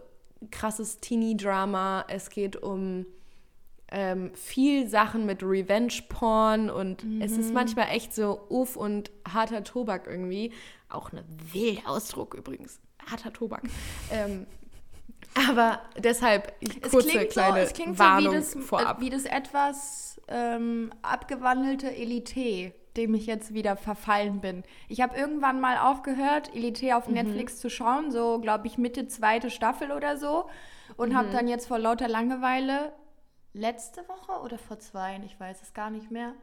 krasses 0.50 0.98
Teenie-Drama, 0.98 2.06
es 2.08 2.30
geht 2.30 2.56
um 2.56 3.04
ähm, 3.92 4.30
viel 4.34 4.88
Sachen 4.88 5.26
mit 5.26 5.42
Revenge-Porn 5.42 6.70
und 6.70 7.04
mhm. 7.04 7.20
es 7.20 7.32
ist 7.32 7.48
mhm. 7.48 7.54
manchmal 7.54 7.88
echt 7.90 8.14
so 8.14 8.40
uff 8.48 8.76
und 8.76 9.10
harter 9.28 9.62
Tobak 9.62 10.06
irgendwie. 10.06 10.52
Auch 10.88 11.12
ein 11.12 11.22
wilder 11.52 11.88
Ausdruck 11.88 12.34
übrigens. 12.34 12.80
Harter 13.04 13.32
Tobak. 13.32 13.62
ähm, 14.10 14.46
aber 15.34 15.80
deshalb 15.98 16.54
kurze 16.90 16.98
es 16.98 17.06
klingt 17.08 17.30
kleine 17.30 17.60
so, 17.60 17.66
es 17.66 17.72
klingt 17.72 17.98
Warnung 17.98 18.40
so 18.42 18.54
wie 18.54 18.58
das, 18.58 18.66
vorab. 18.68 19.00
wie 19.00 19.10
das 19.10 19.24
etwas 19.24 20.09
ähm, 20.30 20.92
abgewandelte 21.02 21.94
Elite, 21.94 22.72
dem 22.96 23.14
ich 23.14 23.26
jetzt 23.26 23.54
wieder 23.54 23.76
verfallen 23.76 24.40
bin. 24.40 24.64
Ich 24.88 25.00
habe 25.00 25.16
irgendwann 25.16 25.60
mal 25.60 25.78
aufgehört, 25.78 26.54
Elite 26.54 26.96
auf 26.96 27.08
mhm. 27.08 27.14
Netflix 27.14 27.58
zu 27.58 27.70
schauen, 27.70 28.10
so 28.10 28.40
glaube 28.40 28.66
ich 28.66 28.78
Mitte 28.78 29.06
zweite 29.06 29.50
Staffel 29.50 29.92
oder 29.92 30.16
so. 30.16 30.48
Und 30.96 31.10
mhm. 31.10 31.16
habe 31.16 31.30
dann 31.30 31.48
jetzt 31.48 31.68
vor 31.68 31.78
lauter 31.78 32.08
Langeweile 32.08 32.92
letzte 33.52 34.02
Woche 34.08 34.42
oder 34.42 34.58
vor 34.58 34.78
zwei, 34.78 35.20
ich 35.24 35.38
weiß 35.38 35.62
es 35.62 35.74
gar 35.74 35.90
nicht 35.90 36.10
mehr, 36.10 36.34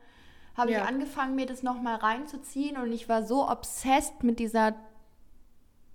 habe 0.56 0.72
ja. 0.72 0.82
ich 0.82 0.88
angefangen, 0.88 1.36
mir 1.36 1.46
das 1.46 1.64
nochmal 1.64 1.96
reinzuziehen 1.96 2.78
und 2.78 2.92
ich 2.92 3.08
war 3.08 3.24
so 3.24 3.48
obsessed 3.48 4.24
mit 4.24 4.40
dieser 4.40 4.76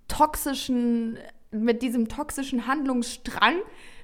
toxischen, 0.07 1.17
mit 1.51 1.81
diesem 1.81 2.07
toxischen 2.07 2.65
Handlungsstrang, 2.65 3.55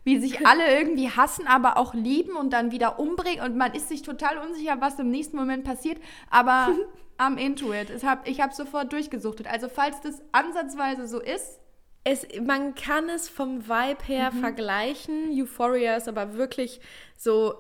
wie 0.04 0.20
sich 0.20 0.46
alle 0.46 0.78
irgendwie 0.78 1.10
hassen, 1.10 1.48
aber 1.48 1.78
auch 1.78 1.94
lieben 1.94 2.36
und 2.36 2.52
dann 2.52 2.72
wieder 2.72 3.00
umbringen 3.00 3.44
und 3.44 3.56
man 3.56 3.74
ist 3.74 3.90
sich 3.90 4.02
total 4.02 4.38
unsicher, 4.38 4.80
was 4.80 5.00
im 5.00 5.10
nächsten 5.10 5.38
Moment 5.38 5.64
passiert, 5.64 6.00
aber 6.30 6.76
I'm 7.20 7.38
into 7.38 7.74
it. 7.74 7.90
Ich 7.90 8.06
habe 8.06 8.30
ich 8.30 8.40
hab 8.40 8.54
sofort 8.54 8.94
durchgesuchtet. 8.94 9.46
Also 9.48 9.68
falls 9.68 10.00
das 10.02 10.22
ansatzweise 10.32 11.06
so 11.06 11.20
ist, 11.20 11.60
es, 12.06 12.26
man 12.42 12.76
kann 12.76 13.10
es 13.10 13.28
vom 13.28 13.68
Vibe 13.68 14.04
her 14.06 14.32
mhm. 14.32 14.40
vergleichen. 14.40 15.30
Euphoria 15.32 15.98
ist 15.98 16.08
aber 16.08 16.36
wirklich 16.36 16.80
so, 17.18 17.60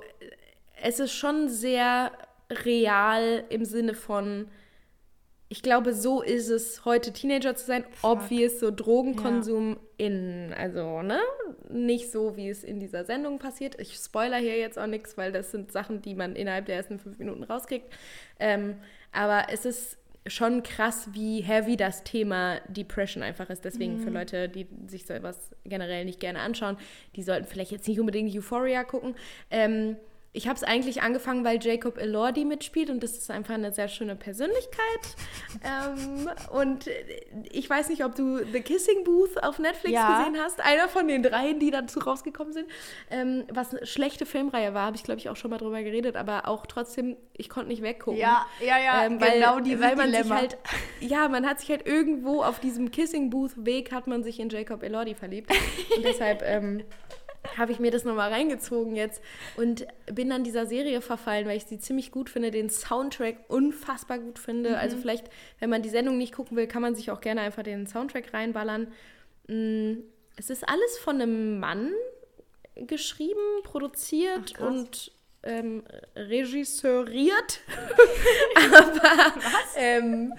es 0.81 0.99
ist 0.99 1.13
schon 1.13 1.49
sehr 1.49 2.11
real 2.49 3.43
im 3.49 3.65
Sinne 3.65 3.93
von, 3.93 4.49
ich 5.51 5.63
glaube, 5.63 5.93
so 5.93 6.21
ist 6.21 6.49
es, 6.49 6.85
heute 6.85 7.11
Teenager 7.11 7.55
zu 7.55 7.65
sein. 7.65 7.83
Fuck. 7.89 8.11
Obvious, 8.11 8.59
so 8.59 8.69
Drogenkonsum 8.69 9.71
ja. 9.71 10.05
in, 10.05 10.53
also, 10.55 11.01
ne? 11.01 11.19
Nicht 11.69 12.11
so, 12.11 12.37
wie 12.37 12.49
es 12.49 12.63
in 12.63 12.79
dieser 12.79 13.03
Sendung 13.03 13.39
passiert. 13.39 13.79
Ich 13.81 13.95
spoiler 13.95 14.37
hier 14.37 14.57
jetzt 14.59 14.77
auch 14.77 14.85
nichts, 14.85 15.17
weil 15.17 15.31
das 15.31 15.49
sind 15.49 15.71
Sachen, 15.71 16.03
die 16.03 16.13
man 16.13 16.35
innerhalb 16.35 16.67
der 16.67 16.75
ersten 16.75 16.99
fünf 16.99 17.17
Minuten 17.17 17.43
rauskriegt. 17.43 17.91
Ähm, 18.39 18.75
aber 19.11 19.47
es 19.51 19.65
ist 19.65 19.97
schon 20.27 20.61
krass, 20.61 21.09
wie 21.13 21.41
heavy 21.41 21.77
das 21.77 22.03
Thema 22.03 22.59
Depression 22.67 23.23
einfach 23.23 23.49
ist. 23.49 23.65
Deswegen 23.65 23.97
mhm. 23.97 24.01
für 24.01 24.09
Leute, 24.11 24.49
die 24.49 24.67
sich 24.85 25.07
so 25.07 25.13
etwas 25.13 25.49
generell 25.65 26.05
nicht 26.05 26.19
gerne 26.19 26.41
anschauen, 26.41 26.77
die 27.15 27.23
sollten 27.23 27.47
vielleicht 27.47 27.71
jetzt 27.71 27.87
nicht 27.87 27.99
unbedingt 27.99 28.35
Euphoria 28.35 28.83
gucken. 28.83 29.15
Ähm, 29.49 29.95
ich 30.31 30.47
habe 30.47 30.55
es 30.55 30.63
eigentlich 30.63 31.01
angefangen, 31.01 31.43
weil 31.43 31.59
Jacob 31.61 31.97
Elordi 31.97 32.45
mitspielt 32.45 32.91
und 32.91 33.01
das 33.01 33.13
ist 33.13 33.31
einfach 33.31 33.55
eine 33.55 33.71
sehr 33.71 33.87
schöne 33.87 34.15
Persönlichkeit. 34.15 35.15
ähm, 35.63 36.29
und 36.51 36.85
ich 37.51 37.67
weiß 37.67 37.89
nicht, 37.89 38.05
ob 38.05 38.13
du 38.13 38.37
The 38.37 38.61
Kissing 38.61 39.03
Booth 39.03 39.41
auf 39.43 39.57
Netflix 39.57 39.95
ja. 39.95 40.19
gesehen 40.19 40.39
hast. 40.39 40.63
Einer 40.63 40.87
von 40.87 41.07
den 41.07 41.23
dreien, 41.23 41.59
die 41.59 41.71
dazu 41.71 41.99
rausgekommen 41.99 42.53
sind. 42.53 42.67
Ähm, 43.09 43.45
was 43.51 43.73
eine 43.73 43.87
schlechte 43.87 44.27
Filmreihe 44.27 44.75
war, 44.75 44.85
habe 44.85 44.95
ich 44.95 45.03
glaube 45.03 45.19
ich 45.19 45.29
auch 45.29 45.35
schon 45.35 45.49
mal 45.49 45.57
drüber 45.57 45.81
geredet, 45.81 46.15
aber 46.15 46.47
auch 46.47 46.67
trotzdem, 46.67 47.17
ich 47.33 47.49
konnte 47.49 47.69
nicht 47.69 47.81
weggucken. 47.81 48.19
Ja, 48.19 48.45
ja, 48.59 48.77
ja, 48.77 49.05
ähm, 49.05 49.19
weil, 49.19 49.39
genau 49.39 49.59
die 49.59 49.79
weil 49.79 49.95
man 49.95 50.11
sich 50.13 50.29
halt, 50.29 50.57
ja, 50.99 51.27
man 51.27 51.47
hat 51.47 51.59
sich 51.59 51.71
halt 51.71 51.87
irgendwo 51.87 52.43
auf 52.43 52.59
diesem 52.59 52.91
Kissing 52.91 53.31
Booth 53.31 53.65
Weg 53.65 53.91
hat 53.91 54.05
man 54.05 54.23
sich 54.23 54.39
in 54.39 54.49
Jacob 54.49 54.83
Elordi 54.83 55.15
verliebt 55.15 55.51
und 55.95 56.05
deshalb 56.05 56.43
ähm, 56.43 56.83
habe 57.57 57.71
ich 57.71 57.79
mir 57.79 57.91
das 57.91 58.03
nochmal 58.03 58.31
reingezogen 58.31 58.95
jetzt 58.95 59.21
und 59.55 59.87
bin 60.11 60.29
dann 60.29 60.43
dieser 60.43 60.65
Serie 60.65 61.01
verfallen, 61.01 61.47
weil 61.47 61.57
ich 61.57 61.65
sie 61.65 61.79
ziemlich 61.79 62.11
gut 62.11 62.29
finde, 62.29 62.51
den 62.51 62.69
Soundtrack 62.69 63.37
unfassbar 63.47 64.19
gut 64.19 64.39
finde. 64.39 64.77
Also 64.77 64.79
mhm. 64.79 64.89
Also 64.89 64.97
vielleicht, 64.97 65.29
wenn 65.59 65.69
man 65.69 65.83
die 65.83 65.89
Sendung 65.89 66.17
nicht 66.17 66.33
gucken 66.33 66.57
will, 66.57 66.65
kann 66.65 66.81
man 66.81 66.95
sich 66.95 67.11
auch 67.11 67.21
gerne 67.21 67.41
einfach 67.41 67.61
den 67.61 67.85
Soundtrack 67.85 68.33
reinballern. 68.33 68.87
Mm, 69.47 69.97
es 70.35 70.49
ist 70.49 70.67
alles 70.67 70.97
von 70.97 71.21
einem 71.21 71.59
Mann 71.59 71.91
geschrieben, 72.75 73.61
produziert 73.63 74.53
Ach, 74.57 74.67
und 74.67 75.11
ähm, 75.43 75.83
regisseuriert. 76.15 77.61
Aber 78.55 78.95
was? 78.95 79.75
Ähm, 79.75 80.33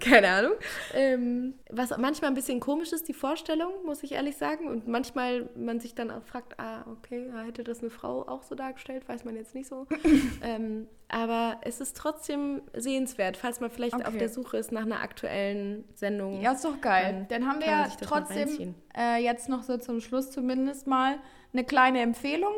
keine 0.00 0.28
Ahnung. 0.28 0.52
Ähm, 0.94 1.54
was 1.70 1.96
manchmal 1.98 2.30
ein 2.30 2.34
bisschen 2.34 2.60
komisch 2.60 2.92
ist, 2.92 3.06
die 3.08 3.12
Vorstellung, 3.12 3.72
muss 3.84 4.02
ich 4.02 4.12
ehrlich 4.12 4.36
sagen. 4.36 4.66
Und 4.68 4.88
manchmal 4.88 5.48
man 5.56 5.80
sich 5.80 5.94
dann 5.94 6.10
auch 6.10 6.22
fragt, 6.22 6.58
ah, 6.58 6.84
okay, 6.90 7.30
hätte 7.44 7.64
das 7.64 7.80
eine 7.80 7.90
Frau 7.90 8.26
auch 8.26 8.42
so 8.42 8.54
dargestellt, 8.54 9.06
weiß 9.08 9.24
man 9.24 9.36
jetzt 9.36 9.54
nicht 9.54 9.68
so. 9.68 9.86
Ähm, 10.42 10.86
aber 11.08 11.58
es 11.62 11.80
ist 11.80 11.96
trotzdem 11.96 12.62
sehenswert, 12.74 13.36
falls 13.36 13.60
man 13.60 13.70
vielleicht 13.70 13.94
okay. 13.94 14.04
auf 14.04 14.16
der 14.16 14.28
Suche 14.28 14.58
ist 14.58 14.70
nach 14.70 14.82
einer 14.82 15.00
aktuellen 15.00 15.84
Sendung. 15.94 16.40
Ja, 16.40 16.52
ist 16.52 16.64
doch 16.64 16.80
geil. 16.80 17.26
Dann, 17.28 17.42
dann 17.42 17.48
haben 17.48 17.60
wir 17.60 17.66
ja 17.66 17.88
trotzdem 18.00 18.74
äh, 18.96 19.22
jetzt 19.22 19.48
noch 19.48 19.62
so 19.62 19.76
zum 19.78 20.00
Schluss 20.00 20.30
zumindest 20.30 20.86
mal 20.86 21.18
eine 21.52 21.64
kleine 21.64 22.00
Empfehlung 22.00 22.52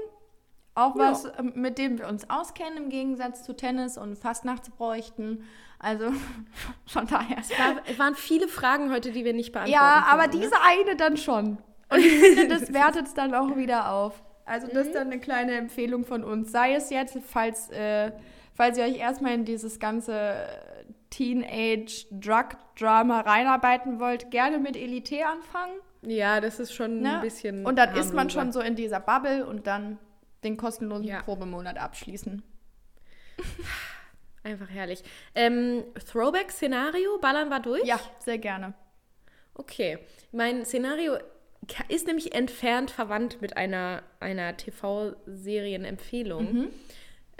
auch 0.78 0.96
ja. 0.96 1.10
was, 1.10 1.26
ähm, 1.38 1.52
mit 1.54 1.76
dem 1.78 1.98
wir 1.98 2.08
uns 2.08 2.28
auskennen, 2.30 2.76
im 2.76 2.88
Gegensatz 2.88 3.42
zu 3.42 3.54
Tennis 3.54 3.98
und 3.98 4.16
Fastnachtsbräuchten. 4.16 5.44
Also 5.78 6.12
von 6.86 7.06
daher. 7.06 7.38
Es, 7.38 7.50
war, 7.50 7.82
es, 7.86 7.98
waren 7.98 8.14
viele 8.14 8.48
Fragen 8.48 8.90
heute, 8.92 9.12
die 9.12 9.24
wir 9.24 9.34
nicht 9.34 9.52
beantworten 9.52 9.74
Ja, 9.74 10.06
aber 10.08 10.22
konnten, 10.22 10.38
ne? 10.38 10.44
diese 10.44 10.56
eine 10.62 10.96
dann 10.96 11.16
schon. 11.16 11.58
Und 11.90 11.98
ich 12.04 12.18
finde, 12.18 12.48
das 12.48 12.72
wertet 12.72 13.06
es 13.06 13.14
dann 13.14 13.34
auch 13.34 13.56
wieder 13.56 13.92
auf. 13.92 14.20
Also 14.44 14.66
das 14.66 14.86
ist 14.86 14.90
mhm. 14.90 14.94
dann 14.94 15.06
eine 15.08 15.20
kleine 15.20 15.56
Empfehlung 15.56 16.04
von 16.04 16.24
uns. 16.24 16.50
Sei 16.52 16.74
es 16.74 16.90
jetzt, 16.90 17.16
falls, 17.26 17.70
äh, 17.70 18.12
falls 18.54 18.78
ihr 18.78 18.84
euch 18.84 18.98
erstmal 18.98 19.34
in 19.34 19.44
dieses 19.44 19.78
ganze 19.78 20.36
Teenage-Drug-Drama 21.10 23.20
reinarbeiten 23.20 24.00
wollt, 24.00 24.30
gerne 24.30 24.58
mit 24.58 24.76
Elite 24.76 25.26
anfangen. 25.26 25.74
Ja, 26.02 26.40
das 26.40 26.60
ist 26.60 26.72
schon 26.72 27.00
ne? 27.00 27.16
ein 27.16 27.22
bisschen. 27.22 27.66
Und 27.66 27.76
dann 27.76 27.96
ist 27.96 28.14
man 28.14 28.30
schon 28.30 28.52
so 28.52 28.60
in 28.60 28.76
dieser 28.76 29.00
Bubble 29.00 29.44
und 29.46 29.66
dann 29.66 29.98
den 30.44 30.56
kostenlosen 30.56 31.06
ja. 31.06 31.22
Probemonat 31.22 31.78
abschließen. 31.78 32.42
Einfach 34.42 34.70
herrlich. 34.70 35.02
Ähm, 35.34 35.84
Throwback-Szenario, 36.10 37.18
ballern 37.18 37.48
wir 37.48 37.60
durch? 37.60 37.84
Ja, 37.84 38.00
sehr 38.20 38.38
gerne. 38.38 38.74
Okay. 39.54 39.98
Mein 40.32 40.64
Szenario 40.64 41.18
ist 41.88 42.06
nämlich 42.06 42.34
entfernt 42.34 42.90
verwandt 42.90 43.42
mit 43.42 43.56
einer, 43.56 44.02
einer 44.20 44.56
TV-Serienempfehlung. 44.56 46.52
Mhm. 46.52 46.70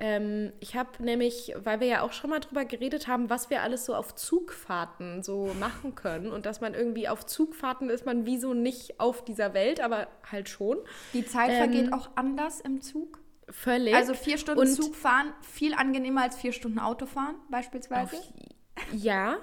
Ähm, 0.00 0.52
ich 0.60 0.76
habe 0.76 1.02
nämlich, 1.02 1.52
weil 1.56 1.80
wir 1.80 1.88
ja 1.88 2.02
auch 2.02 2.12
schon 2.12 2.30
mal 2.30 2.38
drüber 2.38 2.64
geredet 2.64 3.08
haben, 3.08 3.30
was 3.30 3.50
wir 3.50 3.62
alles 3.62 3.84
so 3.84 3.96
auf 3.96 4.14
Zugfahrten 4.14 5.24
so 5.24 5.50
machen 5.58 5.96
können 5.96 6.30
und 6.30 6.46
dass 6.46 6.60
man 6.60 6.74
irgendwie 6.74 7.08
auf 7.08 7.26
Zugfahrten 7.26 7.90
ist 7.90 8.06
man 8.06 8.24
wie 8.24 8.38
so 8.38 8.54
nicht 8.54 9.00
auf 9.00 9.24
dieser 9.24 9.54
Welt, 9.54 9.80
aber 9.80 10.06
halt 10.30 10.48
schon. 10.48 10.78
Die 11.14 11.26
Zeit 11.26 11.50
ähm, 11.50 11.56
vergeht 11.56 11.92
auch 11.92 12.10
anders 12.14 12.60
im 12.60 12.80
Zug. 12.80 13.18
Völlig. 13.50 13.94
Also 13.94 14.14
vier 14.14 14.38
Stunden 14.38 14.60
und 14.60 14.68
Zug 14.68 14.94
fahren, 14.94 15.32
viel 15.40 15.74
angenehmer 15.74 16.22
als 16.22 16.36
vier 16.36 16.52
Stunden 16.52 16.78
Auto 16.78 17.06
fahren, 17.06 17.34
beispielsweise. 17.50 18.16
Auf, 18.16 18.32
ja, 18.92 19.38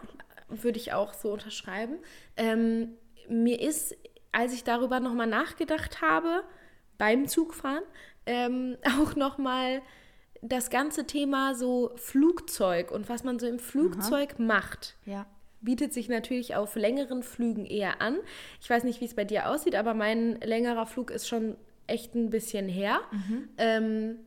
würde 0.48 0.78
ich 0.78 0.94
auch 0.94 1.14
so 1.14 1.34
unterschreiben. 1.34 1.98
Ähm, 2.38 2.94
mir 3.28 3.60
ist, 3.60 3.96
als 4.32 4.54
ich 4.54 4.64
darüber 4.64 5.02
nochmal 5.02 5.28
nachgedacht 5.28 6.02
habe, 6.02 6.44
beim 6.98 7.28
Zugfahren, 7.28 7.84
ähm, 8.26 8.78
auch 9.02 9.16
nochmal 9.16 9.82
das 10.42 10.70
ganze 10.70 11.08
Thema 11.08 11.56
so 11.56 11.92
Flugzeug 11.96 12.92
und 12.92 13.10
was 13.10 13.24
man 13.24 13.40
so 13.40 13.48
im 13.48 13.60
Flugzeug 13.60 14.36
Aha. 14.36 14.44
macht. 14.44 14.96
Ja. 15.06 15.26
Bietet 15.62 15.94
sich 15.94 16.10
natürlich 16.10 16.56
auf 16.56 16.76
längeren 16.76 17.24
Flügen 17.24 17.66
eher 17.66 18.02
an. 18.02 18.18
Ich 18.62 18.70
weiß 18.70 18.84
nicht, 18.84 19.02
wie 19.02 19.06
es 19.06 19.16
bei 19.16 19.26
dir 19.26 19.50
aussieht, 19.50 19.76
aber 19.76 19.94
mein 19.94 20.40
längerer 20.42 20.86
Flug 20.86 21.10
ist 21.10 21.28
schon 21.28 21.56
echt 21.88 22.14
ein 22.16 22.30
bisschen 22.30 22.68
her. 22.68 23.02
Mhm. 23.12 23.50
Ähm, 23.58 24.20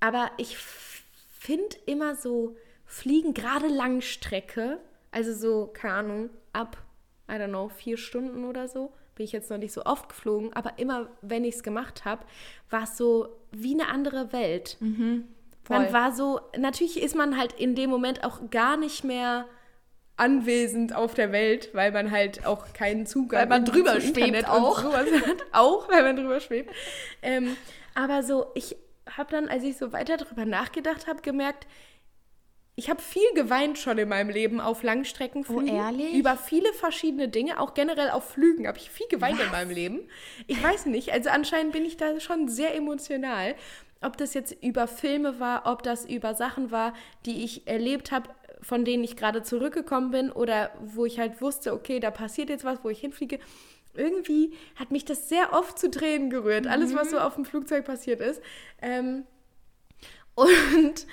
aber 0.00 0.30
ich 0.36 0.58
finde 0.58 1.76
immer 1.86 2.14
so 2.14 2.56
Fliegen, 2.84 3.34
gerade 3.34 3.68
Langstrecke, 3.68 4.78
also 5.10 5.32
so, 5.32 5.70
keine 5.72 5.94
Ahnung, 5.94 6.30
ab, 6.52 6.76
I 7.28 7.32
don't 7.32 7.48
know, 7.48 7.68
vier 7.68 7.96
Stunden 7.96 8.44
oder 8.44 8.68
so, 8.68 8.92
bin 9.14 9.24
ich 9.24 9.32
jetzt 9.32 9.50
noch 9.50 9.58
nicht 9.58 9.72
so 9.72 9.84
oft 9.84 10.08
geflogen, 10.08 10.52
aber 10.52 10.78
immer, 10.78 11.08
wenn 11.22 11.44
ich 11.44 11.56
es 11.56 11.62
gemacht 11.62 12.04
habe, 12.04 12.24
war 12.70 12.84
es 12.84 12.96
so 12.96 13.28
wie 13.50 13.74
eine 13.74 13.88
andere 13.88 14.32
Welt. 14.32 14.76
Mhm. 14.80 15.24
Man 15.68 15.92
war 15.92 16.12
so, 16.12 16.40
natürlich 16.56 17.02
ist 17.02 17.14
man 17.14 17.36
halt 17.36 17.52
in 17.52 17.74
dem 17.74 17.90
Moment 17.90 18.24
auch 18.24 18.50
gar 18.50 18.76
nicht 18.76 19.04
mehr 19.04 19.46
anwesend 20.16 20.94
auf 20.94 21.14
der 21.14 21.32
Welt, 21.32 21.70
weil 21.74 21.92
man 21.92 22.10
halt 22.10 22.46
auch 22.46 22.72
keinen 22.72 23.06
Zugang 23.06 23.40
weil 23.40 23.48
man 23.48 23.64
drüber 23.64 24.00
schwebt 24.00 24.48
auch. 24.48 24.82
hat. 24.82 25.06
auch, 25.52 25.88
weil 25.90 26.02
man 26.02 26.16
drüber 26.16 26.40
schwebt. 26.40 26.70
Ähm, 27.22 27.56
aber 27.94 28.22
so, 28.22 28.46
ich 28.54 28.76
habe 29.16 29.30
dann, 29.30 29.48
als 29.48 29.62
ich 29.62 29.76
so 29.76 29.92
weiter 29.92 30.16
drüber 30.16 30.44
nachgedacht 30.44 31.06
habe, 31.06 31.20
gemerkt, 31.20 31.66
ich 32.78 32.90
habe 32.90 33.00
viel 33.00 33.32
geweint 33.34 33.78
schon 33.78 33.96
in 33.96 34.08
meinem 34.08 34.28
Leben 34.28 34.60
auf 34.60 34.82
Langstreckenflügen. 34.82 35.70
Oh, 35.70 35.76
ehrlich? 35.76 36.12
Über 36.12 36.36
viele 36.36 36.74
verschiedene 36.74 37.28
Dinge, 37.28 37.58
auch 37.58 37.72
generell 37.72 38.10
auf 38.10 38.32
Flügen 38.32 38.68
habe 38.68 38.76
ich 38.76 38.90
viel 38.90 39.06
geweint 39.08 39.38
Was? 39.38 39.46
in 39.46 39.50
meinem 39.50 39.70
Leben. 39.70 40.10
Ich 40.46 40.62
weiß 40.62 40.84
nicht, 40.86 41.10
also 41.10 41.30
anscheinend 41.30 41.72
bin 41.72 41.86
ich 41.86 41.96
da 41.96 42.20
schon 42.20 42.48
sehr 42.48 42.74
emotional. 42.74 43.54
Ob 44.02 44.16
das 44.16 44.34
jetzt 44.34 44.56
über 44.62 44.86
Filme 44.86 45.40
war, 45.40 45.66
ob 45.66 45.82
das 45.82 46.04
über 46.04 46.34
Sachen 46.34 46.70
war, 46.70 46.92
die 47.24 47.44
ich 47.44 47.66
erlebt 47.66 48.12
habe, 48.12 48.28
von 48.60 48.84
denen 48.84 49.04
ich 49.04 49.16
gerade 49.16 49.42
zurückgekommen 49.42 50.10
bin 50.10 50.32
oder 50.32 50.70
wo 50.80 51.06
ich 51.06 51.18
halt 51.18 51.40
wusste, 51.40 51.72
okay, 51.72 52.00
da 52.00 52.10
passiert 52.10 52.50
jetzt 52.50 52.64
was, 52.64 52.82
wo 52.82 52.90
ich 52.90 53.00
hinfliege. 53.00 53.38
Irgendwie 53.94 54.52
hat 54.76 54.90
mich 54.90 55.04
das 55.04 55.28
sehr 55.28 55.52
oft 55.52 55.78
zu 55.78 55.90
Tränen 55.90 56.28
gerührt, 56.28 56.64
mhm. 56.64 56.70
alles, 56.70 56.94
was 56.94 57.10
so 57.10 57.18
auf 57.18 57.34
dem 57.34 57.44
Flugzeug 57.44 57.84
passiert 57.84 58.20
ist. 58.20 58.42
Ähm, 58.82 59.24
und 60.34 61.06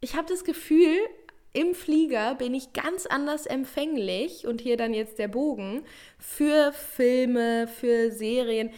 ich 0.00 0.16
habe 0.16 0.28
das 0.28 0.42
Gefühl, 0.42 0.96
im 1.52 1.74
Flieger 1.74 2.34
bin 2.34 2.54
ich 2.54 2.72
ganz 2.72 3.06
anders 3.06 3.46
empfänglich 3.46 4.46
und 4.46 4.60
hier 4.60 4.76
dann 4.76 4.92
jetzt 4.92 5.18
der 5.18 5.28
Bogen 5.28 5.84
für 6.18 6.72
Filme, 6.72 7.68
für 7.68 8.10
Serien, 8.10 8.70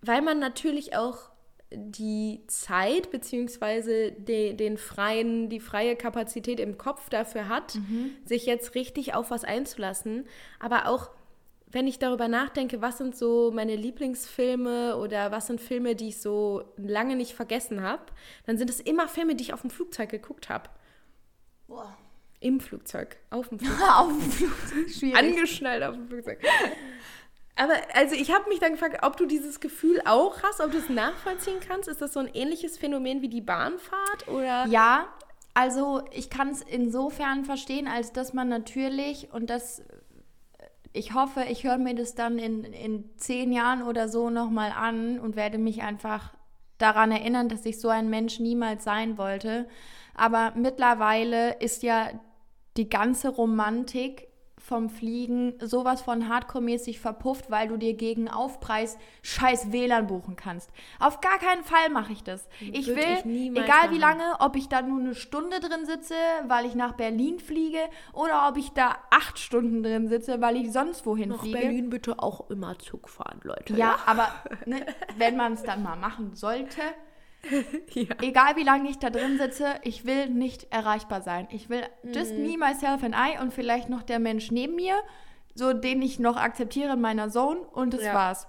weil 0.00 0.22
man 0.22 0.38
natürlich 0.38 0.96
auch 0.96 1.31
die 1.76 2.42
Zeit 2.46 3.10
bzw. 3.10 4.10
De, 4.12 4.54
den 4.54 4.78
freien, 4.78 5.48
die 5.48 5.60
freie 5.60 5.96
Kapazität 5.96 6.60
im 6.60 6.78
Kopf 6.78 7.08
dafür 7.08 7.48
hat, 7.48 7.74
mhm. 7.76 8.12
sich 8.24 8.46
jetzt 8.46 8.74
richtig 8.74 9.14
auf 9.14 9.30
was 9.30 9.44
einzulassen. 9.44 10.26
Aber 10.60 10.86
auch 10.86 11.10
wenn 11.72 11.86
ich 11.86 11.98
darüber 11.98 12.28
nachdenke, 12.28 12.82
was 12.82 12.98
sind 12.98 13.16
so 13.16 13.50
meine 13.52 13.76
Lieblingsfilme 13.76 14.96
oder 14.98 15.30
was 15.32 15.46
sind 15.46 15.60
Filme, 15.60 15.94
die 15.96 16.08
ich 16.08 16.20
so 16.20 16.64
lange 16.76 17.16
nicht 17.16 17.32
vergessen 17.32 17.82
habe, 17.82 18.04
dann 18.44 18.58
sind 18.58 18.68
es 18.68 18.78
immer 18.78 19.08
Filme, 19.08 19.34
die 19.34 19.44
ich 19.44 19.54
auf 19.54 19.62
dem 19.62 19.70
Flugzeug 19.70 20.10
geguckt 20.10 20.48
habe. 20.50 20.68
Boah. 21.66 21.96
Im 22.40 22.60
Flugzeug, 22.60 23.16
auf 23.30 23.48
dem 23.48 23.58
Flugzeug. 23.60 23.88
auf 23.88 24.08
dem 24.08 24.30
Flugzeug, 24.30 24.90
schwierig. 24.90 25.16
Angeschnallt 25.16 25.82
auf 25.82 25.94
dem 25.94 26.08
Flugzeug. 26.08 26.40
Aber 27.56 27.74
also 27.94 28.14
ich 28.14 28.32
habe 28.32 28.48
mich 28.48 28.60
dann 28.60 28.72
gefragt, 28.72 29.00
ob 29.02 29.16
du 29.16 29.26
dieses 29.26 29.60
Gefühl 29.60 30.00
auch 30.06 30.42
hast, 30.42 30.60
ob 30.60 30.72
du 30.72 30.78
es 30.78 30.88
nachvollziehen 30.88 31.60
kannst. 31.60 31.88
Ist 31.88 32.00
das 32.00 32.14
so 32.14 32.20
ein 32.20 32.30
ähnliches 32.32 32.78
Phänomen 32.78 33.20
wie 33.20 33.28
die 33.28 33.42
Bahnfahrt 33.42 34.28
oder? 34.28 34.66
Ja, 34.66 35.06
also 35.54 36.02
ich 36.12 36.30
kann 36.30 36.48
es 36.48 36.62
insofern 36.62 37.44
verstehen, 37.44 37.86
als 37.86 38.12
dass 38.12 38.32
man 38.32 38.48
natürlich 38.48 39.32
und 39.32 39.50
das 39.50 39.82
ich 40.94 41.14
hoffe, 41.14 41.44
ich 41.48 41.64
höre 41.64 41.78
mir 41.78 41.94
das 41.94 42.14
dann 42.14 42.38
in, 42.38 42.64
in 42.64 43.16
zehn 43.16 43.52
Jahren 43.52 43.82
oder 43.82 44.08
so 44.08 44.28
nochmal 44.28 44.72
an 44.72 45.18
und 45.18 45.36
werde 45.36 45.56
mich 45.58 45.82
einfach 45.82 46.34
daran 46.78 47.10
erinnern, 47.10 47.48
dass 47.48 47.64
ich 47.64 47.80
so 47.80 47.88
ein 47.88 48.10
Mensch 48.10 48.40
niemals 48.40 48.84
sein 48.84 49.16
wollte. 49.16 49.68
Aber 50.14 50.52
mittlerweile 50.54 51.54
ist 51.60 51.82
ja 51.82 52.10
die 52.76 52.90
ganze 52.90 53.30
Romantik 53.30 54.28
vom 54.62 54.88
Fliegen 54.88 55.54
sowas 55.60 56.02
von 56.02 56.28
hardcore-mäßig 56.28 57.00
verpufft, 57.00 57.50
weil 57.50 57.68
du 57.68 57.76
dir 57.76 57.94
gegen 57.94 58.28
Aufpreis 58.28 58.96
scheiß 59.22 59.72
WLAN 59.72 60.06
buchen 60.06 60.36
kannst. 60.36 60.70
Auf 61.00 61.20
gar 61.20 61.38
keinen 61.38 61.64
Fall 61.64 61.90
mache 61.90 62.12
ich 62.12 62.22
das. 62.22 62.48
Ich 62.60 62.86
Würde 62.86 63.02
will, 63.24 63.32
ich 63.34 63.50
egal 63.50 63.90
wie 63.90 63.98
lange, 63.98 64.22
ob 64.38 64.54
ich 64.54 64.68
da 64.68 64.80
nur 64.80 65.00
eine 65.00 65.14
Stunde 65.16 65.58
drin 65.58 65.84
sitze, 65.84 66.14
weil 66.46 66.64
ich 66.64 66.76
nach 66.76 66.92
Berlin 66.92 67.40
fliege, 67.40 67.80
oder 68.12 68.48
ob 68.48 68.56
ich 68.56 68.70
da 68.70 68.96
acht 69.10 69.38
Stunden 69.40 69.82
drin 69.82 70.08
sitze, 70.08 70.40
weil 70.40 70.56
ich 70.56 70.72
sonst 70.72 71.04
wohin 71.06 71.30
nach 71.30 71.40
fliege. 71.40 71.56
Nach 71.56 71.64
Berlin 71.64 71.90
bitte 71.90 72.20
auch 72.20 72.48
immer 72.48 72.78
Zug 72.78 73.08
fahren, 73.08 73.40
Leute. 73.42 73.72
Ja, 73.72 73.78
ja. 73.78 73.98
aber 74.06 74.28
ne, 74.64 74.86
wenn 75.18 75.36
man 75.36 75.54
es 75.54 75.64
dann 75.64 75.82
mal 75.82 75.96
machen 75.96 76.36
sollte, 76.36 76.80
ja. 77.94 78.14
Egal 78.22 78.56
wie 78.56 78.62
lange 78.62 78.88
ich 78.88 78.98
da 78.98 79.10
drin 79.10 79.38
sitze, 79.38 79.74
ich 79.82 80.04
will 80.04 80.28
nicht 80.28 80.72
erreichbar 80.72 81.22
sein. 81.22 81.48
Ich 81.50 81.68
will 81.68 81.82
just 82.14 82.34
mhm. 82.34 82.42
me, 82.42 82.58
myself 82.58 83.02
and 83.02 83.14
I 83.14 83.40
und 83.40 83.52
vielleicht 83.52 83.88
noch 83.88 84.02
der 84.02 84.18
Mensch 84.18 84.50
neben 84.50 84.76
mir, 84.76 84.96
so 85.54 85.72
den 85.72 86.02
ich 86.02 86.18
noch 86.18 86.36
akzeptiere 86.36 86.94
in 86.94 87.00
meiner 87.00 87.30
Zone 87.30 87.60
und 87.60 87.94
das 87.94 88.04
ja. 88.04 88.14
war's. 88.14 88.46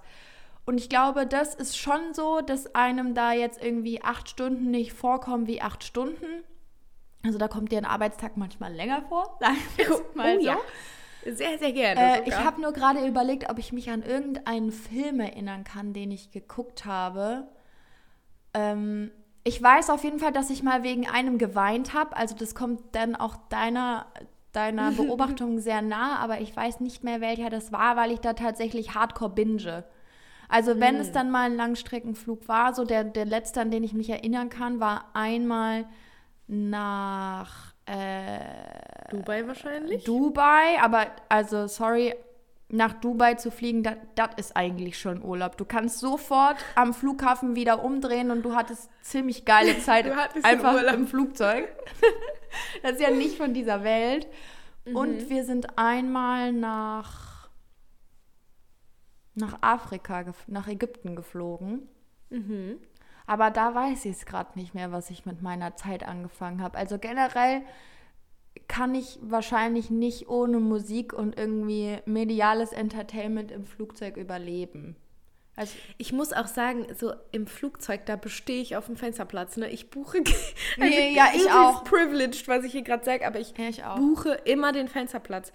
Und 0.66 0.78
ich 0.78 0.88
glaube, 0.88 1.26
das 1.26 1.54
ist 1.54 1.76
schon 1.76 2.14
so, 2.14 2.40
dass 2.40 2.74
einem 2.74 3.14
da 3.14 3.32
jetzt 3.32 3.62
irgendwie 3.62 4.02
acht 4.02 4.30
Stunden 4.30 4.70
nicht 4.70 4.92
vorkommen 4.92 5.46
wie 5.46 5.60
acht 5.60 5.84
Stunden. 5.84 6.44
Also 7.22 7.38
da 7.38 7.48
kommt 7.48 7.72
dir 7.72 7.78
ein 7.78 7.84
Arbeitstag 7.84 8.36
manchmal 8.36 8.72
länger 8.72 9.02
vor. 9.08 9.36
Sagen 9.40 9.56
wir 9.76 9.86
mal 10.14 10.36
oh, 10.36 10.40
so. 10.40 10.46
ja. 10.46 10.56
Sehr, 11.26 11.58
sehr 11.58 11.72
gerne. 11.72 12.22
Äh, 12.22 12.28
ich 12.28 12.36
habe 12.36 12.60
nur 12.60 12.72
gerade 12.72 13.06
überlegt, 13.06 13.48
ob 13.50 13.58
ich 13.58 13.72
mich 13.72 13.90
an 13.90 14.02
irgendeinen 14.02 14.70
Film 14.70 15.20
erinnern 15.20 15.64
kann, 15.64 15.94
den 15.94 16.10
ich 16.10 16.30
geguckt 16.30 16.84
habe. 16.84 17.48
Ähm, 18.54 19.10
ich 19.44 19.62
weiß 19.62 19.90
auf 19.90 20.02
jeden 20.04 20.18
Fall, 20.18 20.32
dass 20.32 20.50
ich 20.50 20.62
mal 20.62 20.82
wegen 20.82 21.06
einem 21.06 21.36
geweint 21.36 21.92
habe. 21.92 22.16
Also 22.16 22.34
das 22.34 22.54
kommt 22.54 22.80
dann 22.92 23.14
auch 23.14 23.36
deiner, 23.50 24.06
deiner 24.52 24.90
Beobachtung 24.96 25.58
sehr 25.58 25.82
nah, 25.82 26.16
aber 26.16 26.40
ich 26.40 26.56
weiß 26.56 26.80
nicht 26.80 27.04
mehr, 27.04 27.20
welcher 27.20 27.50
das 27.50 27.70
war, 27.70 27.96
weil 27.96 28.10
ich 28.10 28.20
da 28.20 28.32
tatsächlich 28.32 28.94
hardcore 28.94 29.30
binge. 29.30 29.84
Also 30.48 30.78
wenn 30.80 30.98
mm. 30.98 31.00
es 31.00 31.12
dann 31.12 31.30
mal 31.30 31.50
ein 31.50 31.56
Langstreckenflug 31.56 32.48
war, 32.48 32.74
so 32.74 32.84
der, 32.84 33.04
der 33.04 33.24
letzte, 33.24 33.60
an 33.60 33.70
den 33.70 33.82
ich 33.82 33.92
mich 33.92 34.10
erinnern 34.10 34.50
kann, 34.50 34.80
war 34.80 35.06
einmal 35.14 35.86
nach 36.46 37.74
äh, 37.86 38.40
Dubai 39.10 39.46
wahrscheinlich. 39.46 40.04
Dubai, 40.04 40.78
aber 40.80 41.06
also 41.28 41.66
sorry, 41.66 42.14
nach 42.74 42.92
Dubai 42.94 43.34
zu 43.34 43.50
fliegen, 43.50 43.84
das 44.14 44.30
ist 44.36 44.56
eigentlich 44.56 44.98
schon 44.98 45.22
Urlaub. 45.22 45.56
Du 45.56 45.64
kannst 45.64 46.00
sofort 46.00 46.56
am 46.74 46.92
Flughafen 46.92 47.54
wieder 47.54 47.84
umdrehen 47.84 48.30
und 48.30 48.42
du 48.42 48.54
hattest 48.54 48.90
ziemlich 49.02 49.44
geile 49.44 49.78
Zeit 49.80 50.10
einfach 50.42 50.82
im 50.92 51.06
Flugzeug. 51.06 51.68
das 52.82 52.92
ist 52.92 53.00
ja 53.00 53.10
nicht 53.10 53.36
von 53.36 53.54
dieser 53.54 53.84
Welt. 53.84 54.26
Mhm. 54.84 54.96
Und 54.96 55.30
wir 55.30 55.44
sind 55.44 55.78
einmal 55.78 56.52
nach, 56.52 57.48
nach 59.34 59.58
Afrika, 59.60 60.24
nach 60.48 60.66
Ägypten 60.66 61.14
geflogen. 61.14 61.88
Mhm. 62.30 62.78
Aber 63.26 63.50
da 63.50 63.74
weiß 63.74 64.04
ich 64.04 64.16
es 64.16 64.26
gerade 64.26 64.58
nicht 64.58 64.74
mehr, 64.74 64.92
was 64.92 65.10
ich 65.10 65.24
mit 65.24 65.40
meiner 65.40 65.76
Zeit 65.76 66.06
angefangen 66.06 66.60
habe. 66.60 66.76
Also 66.76 66.98
generell 66.98 67.62
kann 68.68 68.94
ich 68.94 69.18
wahrscheinlich 69.22 69.90
nicht 69.90 70.28
ohne 70.28 70.60
Musik 70.60 71.12
und 71.12 71.38
irgendwie 71.38 71.98
mediales 72.06 72.72
Entertainment 72.72 73.50
im 73.50 73.64
Flugzeug 73.64 74.16
überleben. 74.16 74.96
Also 75.56 75.74
ich 75.98 76.12
muss 76.12 76.32
auch 76.32 76.48
sagen, 76.48 76.86
so 76.96 77.12
im 77.30 77.46
Flugzeug, 77.46 78.06
da 78.06 78.16
bestehe 78.16 78.60
ich 78.60 78.76
auf 78.76 78.86
dem 78.86 78.96
Fensterplatz. 78.96 79.56
Ne? 79.56 79.70
Ich 79.70 79.90
buche. 79.90 80.18
Also 80.76 80.96
nee, 80.96 81.14
ja, 81.14 81.28
ich 81.32 81.48
auch. 81.52 81.84
privileged, 81.84 82.48
was 82.48 82.64
ich 82.64 82.72
hier 82.72 82.82
gerade 82.82 83.04
sage, 83.04 83.24
aber 83.24 83.38
ich, 83.38 83.56
ja, 83.56 83.68
ich 83.68 83.80
buche 83.82 84.32
immer 84.44 84.72
den 84.72 84.88
Fensterplatz. 84.88 85.52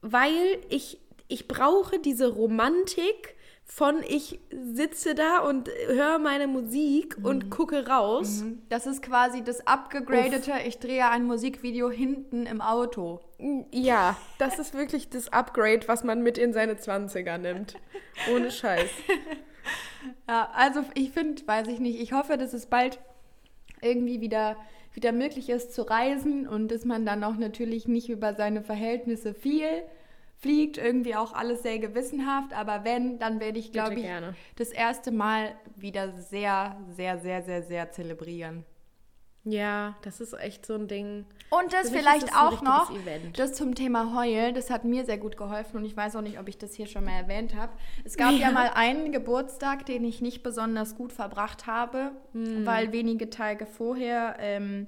Weil 0.00 0.58
ich 0.68 0.98
ich 1.30 1.46
brauche 1.46 1.98
diese 2.00 2.26
Romantik 2.26 3.36
von 3.70 4.02
ich 4.02 4.40
sitze 4.50 5.14
da 5.14 5.38
und 5.38 5.70
höre 5.86 6.18
meine 6.18 6.48
Musik 6.48 7.18
mhm. 7.18 7.24
und 7.24 7.50
gucke 7.50 7.86
raus. 7.86 8.42
Mhm. 8.42 8.62
Das 8.68 8.84
ist 8.86 9.00
quasi 9.00 9.44
das 9.44 9.64
abgegradete, 9.66 10.50
Uff. 10.50 10.66
ich 10.66 10.78
drehe 10.80 11.08
ein 11.08 11.24
Musikvideo 11.24 11.88
hinten 11.88 12.46
im 12.46 12.60
Auto. 12.60 13.20
Ja, 13.70 14.16
das 14.38 14.58
ist 14.58 14.74
wirklich 14.74 15.08
das 15.08 15.32
Upgrade, 15.32 15.86
was 15.86 16.02
man 16.02 16.22
mit 16.22 16.36
in 16.36 16.52
seine 16.52 16.74
20er 16.74 17.38
nimmt. 17.38 17.76
Ohne 18.34 18.50
Scheiß. 18.50 18.90
Ja, 20.26 20.50
also 20.54 20.82
ich 20.94 21.10
finde, 21.10 21.46
weiß 21.46 21.68
ich 21.68 21.78
nicht, 21.78 22.00
ich 22.00 22.14
hoffe, 22.14 22.38
dass 22.38 22.54
es 22.54 22.64
bald 22.64 22.98
irgendwie 23.82 24.22
wieder, 24.22 24.56
wieder 24.94 25.12
möglich 25.12 25.50
ist 25.50 25.74
zu 25.74 25.82
reisen 25.82 26.48
und 26.48 26.68
dass 26.68 26.86
man 26.86 27.04
dann 27.04 27.22
auch 27.22 27.36
natürlich 27.36 27.86
nicht 27.86 28.08
über 28.08 28.32
seine 28.34 28.62
Verhältnisse 28.62 29.34
viel 29.34 29.82
fliegt, 30.40 30.78
irgendwie 30.78 31.14
auch 31.14 31.34
alles 31.34 31.62
sehr 31.62 31.78
gewissenhaft, 31.78 32.54
aber 32.54 32.84
wenn, 32.84 33.18
dann 33.18 33.40
werde 33.40 33.58
ich, 33.58 33.72
glaube 33.72 33.94
ich, 33.94 34.02
gerne. 34.02 34.34
das 34.56 34.70
erste 34.70 35.12
Mal 35.12 35.54
wieder 35.76 36.12
sehr, 36.12 36.78
sehr, 36.88 37.18
sehr, 37.18 37.42
sehr, 37.42 37.62
sehr 37.62 37.90
zelebrieren. 37.90 38.64
Ja, 39.44 39.96
das 40.02 40.20
ist 40.20 40.34
echt 40.34 40.66
so 40.66 40.74
ein 40.74 40.86
Ding. 40.86 41.24
Und 41.48 41.72
das 41.72 41.90
vielleicht 41.90 42.28
das 42.28 42.34
auch 42.34 42.60
noch, 42.60 42.90
Event. 42.90 43.38
das 43.38 43.54
zum 43.54 43.74
Thema 43.74 44.14
Heul, 44.14 44.52
das 44.52 44.68
hat 44.68 44.84
mir 44.84 45.04
sehr 45.06 45.16
gut 45.16 45.36
geholfen 45.38 45.78
und 45.78 45.84
ich 45.84 45.96
weiß 45.96 46.16
auch 46.16 46.20
nicht, 46.20 46.38
ob 46.38 46.46
ich 46.48 46.58
das 46.58 46.74
hier 46.74 46.86
schon 46.86 47.04
mal 47.04 47.12
erwähnt 47.12 47.54
habe. 47.54 47.72
Es 48.04 48.16
gab 48.16 48.32
ja, 48.32 48.38
ja 48.38 48.50
mal 48.50 48.70
einen 48.74 49.12
Geburtstag, 49.12 49.86
den 49.86 50.04
ich 50.04 50.20
nicht 50.20 50.42
besonders 50.42 50.94
gut 50.94 51.12
verbracht 51.12 51.66
habe, 51.66 52.12
hm. 52.32 52.66
weil 52.66 52.92
wenige 52.92 53.30
Tage 53.30 53.64
vorher 53.64 54.36
ähm, 54.38 54.86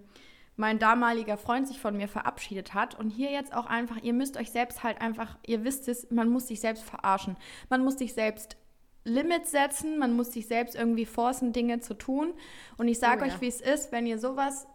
mein 0.57 0.79
damaliger 0.79 1.37
Freund 1.37 1.67
sich 1.67 1.81
von 1.81 1.97
mir 1.97 2.09
verabschiedet 2.09 2.75
hat. 2.75 2.99
Und 2.99 3.11
hier 3.11 3.31
jetzt 3.31 3.55
auch 3.55 3.67
einfach, 3.67 4.03
ihr 4.03 4.13
müsst 4.13 4.37
euch 4.37 4.51
selbst 4.51 4.83
halt 4.83 5.01
einfach, 5.01 5.39
ihr 5.47 5.65
wisst 5.65 5.89
es, 5.89 6.11
man 6.11 6.29
muss 6.29 6.49
sich 6.49 6.61
selbst 6.61 6.85
verarschen. 6.85 7.37
Man 7.69 7.83
muss 7.83 7.99
sich 7.99 8.15
selbst 8.15 8.57
Limits 9.05 9.51
setzen, 9.51 9.99
man 9.99 10.15
muss 10.15 10.33
sich 10.33 10.47
selbst 10.47 10.75
irgendwie 10.75 11.07
forcen, 11.07 11.53
Dinge 11.53 11.81
zu 11.81 11.95
tun. 11.95 12.35
Und 12.77 12.89
ich 12.89 12.99
sage 12.99 13.23
oh, 13.23 13.27
euch, 13.27 13.35
ja. 13.35 13.41
wie 13.41 13.49
es 13.49 13.61
ist, 13.61 13.93
wenn 13.93 14.07
ihr 14.07 14.19
sowas, 14.19 14.67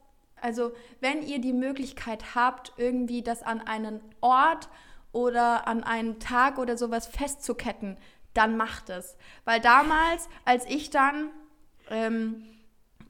also 0.41 0.71
wenn 0.99 1.21
ihr 1.21 1.39
die 1.39 1.53
Möglichkeit 1.53 2.35
habt, 2.35 2.73
irgendwie 2.77 3.21
das 3.21 3.43
an 3.43 3.61
einen 3.61 4.01
Ort 4.19 4.69
oder 5.11 5.67
an 5.67 5.83
einen 5.83 6.19
Tag 6.19 6.57
oder 6.57 6.77
sowas 6.77 7.07
festzuketten, 7.07 7.97
dann 8.33 8.57
macht 8.57 8.89
es. 8.89 9.17
Weil 9.45 9.61
damals, 9.61 10.27
als 10.43 10.65
ich 10.65 10.89
dann 10.89 11.29
ähm, 11.89 12.43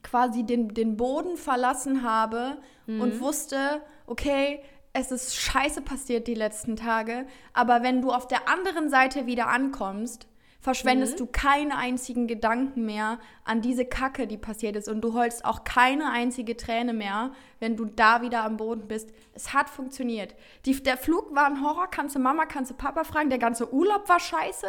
quasi 0.09 0.43
den, 0.43 0.73
den 0.73 0.97
Boden 0.97 1.37
verlassen 1.37 2.03
habe 2.03 2.57
mhm. 2.85 3.01
und 3.01 3.19
wusste, 3.19 3.81
okay, 4.05 4.61
es 4.93 5.11
ist 5.11 5.35
scheiße 5.35 5.81
passiert 5.81 6.27
die 6.27 6.33
letzten 6.33 6.75
Tage, 6.75 7.27
aber 7.53 7.83
wenn 7.83 8.01
du 8.01 8.11
auf 8.11 8.27
der 8.27 8.49
anderen 8.49 8.89
Seite 8.89 9.25
wieder 9.25 9.47
ankommst, 9.47 10.27
verschwendest 10.59 11.13
mhm. 11.13 11.17
du 11.17 11.25
keinen 11.27 11.71
einzigen 11.71 12.25
Gedanken 12.27 12.85
mehr 12.85 13.19
an 13.43 13.61
diese 13.61 13.85
Kacke, 13.85 14.27
die 14.27 14.37
passiert 14.37 14.75
ist. 14.75 14.89
Und 14.89 15.01
du 15.01 15.13
heulst 15.13 15.45
auch 15.45 15.63
keine 15.63 16.09
einzige 16.09 16.57
Träne 16.57 16.93
mehr, 16.93 17.31
wenn 17.59 17.77
du 17.77 17.85
da 17.85 18.21
wieder 18.21 18.43
am 18.43 18.57
Boden 18.57 18.87
bist. 18.87 19.13
Es 19.33 19.53
hat 19.53 19.69
funktioniert. 19.69 20.35
Die, 20.65 20.81
der 20.81 20.97
Flug 20.97 21.33
war 21.35 21.45
ein 21.45 21.61
Horror, 21.63 21.87
kannst 21.89 22.15
du 22.15 22.19
Mama, 22.19 22.45
kannst 22.45 22.71
du 22.71 22.75
Papa 22.75 23.03
fragen. 23.03 23.29
Der 23.29 23.39
ganze 23.39 23.71
Urlaub 23.71 24.09
war 24.09 24.19
scheiße. 24.19 24.67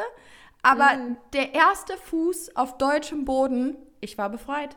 Aber 0.63 0.95
mhm. 0.95 1.17
der 1.33 1.55
erste 1.55 1.97
Fuß 1.97 2.55
auf 2.55 2.77
deutschem 2.79 3.25
Boden, 3.25 3.77
ich 4.01 4.19
war 4.19 4.29
befreit. 4.29 4.77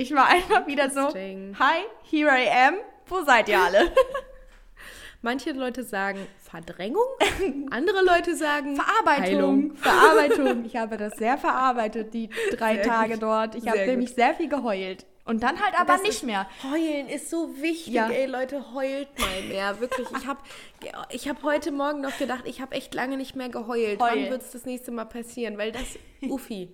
Ich 0.00 0.14
war 0.14 0.28
einfach 0.28 0.64
wieder 0.68 0.90
so, 0.90 1.12
hi, 1.12 1.82
here 2.08 2.30
I 2.30 2.48
am. 2.48 2.74
Wo 3.08 3.24
seid 3.24 3.48
ihr 3.48 3.58
alle? 3.60 3.90
Manche 5.22 5.50
Leute 5.50 5.82
sagen 5.82 6.24
Verdrängung, 6.38 7.02
andere 7.72 8.04
Leute 8.04 8.36
sagen 8.36 8.76
Verarbeitung. 8.76 9.24
Heilung. 9.24 9.74
Verarbeitung. 9.74 10.64
Ich 10.64 10.76
habe 10.76 10.98
das 10.98 11.16
sehr 11.16 11.36
verarbeitet, 11.36 12.14
die 12.14 12.30
drei 12.56 12.76
sehr 12.76 12.84
Tage 12.84 13.14
gut. 13.14 13.22
dort. 13.24 13.54
Ich 13.56 13.66
habe 13.66 13.86
nämlich 13.86 14.14
sehr 14.14 14.34
viel 14.34 14.48
geheult. 14.48 15.04
Und 15.24 15.42
dann 15.42 15.60
halt 15.60 15.74
aber 15.76 15.94
das 15.94 16.02
nicht 16.04 16.22
mehr. 16.22 16.48
Heulen 16.62 17.08
ist 17.08 17.28
so 17.28 17.60
wichtig, 17.60 17.94
ja. 17.94 18.08
ey 18.08 18.26
Leute, 18.26 18.72
heult 18.72 19.08
mal 19.18 19.42
mehr. 19.48 19.80
Wirklich, 19.80 20.06
ich 20.16 20.28
habe 20.28 20.40
ich 21.10 21.28
hab 21.28 21.42
heute 21.42 21.72
Morgen 21.72 22.02
noch 22.02 22.16
gedacht, 22.18 22.44
ich 22.44 22.60
habe 22.60 22.76
echt 22.76 22.94
lange 22.94 23.16
nicht 23.16 23.34
mehr 23.34 23.48
geheult. 23.48 24.00
Heul. 24.00 24.10
Wann 24.10 24.30
wird 24.30 24.42
es 24.42 24.52
das 24.52 24.64
nächste 24.64 24.92
Mal 24.92 25.06
passieren? 25.06 25.58
Weil 25.58 25.72
das, 25.72 25.98
Uffi. 26.22 26.72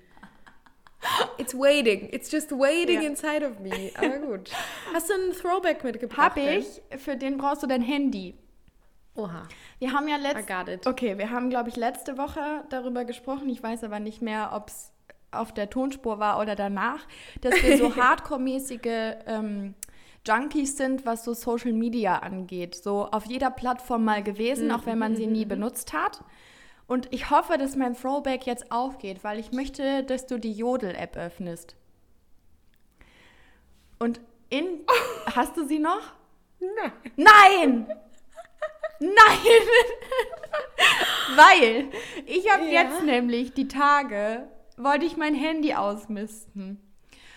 It's 1.38 1.54
waiting. 1.54 2.08
It's 2.12 2.30
just 2.30 2.50
waiting 2.52 3.02
ja. 3.02 3.08
inside 3.08 3.44
of 3.44 3.60
me. 3.60 3.90
Aber 3.96 4.18
gut. 4.18 4.50
Hast 4.92 5.10
du 5.10 5.14
einen 5.14 5.32
Throwback 5.32 5.84
mitgebracht? 5.84 6.18
Hab 6.18 6.36
ich. 6.36 6.82
Für 6.98 7.16
den 7.16 7.38
brauchst 7.38 7.62
du 7.62 7.66
dein 7.66 7.82
Handy. 7.82 8.34
Oha. 9.16 9.46
Wir 9.78 9.92
haben 9.92 10.08
ja 10.08 10.16
letzte 10.16 10.80
Okay, 10.86 11.18
wir 11.18 11.30
haben 11.30 11.50
glaube 11.50 11.68
ich 11.68 11.76
letzte 11.76 12.18
Woche 12.18 12.64
darüber 12.70 13.04
gesprochen. 13.04 13.48
Ich 13.48 13.62
weiß 13.62 13.84
aber 13.84 14.00
nicht 14.00 14.22
mehr, 14.22 14.50
ob 14.54 14.68
es 14.68 14.92
auf 15.30 15.52
der 15.52 15.70
Tonspur 15.70 16.18
war 16.18 16.40
oder 16.40 16.54
danach, 16.54 17.06
dass 17.40 17.62
wir 17.62 17.76
so 17.76 17.96
hardcore-mäßige 17.96 19.16
ähm, 19.26 19.74
Junkies 20.26 20.76
sind, 20.76 21.04
was 21.04 21.24
so 21.24 21.34
Social 21.34 21.72
Media 21.72 22.18
angeht. 22.18 22.74
So 22.74 23.06
auf 23.10 23.26
jeder 23.26 23.50
Plattform 23.50 24.04
mal 24.04 24.22
gewesen, 24.22 24.70
auch 24.70 24.86
wenn 24.86 24.98
man 24.98 25.16
sie 25.16 25.26
nie 25.26 25.44
benutzt 25.44 25.92
hat. 25.92 26.22
Und 26.86 27.08
ich 27.12 27.30
hoffe, 27.30 27.56
dass 27.56 27.76
mein 27.76 27.96
Throwback 27.96 28.46
jetzt 28.46 28.70
aufgeht, 28.70 29.24
weil 29.24 29.38
ich 29.38 29.52
möchte, 29.52 30.04
dass 30.04 30.26
du 30.26 30.38
die 30.38 30.52
Jodel-App 30.52 31.16
öffnest. 31.16 31.76
Und 33.98 34.20
in. 34.50 34.80
Hast 35.34 35.56
du 35.56 35.66
sie 35.66 35.78
noch? 35.78 36.12
Nein! 36.60 36.92
Nein! 37.16 37.86
Nein! 39.00 39.00
weil 41.36 41.88
ich 42.26 42.50
habe 42.50 42.66
ja. 42.66 42.82
jetzt 42.82 43.02
nämlich 43.02 43.54
die 43.54 43.68
Tage, 43.68 44.46
wollte 44.76 45.06
ich 45.06 45.16
mein 45.16 45.34
Handy 45.34 45.74
ausmisten. 45.74 46.80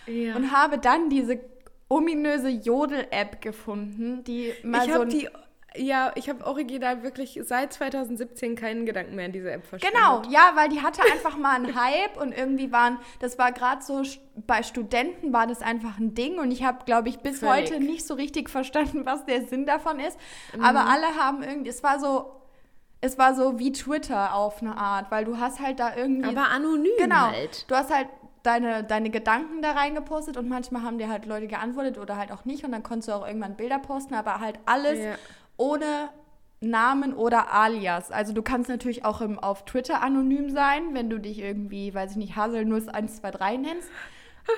Ja. 0.06 0.36
Und 0.36 0.52
habe 0.52 0.78
dann 0.78 1.10
diese 1.10 1.40
ominöse 1.88 2.48
Jodel-App 2.48 3.40
gefunden, 3.40 4.24
die 4.24 4.52
mal 4.62 4.86
ich 4.86 4.92
so. 4.92 5.00
Ein, 5.00 5.08
die 5.08 5.28
ja, 5.78 6.12
ich 6.14 6.28
habe 6.28 6.44
original 6.46 7.02
wirklich 7.02 7.40
seit 7.44 7.72
2017 7.72 8.56
keinen 8.56 8.86
Gedanken 8.86 9.14
mehr 9.14 9.26
an 9.26 9.32
diese 9.32 9.50
App 9.50 9.64
verschwendet. 9.64 9.98
Genau, 9.98 10.22
ja, 10.30 10.52
weil 10.54 10.68
die 10.68 10.82
hatte 10.82 11.02
einfach 11.12 11.36
mal 11.36 11.54
einen 11.54 11.74
Hype 11.74 12.20
und 12.20 12.36
irgendwie 12.36 12.72
waren, 12.72 12.98
das 13.20 13.38
war 13.38 13.52
gerade 13.52 13.82
so, 13.82 14.02
bei 14.46 14.62
Studenten 14.62 15.32
war 15.32 15.46
das 15.46 15.62
einfach 15.62 15.98
ein 15.98 16.14
Ding 16.14 16.38
und 16.38 16.50
ich 16.50 16.64
habe, 16.64 16.84
glaube 16.84 17.08
ich, 17.08 17.18
bis 17.20 17.40
Völlig. 17.40 17.70
heute 17.70 17.80
nicht 17.80 18.06
so 18.06 18.14
richtig 18.14 18.50
verstanden, 18.50 19.06
was 19.06 19.24
der 19.24 19.46
Sinn 19.46 19.66
davon 19.66 20.00
ist. 20.00 20.18
Mhm. 20.56 20.64
Aber 20.64 20.86
alle 20.86 21.16
haben 21.16 21.42
irgendwie, 21.42 21.70
es 21.70 21.82
war 21.82 22.00
so, 22.00 22.32
es 23.00 23.16
war 23.16 23.34
so 23.34 23.58
wie 23.58 23.72
Twitter 23.72 24.34
auf 24.34 24.60
eine 24.60 24.76
Art, 24.76 25.10
weil 25.10 25.24
du 25.24 25.38
hast 25.38 25.60
halt 25.60 25.78
da 25.78 25.94
irgendwie... 25.96 26.36
Aber 26.36 26.48
anonym 26.48 26.90
genau, 26.98 27.30
halt. 27.30 27.70
Du 27.70 27.76
hast 27.76 27.94
halt 27.94 28.08
deine, 28.42 28.82
deine 28.82 29.10
Gedanken 29.10 29.62
da 29.62 29.72
reingepostet 29.72 30.36
und 30.36 30.48
manchmal 30.48 30.82
haben 30.82 30.98
dir 30.98 31.08
halt 31.08 31.26
Leute 31.26 31.46
geantwortet 31.46 31.98
oder 31.98 32.16
halt 32.16 32.32
auch 32.32 32.44
nicht 32.44 32.64
und 32.64 32.72
dann 32.72 32.82
konntest 32.82 33.08
du 33.08 33.12
auch 33.12 33.26
irgendwann 33.26 33.56
Bilder 33.56 33.78
posten, 33.78 34.14
aber 34.14 34.40
halt 34.40 34.58
alles 34.66 34.98
ja 34.98 35.14
ohne 35.58 36.08
Namen 36.60 37.12
oder 37.12 37.52
Alias. 37.52 38.10
Also 38.10 38.32
du 38.32 38.42
kannst 38.42 38.68
natürlich 38.68 39.04
auch 39.04 39.20
im, 39.20 39.38
auf 39.38 39.64
Twitter 39.64 40.02
anonym 40.02 40.50
sein, 40.50 40.94
wenn 40.94 41.10
du 41.10 41.18
dich 41.18 41.38
irgendwie, 41.38 41.94
weiß 41.94 42.12
ich 42.12 42.16
nicht, 42.16 42.36
Haselnuss 42.36 42.88
123 42.88 43.58
nennst. 43.60 43.90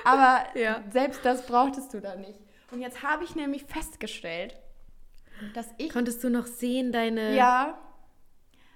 Aber 0.05 0.39
ja. 0.55 0.81
selbst 0.89 1.23
das 1.25 1.45
brauchtest 1.45 1.93
du 1.93 1.99
da 1.99 2.15
nicht. 2.15 2.39
Und 2.71 2.81
jetzt 2.81 3.03
habe 3.03 3.23
ich 3.23 3.35
nämlich 3.35 3.65
festgestellt, 3.65 4.55
dass 5.53 5.67
ich. 5.77 5.91
Konntest 5.91 6.23
du 6.23 6.29
noch 6.29 6.45
sehen, 6.45 6.91
deine. 6.91 7.35
Ja. 7.35 7.77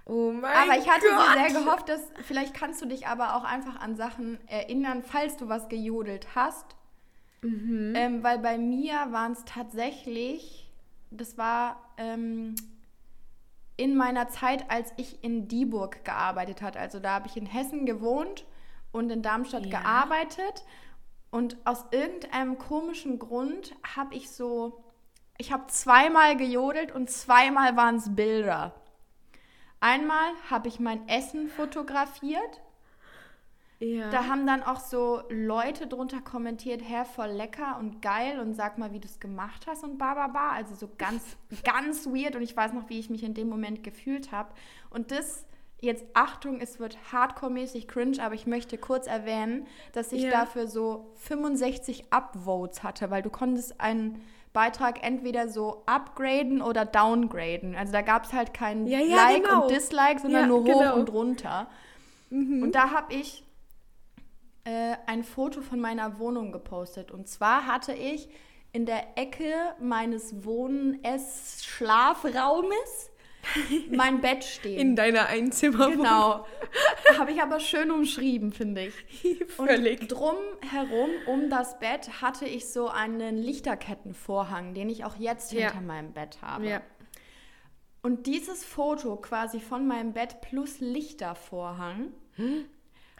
Oh 0.07 0.32
mein 0.32 0.53
Aber 0.53 0.78
ich 0.78 0.88
hatte 0.88 1.07
Gott. 1.07 1.26
so 1.26 1.34
sehr 1.34 1.61
gehofft, 1.61 1.89
dass 1.89 2.01
vielleicht 2.28 2.53
kannst 2.53 2.80
du 2.82 2.86
dich 2.86 3.07
aber 3.07 3.36
auch 3.36 3.43
einfach 3.43 3.80
an 3.80 3.95
Sachen 3.95 4.38
erinnern, 4.47 5.01
falls 5.01 5.36
du 5.38 5.49
was 5.49 5.67
gejodelt 5.67 6.28
hast. 6.36 6.76
Mhm. 7.41 7.93
Ähm, 7.95 8.23
weil 8.23 8.38
bei 8.38 8.59
mir 8.59 8.93
waren 9.09 9.32
es 9.32 9.43
tatsächlich 9.45 10.64
das 11.12 11.38
war 11.38 11.82
ähm, 11.97 12.56
in 13.78 13.95
meiner 13.95 14.30
Zeit, 14.30 14.70
als 14.70 14.93
ich 14.97 15.24
in 15.24 15.47
Dieburg 15.47 16.06
gearbeitet 16.06 16.62
habe. 16.62 16.80
Also 16.80 16.99
da 16.99 17.16
habe 17.16 17.28
ich 17.28 17.38
in 17.38 17.45
Hessen 17.45 17.86
gewohnt 17.86 18.45
und 18.91 19.10
in 19.10 19.22
Darmstadt 19.22 19.66
ja. 19.66 19.82
gearbeitet. 19.82 20.64
Und 21.32 21.58
aus 21.66 21.86
irgendeinem 21.91 22.58
komischen 22.58 23.20
Grund 23.20 23.76
habe 23.95 24.16
ich 24.16 24.30
so, 24.32 24.84
ich 25.38 25.51
habe 25.51 25.68
zweimal 25.68 26.38
gejodelt 26.38 26.93
und 26.93 27.10
zweimal 27.10 27.76
waren 27.76 27.95
es 27.95 28.16
Bilder. 28.16 28.74
Einmal 29.82 30.32
habe 30.49 30.70
ich 30.70 30.80
mein 30.80 31.08
Essen 31.10 31.49
fotografiert 31.49 32.62
ja. 33.80 34.09
Da 34.09 34.28
haben 34.28 34.47
dann 34.47 34.63
auch 34.63 34.80
so 34.80 35.23
Leute 35.30 35.88
drunter 35.88 36.21
kommentiert, 36.21 36.82
Herr, 36.82 37.03
voll 37.03 37.28
lecker 37.30 37.78
und 37.80 38.01
geil 38.01 38.39
und 38.39 38.53
sag 38.53 38.78
mal, 38.78 38.93
wie 38.93 38.99
du 38.99 39.07
es 39.07 39.19
gemacht 39.19 39.67
hast 39.67 39.84
und 39.84 39.97
bababa. 39.97 40.51
Also 40.51 40.76
so 40.76 40.89
ganz, 40.97 41.23
ganz 41.63 42.07
weird 42.07 42.36
und 42.36 42.41
ich 42.41 42.55
weiß 42.55 42.73
noch, 42.73 42.89
wie 42.89 42.99
ich 42.99 43.09
mich 43.09 43.23
in 43.23 43.34
dem 43.34 43.49
Moment 43.49 43.84
gefühlt 43.84 44.32
habe. 44.32 44.49
Und 44.89 45.11
das 45.11 45.45
jetzt 45.82 46.05
Achtung, 46.13 46.61
es 46.61 46.80
wird 46.80 46.97
hardcore-mäßig 47.11 47.88
cringe, 47.88 48.23
aber 48.23 48.34
ich 48.34 48.47
möchte 48.47 48.78
kurz 48.78 49.07
erwähnen, 49.07 49.67
dass 49.93 50.11
ich 50.11 50.23
ja. 50.23 50.32
dafür 50.32 50.67
so 50.67 51.11
65 51.15 52.05
Upvotes 52.11 52.82
hatte, 52.82 53.11
weil 53.11 53.21
du 53.21 53.30
konntest 53.30 53.80
einen 53.80 54.21
Beitrag 54.53 55.05
entweder 55.05 55.49
so 55.49 55.84
upgraden 55.86 56.61
oder 56.61 56.86
downgraden. 56.86 57.76
Also 57.76 57.91
da 57.91 58.01
gab 58.01 58.23
es 58.23 58.32
halt 58.32 58.53
kein 58.53 58.88
ja, 58.88 58.99
ja, 58.99 59.15
Like 59.17 59.43
genau. 59.43 59.63
und 59.63 59.71
Dislike, 59.71 60.21
sondern 60.21 60.47
nur 60.47 60.63
hoch 60.63 60.80
genau. 60.80 60.95
und 60.95 61.11
runter. 61.11 61.67
Mhm. 62.30 62.63
Und 62.63 62.73
da 62.73 62.91
habe 62.91 63.13
ich 63.13 63.45
äh, 64.66 64.97
ein 65.05 65.24
Foto 65.24 65.61
von 65.61 65.80
meiner 65.80 66.20
Wohnung 66.20 66.51
gepostet. 66.51 67.11
Und 67.11 67.30
zwar 67.30 67.66
hatte 67.66 67.93
ich 67.93 68.28
in 68.74 68.86
der 68.86 69.18
Ecke 69.18 69.53
meines 69.80 70.43
Wohn-Ess-Schlafraumes 70.43 73.11
mein 73.89 74.22
Bett 74.22 74.43
stehen. 74.43 74.80
In 74.80 74.95
deiner 74.95 75.28
Einzimmerwohnung. 75.28 75.97
Genau. 75.97 76.45
Habe 77.18 77.32
ich 77.32 77.41
aber 77.41 77.59
schön 77.59 77.91
umschrieben, 77.91 78.51
finde 78.51 78.88
ich. 78.88 79.45
Völlig. 79.47 80.01
Und 80.01 80.11
drum 80.11 80.36
herum 80.70 81.09
um 81.28 81.49
das 81.49 81.80
Bett 81.80 82.22
hatte 82.22 82.45
ich 82.45 82.68
so 82.68 82.89
einen 82.89 83.38
Lichterkettenvorhang, 83.38 84.74
den 84.74 84.89
ich 84.89 85.05
auch 85.05 85.16
jetzt 85.18 85.53
ja. 85.53 85.70
hinter 85.70 85.82
meinem 85.82 86.11
Bett 86.11 86.39
habe. 86.41 86.68
Ja. 86.68 86.82
Und 88.01 88.28
dieses 88.28 88.66
Foto 88.66 89.16
quasi 89.16 89.59
von 89.59 89.88
meinem 89.88 90.13
Bett 90.13 90.41
plus 90.41 90.80
Lichtervorhang 90.80 92.11
hm? 92.36 92.66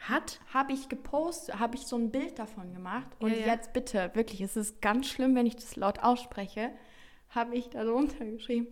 Hat, 0.08 0.40
habe 0.52 0.72
ich 0.72 0.88
gepostet, 0.88 1.58
habe 1.58 1.76
ich 1.76 1.86
so 1.86 1.96
ein 1.96 2.10
Bild 2.10 2.38
davon 2.38 2.72
gemacht. 2.72 3.10
Und 3.18 3.32
ja, 3.32 3.46
jetzt 3.46 3.72
bitte, 3.72 4.10
wirklich, 4.14 4.40
es 4.40 4.56
ist 4.56 4.80
ganz 4.80 5.08
schlimm, 5.08 5.34
wenn 5.34 5.46
ich 5.46 5.56
das 5.56 5.76
laut 5.76 6.00
ausspreche, 6.00 6.70
habe 7.30 7.54
ich 7.54 7.68
darunter 7.68 8.24
geschrieben 8.24 8.68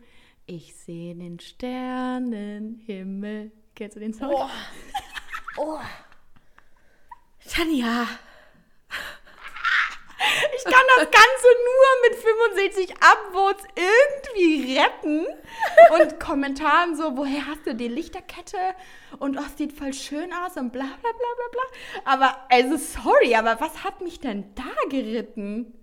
ich 0.47 0.76
sehe 0.76 1.14
den 1.14 1.41
Sternenhimmel. 1.41 3.51
Kennst 3.74 3.97
du 3.97 4.01
den 4.01 4.12
Song? 4.12 4.35
Oh. 4.35 4.51
oh. 5.57 5.80
Tanja. 7.49 8.07
Ich 10.67 10.73
kann 10.73 10.85
das 10.97 11.11
Ganze 11.11 11.47
nur 11.65 12.09
mit 12.09 12.17
65 12.17 12.95
Upvotes 13.03 13.65
irgendwie 13.77 14.79
retten. 14.79 15.27
Und 15.99 16.21
Kommentaren 16.21 16.97
so, 16.97 17.17
woher 17.17 17.47
hast 17.47 17.67
du 17.67 17.75
die 17.75 17.89
Lichterkette? 17.89 18.57
Und 19.19 19.39
oh, 19.39 19.45
sieht 19.57 19.73
voll 19.73 19.93
schön 19.93 20.33
aus 20.33 20.57
und 20.57 20.73
bla 20.73 20.85
bla 20.85 21.11
bla 21.11 21.11
bla 21.12 21.49
bla. 21.53 22.12
Aber, 22.12 22.47
also 22.51 22.77
sorry, 22.77 23.35
aber 23.35 23.61
was 23.61 23.85
hat 23.85 24.01
mich 24.01 24.21
denn 24.21 24.55
da 24.55 24.89
geritten? 24.89 25.75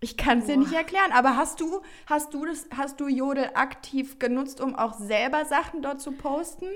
Ich 0.00 0.16
kann 0.16 0.40
es 0.40 0.46
dir 0.46 0.56
nicht 0.56 0.72
erklären, 0.72 1.12
aber 1.12 1.36
hast 1.36 1.60
du, 1.60 1.80
hast 2.06 2.34
du 2.34 2.44
das, 2.44 2.66
hast 2.76 2.98
du 3.00 3.06
Jodel 3.06 3.50
aktiv 3.54 4.18
genutzt, 4.18 4.60
um 4.60 4.74
auch 4.74 4.94
selber 4.94 5.44
Sachen 5.44 5.80
dort 5.80 6.00
zu 6.00 6.10
posten? 6.12 6.66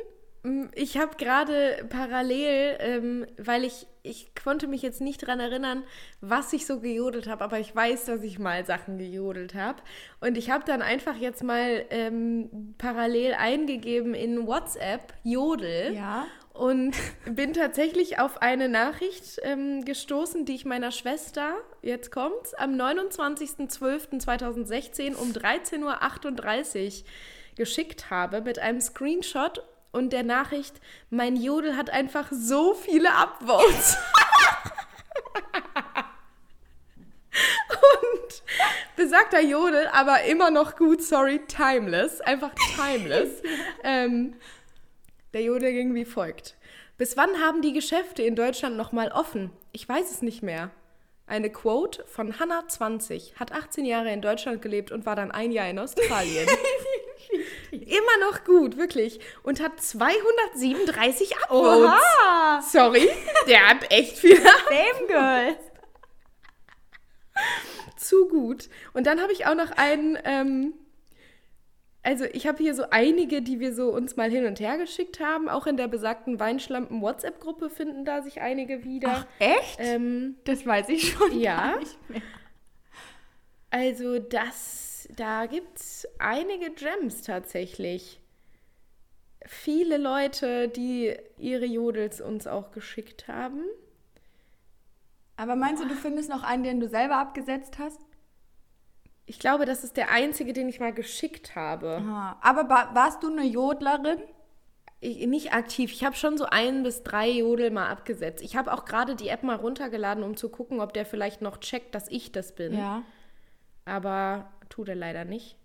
Mm, 0.47 0.69
ich 0.75 0.97
habe 0.97 1.17
gerade 1.17 1.85
parallel, 1.89 2.77
ähm, 2.79 3.27
weil 3.37 3.65
ich, 3.65 3.89
ich 4.05 4.31
konnte 4.41 4.69
mich 4.69 4.81
jetzt 4.81 5.01
nicht 5.01 5.23
daran 5.23 5.41
erinnern, 5.41 5.83
was 6.21 6.53
ich 6.53 6.67
so 6.67 6.79
gejodelt 6.79 7.27
habe, 7.27 7.43
aber 7.43 7.59
ich 7.59 7.75
weiß, 7.75 8.05
dass 8.05 8.23
ich 8.23 8.39
mal 8.39 8.65
Sachen 8.65 8.97
gejodelt 8.97 9.55
habe. 9.55 9.83
Und 10.21 10.39
ich 10.39 10.51
habe 10.51 10.63
dann 10.65 10.83
einfach 10.83 11.17
jetzt 11.17 11.43
mal 11.43 11.85
ähm, 11.91 12.77
parallel 12.79 13.35
eingegeben 13.35 14.15
in 14.15 14.47
WhatsApp 14.47 15.15
Jodel. 15.25 15.95
Ja 15.95 16.27
und 16.53 16.95
bin 17.31 17.53
tatsächlich 17.53 18.21
auf 18.21 18.41
eine 18.41 18.69
Nachricht 18.69 19.41
ähm, 19.43 19.85
gestoßen, 19.85 20.45
die 20.47 20.55
ich 20.55 20.65
meiner 20.65 20.93
Schwester, 20.93 21.57
jetzt 21.83 22.11
kommt's, 22.11 22.55
am 22.55 22.73
29.12.2016 22.73 25.17
um 25.17 25.33
13.38 25.33 25.83
Uhr 25.83 25.99
geschickt 27.57 28.11
habe 28.11 28.41
mit 28.43 28.59
einem 28.59 28.81
Screenshot 28.81 29.63
und 29.97 30.13
der 30.13 30.23
Nachricht, 30.23 30.81
mein 31.09 31.37
Jodel 31.37 31.77
hat 31.77 31.91
einfach 31.91 32.29
so 32.31 32.75
viele 32.75 33.09
Upvotes. 33.09 33.97
und 37.71 38.43
besagter 38.95 39.41
Jodel, 39.41 39.89
aber 39.89 40.25
immer 40.25 40.51
noch 40.51 40.77
gut, 40.77 41.03
sorry, 41.03 41.41
timeless, 41.49 42.21
einfach 42.21 42.53
timeless. 42.77 43.43
ähm, 43.85 44.37
der 45.33 45.43
Jodel 45.43 45.73
ging 45.73 45.95
wie 45.95 46.05
folgt. 46.05 46.57
Bis 46.99 47.17
wann 47.17 47.41
haben 47.41 47.63
die 47.63 47.73
Geschäfte 47.73 48.23
in 48.23 48.37
Deutschland 48.37 48.77
noch 48.77 48.93
mal 48.93 49.11
offen? 49.13 49.51
Ich 49.73 49.89
weiß 49.89 50.11
es 50.11 50.21
nicht 50.21 50.43
mehr. 50.43 50.71
Eine 51.27 51.51
Quote 51.51 52.05
von 52.07 52.39
Hannah 52.39 52.69
20, 52.69 53.41
hat 53.41 53.53
18 53.53 53.85
Jahre 53.85 54.13
in 54.13 54.23
Deutschland 54.23 54.63
gelebt 54.63 54.93
und 54.93 55.07
war 55.07 55.17
dann 55.17 55.33
ein 55.33 55.53
Jahr 55.53 55.69
in 55.69 55.79
Australien. 55.79 56.49
Immer 57.83 58.31
noch 58.31 58.45
gut, 58.45 58.77
wirklich. 58.77 59.21
Und 59.43 59.63
hat 59.63 59.81
237 59.81 61.37
Upvotes. 61.37 61.91
Oha. 61.91 62.63
Sorry, 62.63 63.09
der 63.49 63.69
hat 63.69 63.93
echt 63.93 64.19
viel. 64.19 64.37
Same 64.37 65.07
Girl. 65.09 65.57
Zu 67.97 68.29
gut. 68.29 68.69
Und 68.93 69.07
dann 69.07 69.21
habe 69.21 69.33
ich 69.33 69.47
auch 69.47 69.55
noch 69.55 69.71
einen 69.73 70.19
ähm, 70.25 70.75
also 72.07 72.25
ich 72.25 72.47
habe 72.47 72.59
hier 72.63 72.73
so 72.73 72.85
einige, 72.91 73.43
die 73.43 73.59
wir 73.59 73.75
so 73.75 73.89
uns 73.89 74.15
mal 74.15 74.31
hin 74.31 74.47
und 74.47 74.61
her 74.61 74.79
geschickt 74.79 75.19
haben. 75.19 75.49
Auch 75.49 75.67
in 75.67 75.77
der 75.77 75.89
besagten 75.89 76.39
Weinschlampen 76.39 77.03
WhatsApp-Gruppe 77.03 77.69
finden 77.69 78.05
da 78.05 78.23
sich 78.23 78.41
einige 78.41 78.85
wieder. 78.85 79.09
Ach, 79.11 79.27
echt? 79.41 79.79
Ähm, 79.81 80.37
das 80.45 80.65
weiß 80.65 80.89
ich 80.91 81.11
schon 81.11 81.37
ja. 81.37 81.57
gar 81.57 81.79
nicht 81.81 82.09
mehr. 82.09 82.23
Also 83.71 84.21
das, 84.21 84.86
da 85.11 85.47
gibt 85.47 85.79
es 85.79 86.07
einige 86.19 86.71
Gems 86.71 87.23
tatsächlich. 87.23 88.21
Viele 89.45 89.97
Leute, 89.97 90.69
die 90.69 91.17
ihre 91.39 91.67
Jodels 91.67 92.21
uns 92.21 92.47
auch 92.47 92.73
geschickt 92.73 93.29
haben. 93.29 93.63
Aber 95.37 95.55
meinst 95.55 95.83
du, 95.83 95.89
du 95.89 95.95
findest 95.95 96.31
noch 96.31 96.43
einen, 96.43 96.65
den 96.65 96.81
du 96.81 96.89
selber 96.89 97.19
abgesetzt 97.19 97.79
hast? 97.79 98.01
Ich 99.27 99.39
glaube, 99.39 99.67
das 99.67 99.85
ist 99.85 99.97
der 99.97 100.11
einzige, 100.11 100.53
den 100.53 100.69
ich 100.69 100.81
mal 100.81 100.93
geschickt 100.93 101.55
habe. 101.55 101.97
Aha. 101.97 102.39
Aber 102.41 102.69
war, 102.69 102.95
warst 102.95 103.23
du 103.23 103.31
eine 103.31 103.45
Jodlerin? 103.45 104.19
Ich, 105.01 105.27
nicht 105.27 105.53
aktiv. 105.53 105.93
Ich 105.93 106.05
habe 106.05 106.17
schon 106.17 106.39
so 106.39 106.47
ein 106.47 106.83
bis 106.83 107.03
drei 107.03 107.29
Jodel 107.29 107.71
mal 107.71 107.89
abgesetzt. 107.89 108.43
Ich 108.43 108.57
habe 108.57 108.73
auch 108.73 108.85
gerade 108.85 109.15
die 109.15 109.29
App 109.29 109.43
mal 109.43 109.57
runtergeladen, 109.57 110.25
um 110.25 110.37
zu 110.37 110.49
gucken, 110.49 110.81
ob 110.81 110.95
der 110.95 111.05
vielleicht 111.05 111.43
noch 111.43 111.59
checkt, 111.59 111.95
dass 111.95 112.09
ich 112.09 112.33
das 112.33 112.55
bin. 112.55 112.79
Ja. 112.79 113.03
Aber 113.85 114.51
tut 114.69 114.89
er 114.89 114.95
leider 114.95 115.25
nicht. 115.25 115.57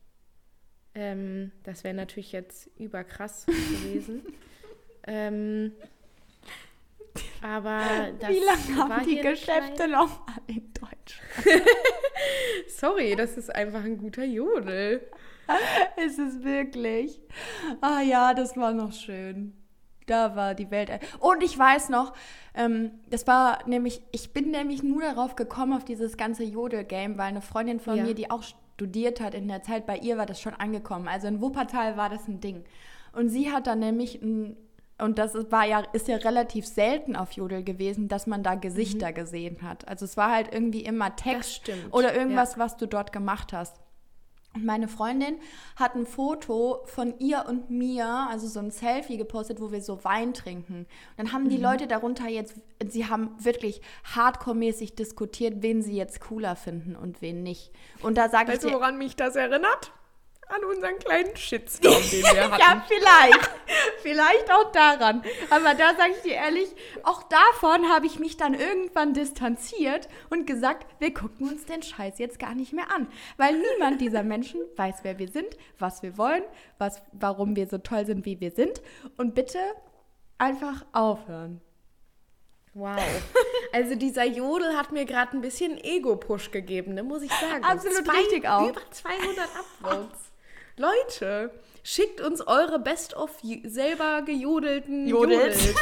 Ähm, 0.93 1.51
das 1.63 1.83
wäre 1.83 1.93
natürlich 1.93 2.31
jetzt 2.31 2.69
überkrass 2.77 3.45
gewesen. 3.45 4.23
ähm, 5.07 5.71
aber 7.41 7.81
das 8.19 8.29
Wie 8.29 8.39
lange 8.39 8.77
haben 8.77 9.05
die 9.05 9.17
Geschäfte 9.17 9.87
noch 9.87 10.25
mal 10.25 10.37
in 10.47 10.71
Deutschland? 10.73 11.67
Sorry, 12.67 13.15
das 13.15 13.37
ist 13.37 13.53
einfach 13.53 13.83
ein 13.83 13.97
guter 13.97 14.23
Jodel. 14.23 15.09
ist 16.05 16.19
es 16.19 16.43
wirklich? 16.43 17.19
Ah 17.81 18.01
ja, 18.01 18.33
das 18.33 18.55
war 18.57 18.73
noch 18.73 18.93
schön. 18.93 19.53
Da 20.07 20.35
war 20.35 20.55
die 20.55 20.71
Welt. 20.71 20.91
Und 21.19 21.43
ich 21.43 21.57
weiß 21.57 21.89
noch, 21.89 22.13
ähm, 22.53 22.91
das 23.09 23.27
war 23.27 23.67
nämlich, 23.67 24.01
ich 24.11 24.33
bin 24.33 24.51
nämlich 24.51 24.83
nur 24.83 25.01
darauf 25.01 25.35
gekommen, 25.35 25.73
auf 25.73 25.85
dieses 25.85 26.17
ganze 26.17 26.43
Jodel-Game, 26.43 27.17
weil 27.17 27.27
eine 27.27 27.41
Freundin 27.41 27.79
von 27.79 27.97
ja. 27.97 28.03
mir, 28.03 28.13
die 28.13 28.29
auch 28.29 28.43
studiert 28.81 29.21
hat 29.21 29.35
in 29.35 29.47
der 29.47 29.61
Zeit, 29.61 29.85
bei 29.85 29.97
ihr 29.97 30.17
war 30.17 30.25
das 30.25 30.41
schon 30.41 30.55
angekommen. 30.55 31.07
Also 31.07 31.27
in 31.27 31.39
Wuppertal 31.39 31.97
war 31.97 32.09
das 32.09 32.27
ein 32.27 32.39
Ding. 32.39 32.63
Und 33.13 33.29
sie 33.29 33.51
hat 33.51 33.67
dann 33.67 33.79
nämlich 33.79 34.21
ein 34.21 34.57
und 34.97 35.17
das 35.17 35.33
war 35.51 35.65
ja, 35.65 35.79
ist 35.93 36.07
ja 36.07 36.17
relativ 36.17 36.67
selten 36.67 37.15
auf 37.15 37.31
Jodel 37.31 37.63
gewesen, 37.63 38.07
dass 38.07 38.27
man 38.27 38.43
da 38.43 38.53
Gesichter 38.53 39.09
mhm. 39.09 39.15
gesehen 39.15 39.57
hat. 39.63 39.87
Also 39.87 40.05
es 40.05 40.15
war 40.15 40.31
halt 40.31 40.53
irgendwie 40.53 40.81
immer 40.81 41.15
Text 41.15 41.71
oder 41.91 42.15
irgendwas, 42.15 42.53
ja. 42.53 42.59
was 42.59 42.77
du 42.77 42.87
dort 42.87 43.11
gemacht 43.11 43.51
hast. 43.51 43.79
Und 44.53 44.65
meine 44.65 44.89
Freundin 44.89 45.37
hat 45.77 45.95
ein 45.95 46.05
Foto 46.05 46.81
von 46.85 47.17
ihr 47.19 47.45
und 47.47 47.69
mir, 47.69 48.27
also 48.29 48.47
so 48.47 48.59
ein 48.59 48.71
Selfie 48.71 49.17
gepostet, 49.17 49.61
wo 49.61 49.71
wir 49.71 49.81
so 49.81 50.03
Wein 50.03 50.33
trinken. 50.33 50.79
Und 50.79 50.87
dann 51.17 51.31
haben 51.31 51.47
die 51.47 51.57
mhm. 51.57 51.63
Leute 51.63 51.87
darunter 51.87 52.27
jetzt, 52.27 52.55
sie 52.85 53.07
haben 53.07 53.31
wirklich 53.39 53.81
hardcore-mäßig 54.13 54.95
diskutiert, 54.95 55.61
wen 55.61 55.81
sie 55.81 55.95
jetzt 55.95 56.19
cooler 56.19 56.57
finden 56.57 56.97
und 56.97 57.21
wen 57.21 57.43
nicht. 57.43 57.71
Und 58.01 58.17
da 58.17 58.27
sage 58.27 58.53
ich 58.53 58.59
dir, 58.59 58.73
woran 58.73 58.97
mich 58.97 59.15
das 59.15 59.37
erinnert? 59.37 59.93
An 60.51 60.63
unseren 60.65 60.99
kleinen 60.99 61.35
Shitstorm, 61.35 62.01
den 62.11 62.23
wir 62.23 62.43
hatten. 62.51 62.59
ja, 62.59 62.85
vielleicht. 62.87 63.49
vielleicht 64.01 64.51
auch 64.51 64.71
daran. 64.71 65.23
Aber 65.49 65.73
da 65.73 65.95
sage 65.95 66.13
ich 66.15 66.21
dir 66.21 66.33
ehrlich, 66.33 66.69
auch 67.03 67.23
davon 67.23 67.89
habe 67.89 68.05
ich 68.05 68.19
mich 68.19 68.37
dann 68.37 68.53
irgendwann 68.53 69.13
distanziert 69.13 70.07
und 70.29 70.45
gesagt, 70.45 70.85
wir 70.99 71.13
gucken 71.13 71.49
uns 71.49 71.65
den 71.65 71.81
Scheiß 71.83 72.19
jetzt 72.19 72.39
gar 72.39 72.55
nicht 72.55 72.73
mehr 72.73 72.91
an. 72.93 73.07
Weil 73.37 73.57
niemand 73.57 74.01
dieser 74.01 74.23
Menschen 74.23 74.61
weiß, 74.75 74.97
wer 75.03 75.17
wir 75.19 75.29
sind, 75.29 75.57
was 75.79 76.03
wir 76.03 76.17
wollen, 76.17 76.43
was, 76.77 77.01
warum 77.13 77.55
wir 77.55 77.67
so 77.67 77.77
toll 77.77 78.05
sind, 78.05 78.25
wie 78.25 78.39
wir 78.39 78.51
sind. 78.51 78.81
Und 79.17 79.35
bitte 79.35 79.59
einfach 80.37 80.85
aufhören. 80.91 81.61
Wow. 82.73 82.99
Also 83.73 83.95
dieser 83.95 84.25
Jodel 84.25 84.77
hat 84.77 84.91
mir 84.91 85.05
gerade 85.05 85.35
ein 85.35 85.41
bisschen 85.41 85.77
Ego-Push 85.77 86.51
gegeben, 86.51 86.93
ne, 86.93 87.03
muss 87.03 87.21
ich 87.21 87.31
sagen. 87.31 87.63
Absolut 87.63 88.05
Zwei, 88.05 88.17
richtig 88.17 88.47
auch. 88.47 88.69
Über 88.69 88.81
200 88.91 89.49
Upvotes. 89.83 90.30
Leute, 90.77 91.51
schickt 91.83 92.21
uns 92.21 92.45
eure 92.45 92.79
Best-of 92.79 93.31
selber 93.65 94.21
gejodelten 94.21 95.07
Jodels. 95.07 95.65
Jodels. 95.65 95.67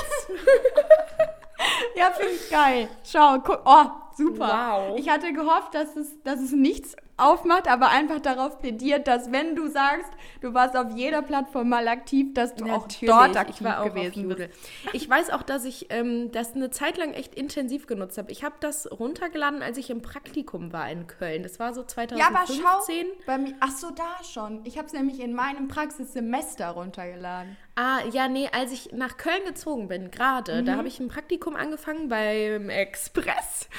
ja, 1.95 2.11
finde 2.11 2.33
ich 2.33 2.49
geil. 2.49 2.89
Schau, 3.03 3.39
guck. 3.39 3.61
Oh, 3.65 3.85
super. 4.19 4.91
Wow. 4.91 4.99
Ich 4.99 5.09
hatte 5.09 5.33
gehofft, 5.33 5.73
dass 5.73 5.95
es, 5.95 6.21
dass 6.23 6.39
es 6.39 6.51
nichts 6.51 6.95
aufmacht, 7.19 7.67
aber 7.67 7.89
einfach 7.89 8.19
darauf 8.19 8.59
plädiert, 8.59 9.07
dass 9.07 9.31
wenn 9.31 9.55
du 9.55 9.67
sagst, 9.67 10.11
du 10.41 10.53
warst 10.53 10.75
auf 10.75 10.95
jeder 10.95 11.21
Plattform 11.21 11.69
mal 11.69 11.87
aktiv, 11.87 12.33
dass 12.33 12.55
du 12.55 12.65
Natürlich, 12.65 13.11
auch 13.11 13.25
dort 13.25 13.37
aktiv 13.37 13.57
ich 13.59 13.63
war 13.63 13.81
auch 13.81 13.85
gewesen 13.85 14.27
bist. 14.29 14.49
Ich 14.93 15.09
weiß 15.09 15.29
auch, 15.31 15.43
dass 15.43 15.65
ich 15.65 15.87
ähm, 15.89 16.31
das 16.31 16.55
eine 16.55 16.69
Zeit 16.69 16.97
lang 16.97 17.13
echt 17.13 17.35
intensiv 17.35 17.87
genutzt 17.87 18.17
habe. 18.17 18.31
Ich 18.31 18.43
habe 18.43 18.55
das 18.59 18.89
runtergeladen, 18.89 19.61
als 19.61 19.77
ich 19.77 19.89
im 19.89 20.01
Praktikum 20.01 20.71
war 20.71 20.89
in 20.89 21.07
Köln. 21.07 21.43
Das 21.43 21.59
war 21.59 21.73
so 21.73 21.83
2015. 21.83 22.17
Ja, 22.17 22.27
aber 22.27 22.47
schau, 22.47 22.93
bei 23.25 23.37
mir, 23.37 23.53
ach 23.59 23.71
so, 23.71 23.89
da 23.91 24.23
schon. 24.23 24.61
Ich 24.63 24.77
habe 24.77 24.87
es 24.87 24.93
nämlich 24.93 25.19
in 25.19 25.33
meinem 25.33 25.67
Praxissemester 25.67 26.69
runtergeladen. 26.69 27.57
Ah, 27.75 27.99
ja, 28.11 28.27
nee, 28.27 28.49
als 28.51 28.71
ich 28.71 28.91
nach 28.91 29.17
Köln 29.17 29.43
gezogen 29.45 29.87
bin, 29.87 30.11
gerade, 30.11 30.61
mhm. 30.61 30.65
da 30.65 30.75
habe 30.75 30.87
ich 30.87 30.99
ein 30.99 31.07
Praktikum 31.07 31.55
angefangen 31.55 32.09
beim 32.09 32.69
Express. 32.69 33.69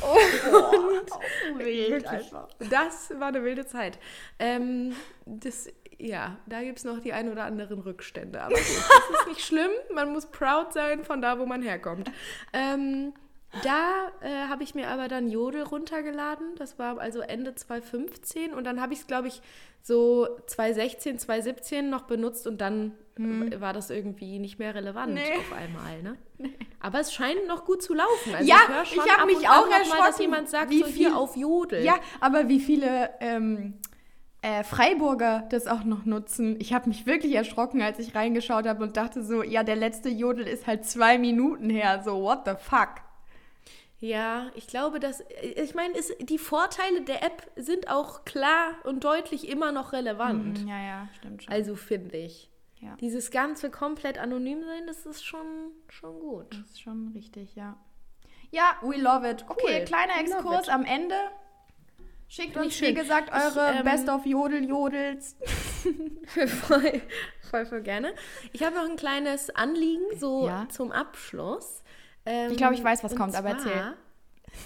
Und 0.00 1.10
oh, 1.12 1.58
wild 1.58 2.06
einfach. 2.06 2.48
Das 2.70 3.12
war 3.18 3.28
eine 3.28 3.42
wilde 3.44 3.66
Zeit. 3.66 3.98
Ähm, 4.38 4.94
das, 5.26 5.68
ja, 5.98 6.38
da 6.46 6.62
gibt 6.62 6.78
es 6.78 6.84
noch 6.84 7.00
die 7.00 7.12
ein 7.12 7.30
oder 7.30 7.44
anderen 7.44 7.80
Rückstände. 7.80 8.40
Aber 8.40 8.54
gut, 8.54 8.62
das 8.62 9.20
ist 9.20 9.28
nicht 9.28 9.40
schlimm. 9.40 9.70
Man 9.94 10.12
muss 10.12 10.26
proud 10.26 10.72
sein 10.72 11.04
von 11.04 11.20
da, 11.20 11.38
wo 11.38 11.46
man 11.46 11.62
herkommt. 11.62 12.10
Ähm, 12.52 13.12
da 13.64 14.12
äh, 14.20 14.48
habe 14.48 14.62
ich 14.62 14.74
mir 14.74 14.88
aber 14.88 15.08
dann 15.08 15.28
Jodel 15.28 15.62
runtergeladen. 15.62 16.54
Das 16.56 16.78
war 16.78 17.00
also 17.00 17.20
Ende 17.20 17.54
2015. 17.54 18.54
Und 18.54 18.64
dann 18.64 18.80
habe 18.80 18.92
ich 18.92 19.00
es, 19.00 19.06
glaube 19.06 19.28
ich, 19.28 19.42
so 19.82 20.28
2016, 20.46 21.18
2017 21.18 21.90
noch 21.90 22.02
benutzt 22.02 22.46
und 22.46 22.60
dann 22.60 22.92
hm. 23.16 23.60
war 23.60 23.72
das 23.72 23.90
irgendwie 23.90 24.38
nicht 24.38 24.58
mehr 24.58 24.74
relevant 24.74 25.14
nee. 25.14 25.36
auf 25.38 25.52
einmal. 25.52 26.02
Ne? 26.02 26.16
Nee. 26.42 26.56
Aber 26.80 27.00
es 27.00 27.12
scheint 27.12 27.46
noch 27.48 27.66
gut 27.66 27.82
zu 27.82 27.92
laufen. 27.92 28.34
Also 28.34 28.48
ja, 28.48 28.56
ich, 28.82 28.96
ich 28.96 29.14
habe 29.14 29.26
mich 29.26 29.46
auch 29.46 29.70
erschrocken, 29.70 29.98
mal, 29.98 30.06
dass 30.06 30.18
jemand 30.18 30.48
sagt, 30.48 30.70
wie 30.70 30.78
so 30.78 30.86
viel 30.86 31.12
auf 31.12 31.36
Jodel. 31.36 31.84
Ja, 31.84 31.96
aber 32.18 32.48
wie 32.48 32.60
viele 32.60 33.10
ähm, 33.20 33.74
äh, 34.40 34.64
Freiburger 34.64 35.46
das 35.50 35.66
auch 35.66 35.84
noch 35.84 36.06
nutzen. 36.06 36.56
Ich 36.58 36.72
habe 36.72 36.88
mich 36.88 37.04
wirklich 37.04 37.34
erschrocken, 37.34 37.82
als 37.82 37.98
ich 37.98 38.14
reingeschaut 38.14 38.66
habe 38.66 38.82
und 38.82 38.96
dachte 38.96 39.22
so, 39.22 39.42
ja, 39.42 39.62
der 39.62 39.76
letzte 39.76 40.08
Jodel 40.08 40.46
ist 40.46 40.66
halt 40.66 40.86
zwei 40.86 41.18
Minuten 41.18 41.68
her. 41.68 42.00
So, 42.02 42.22
what 42.22 42.46
the 42.46 42.52
fuck? 42.58 43.02
Ja, 44.00 44.50
ich 44.54 44.66
glaube, 44.66 44.98
dass 44.98 45.22
ich 45.42 45.74
meine, 45.74 45.94
die 46.20 46.38
Vorteile 46.38 47.02
der 47.02 47.22
App 47.22 47.50
sind 47.56 47.88
auch 47.88 48.24
klar 48.24 48.74
und 48.84 49.04
deutlich 49.04 49.46
immer 49.46 49.72
noch 49.72 49.92
relevant. 49.92 50.62
Mhm, 50.62 50.68
ja, 50.68 50.82
ja, 50.82 51.08
stimmt 51.18 51.44
schon. 51.44 51.52
Also 51.52 51.76
finde 51.76 52.16
ich. 52.16 52.50
Ja. 52.80 52.96
Dieses 52.96 53.30
ganze 53.30 53.68
komplett 53.70 54.16
anonym 54.16 54.64
sein, 54.64 54.86
das 54.86 55.04
ist 55.04 55.22
schon, 55.22 55.72
schon 55.88 56.18
gut. 56.18 56.46
Das 56.50 56.70
ist 56.70 56.80
schon 56.80 57.08
richtig, 57.08 57.54
ja. 57.54 57.76
Ja, 58.50 58.76
we 58.80 58.96
love 58.96 59.28
it. 59.28 59.44
Okay, 59.48 59.80
cool. 59.80 59.84
kleiner 59.84 60.18
Exkurs 60.18 60.70
am 60.70 60.84
Ende. 60.86 61.14
Schickt 62.26 62.56
uns, 62.56 62.80
wie 62.80 62.94
gesagt, 62.94 63.30
eure 63.32 63.72
ich, 63.72 63.78
ähm, 63.80 63.84
Best 63.84 64.08
of 64.08 64.24
Jodel-Jodels. 64.24 65.36
voll, 66.62 67.02
voll, 67.50 67.66
voll 67.66 67.82
gerne. 67.82 68.14
Ich 68.52 68.62
habe 68.62 68.76
noch 68.76 68.88
ein 68.88 68.96
kleines 68.96 69.50
Anliegen, 69.50 70.04
so 70.16 70.46
ja. 70.46 70.66
zum 70.70 70.90
Abschluss. 70.90 71.82
Ähm, 72.26 72.50
ich 72.50 72.56
glaube, 72.56 72.74
ich 72.74 72.84
weiß, 72.84 73.02
was 73.04 73.14
kommt, 73.16 73.32
zwar, 73.32 73.44
aber 73.44 73.58
erzähl. 73.58 73.94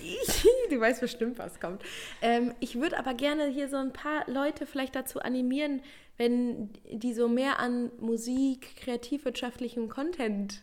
du 0.70 0.80
weißt 0.80 1.00
bestimmt, 1.00 1.38
was 1.38 1.60
kommt. 1.60 1.82
Ähm, 2.22 2.54
ich 2.60 2.80
würde 2.80 2.98
aber 2.98 3.14
gerne 3.14 3.46
hier 3.46 3.68
so 3.68 3.76
ein 3.76 3.92
paar 3.92 4.28
Leute 4.30 4.66
vielleicht 4.66 4.96
dazu 4.96 5.20
animieren, 5.20 5.82
wenn 6.16 6.70
die 6.90 7.12
so 7.12 7.28
mehr 7.28 7.58
an 7.58 7.90
Musik, 7.98 8.76
kreativwirtschaftlichem 8.76 9.88
Content, 9.88 10.62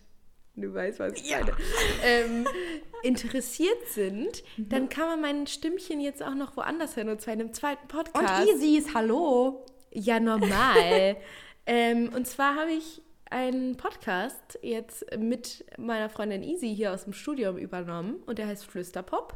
du 0.55 0.73
weißt, 0.73 0.99
was 0.99 1.13
ich 1.13 1.31
meine, 1.31 1.53
ähm, 2.03 2.47
interessiert 3.03 3.87
sind, 3.87 4.43
mhm. 4.57 4.69
dann 4.69 4.89
kann 4.89 5.07
man 5.07 5.21
mein 5.21 5.47
Stimmchen 5.47 5.99
jetzt 5.99 6.23
auch 6.23 6.35
noch 6.35 6.55
woanders 6.57 6.95
hören, 6.95 7.09
und 7.09 7.21
zwar 7.21 7.33
in 7.33 7.41
einem 7.41 7.53
zweiten 7.53 7.87
Podcast. 7.87 8.47
Und 8.47 8.61
Easys, 8.61 8.93
hallo. 8.93 9.65
Ja, 9.91 10.19
normal. 10.19 11.17
ähm, 11.65 12.11
und 12.15 12.27
zwar 12.27 12.55
habe 12.55 12.71
ich 12.71 13.01
einen 13.31 13.77
Podcast 13.77 14.59
jetzt 14.61 15.05
mit 15.17 15.65
meiner 15.77 16.09
Freundin 16.09 16.43
Easy 16.43 16.75
hier 16.75 16.93
aus 16.93 17.05
dem 17.05 17.13
Studium 17.13 17.57
übernommen 17.57 18.17
und 18.25 18.37
der 18.37 18.47
heißt 18.47 18.65
Flüsterpop. 18.65 19.35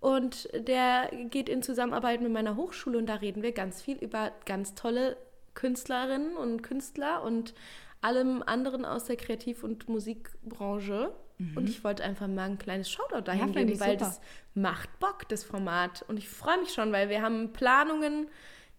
Und 0.00 0.48
der 0.54 1.10
geht 1.30 1.48
in 1.48 1.62
Zusammenarbeit 1.62 2.20
mit 2.20 2.32
meiner 2.32 2.56
Hochschule 2.56 2.98
und 2.98 3.06
da 3.06 3.16
reden 3.16 3.42
wir 3.42 3.52
ganz 3.52 3.80
viel 3.80 3.96
über 3.98 4.32
ganz 4.44 4.74
tolle 4.74 5.16
Künstlerinnen 5.54 6.36
und 6.36 6.62
Künstler 6.62 7.22
und 7.22 7.54
allem 8.00 8.42
anderen 8.44 8.84
aus 8.84 9.04
der 9.04 9.16
Kreativ- 9.16 9.62
und 9.62 9.88
Musikbranche. 9.88 11.12
Mhm. 11.38 11.56
Und 11.56 11.68
ich 11.68 11.84
wollte 11.84 12.02
einfach 12.02 12.26
mal 12.26 12.50
ein 12.50 12.58
kleines 12.58 12.90
Shoutout 12.90 13.22
dahin 13.22 13.52
ja, 13.52 13.64
geben, 13.64 13.80
weil 13.80 13.98
super. 13.98 14.04
das 14.04 14.20
macht 14.54 14.98
Bock, 14.98 15.28
das 15.28 15.44
Format. 15.44 16.04
Und 16.08 16.16
ich 16.16 16.28
freue 16.28 16.58
mich 16.58 16.72
schon, 16.72 16.92
weil 16.92 17.08
wir 17.08 17.22
haben 17.22 17.52
Planungen, 17.52 18.28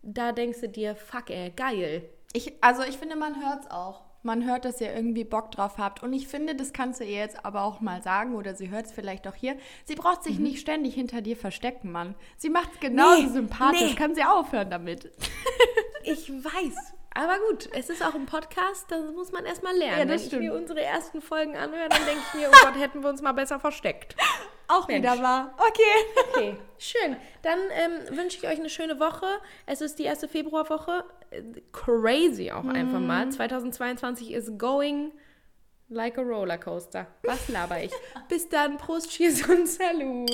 da 0.01 0.34
denkst 0.34 0.60
du 0.60 0.70
dir, 0.70 0.95
fuck 0.95 1.30
ey, 1.30 1.51
geil. 1.56 2.04
Ich, 2.34 2.54
also 2.62 2.84
ich 2.84 2.97
finde, 2.97 3.16
man 3.16 3.41
hört 3.41 3.62
es 3.62 3.72
auch 3.72 4.04
man 4.24 4.46
hört, 4.46 4.66
dass 4.66 4.82
ihr 4.82 4.94
irgendwie 4.94 5.24
Bock 5.24 5.52
drauf 5.52 5.78
habt. 5.78 6.04
Und 6.04 6.14
ich 6.14 6.28
finde, 6.28 6.56
das 6.56 6.74
kannst 6.74 7.00
du 7.00 7.04
ihr 7.04 7.18
jetzt 7.18 7.46
aber 7.46 7.64
auch 7.64 7.82
mal 7.82 8.02
sagen 8.02 8.36
oder 8.36 8.56
sie 8.56 8.70
hört 8.70 8.86
es 8.86 8.92
vielleicht 8.92 9.28
auch 9.28 9.36
hier. 9.36 9.56
Sie 9.86 9.96
braucht 9.96 10.24
sich 10.24 10.38
mhm. 10.38 10.44
nicht 10.44 10.60
ständig 10.60 10.96
hinter 10.96 11.22
dir 11.22 11.38
verstecken, 11.38 11.92
Mann. 11.92 12.16
Sie 12.38 12.50
macht 12.50 12.70
es 12.74 12.80
genauso 12.80 13.24
nee, 13.24 13.30
sympathisch. 13.30 13.92
Nee. 13.92 13.96
Kann 13.96 14.16
sie 14.16 14.24
aufhören 14.24 14.70
damit. 14.70 15.12
ich 16.04 16.30
weiß. 16.30 16.94
Aber 17.16 17.38
gut, 17.50 17.70
es 17.74 17.90
ist 17.90 18.04
auch 18.04 18.16
ein 18.16 18.26
Podcast, 18.26 18.86
da 18.90 19.00
muss 19.12 19.32
man 19.32 19.46
erstmal 19.46 19.76
lernen. 19.76 20.00
Ja, 20.00 20.06
das 20.06 20.22
Wenn 20.22 20.28
stimmt. 20.28 20.44
ich 20.44 20.50
mir 20.50 20.56
unsere 20.56 20.82
ersten 20.82 21.22
Folgen 21.22 21.56
anhöre, 21.56 21.90
dann 21.90 22.06
denke 22.06 22.22
ich 22.28 22.40
mir, 22.40 22.50
oh 22.50 22.66
Gott, 22.66 22.76
hätten 22.80 23.04
wir 23.04 23.10
uns 23.10 23.22
mal 23.22 23.34
besser 23.34 23.60
versteckt. 23.60 24.16
Auch 24.68 24.88
Mensch. 24.88 25.03
wieder 25.03 25.22
wahr. 25.22 25.53
Okay. 25.57 26.28
Okay, 26.32 26.57
schön. 26.78 27.16
Dann 27.41 27.59
ähm, 27.72 28.18
wünsche 28.18 28.38
ich 28.38 28.47
euch 28.47 28.59
eine 28.59 28.70
schöne 28.70 28.99
Woche. 28.99 29.26
Es 29.66 29.82
ist 29.82 29.99
die 29.99 30.03
erste 30.03 30.28
Februarwoche. 30.28 31.03
Crazy 31.72 32.51
auch 32.51 32.66
einfach 32.66 32.99
mal. 32.99 33.30
2022 33.30 34.30
mhm. 34.30 34.36
is 34.36 34.51
going 34.57 35.11
like 35.89 36.18
a 36.18 36.22
rollercoaster. 36.22 37.07
Was 37.24 37.49
laber 37.49 37.84
ich? 37.84 37.91
Bis 38.30 38.49
dann. 38.49 38.78
Prost, 38.78 39.09
Cheers 39.11 39.47
und 39.47 39.68
Salut. 39.68 40.30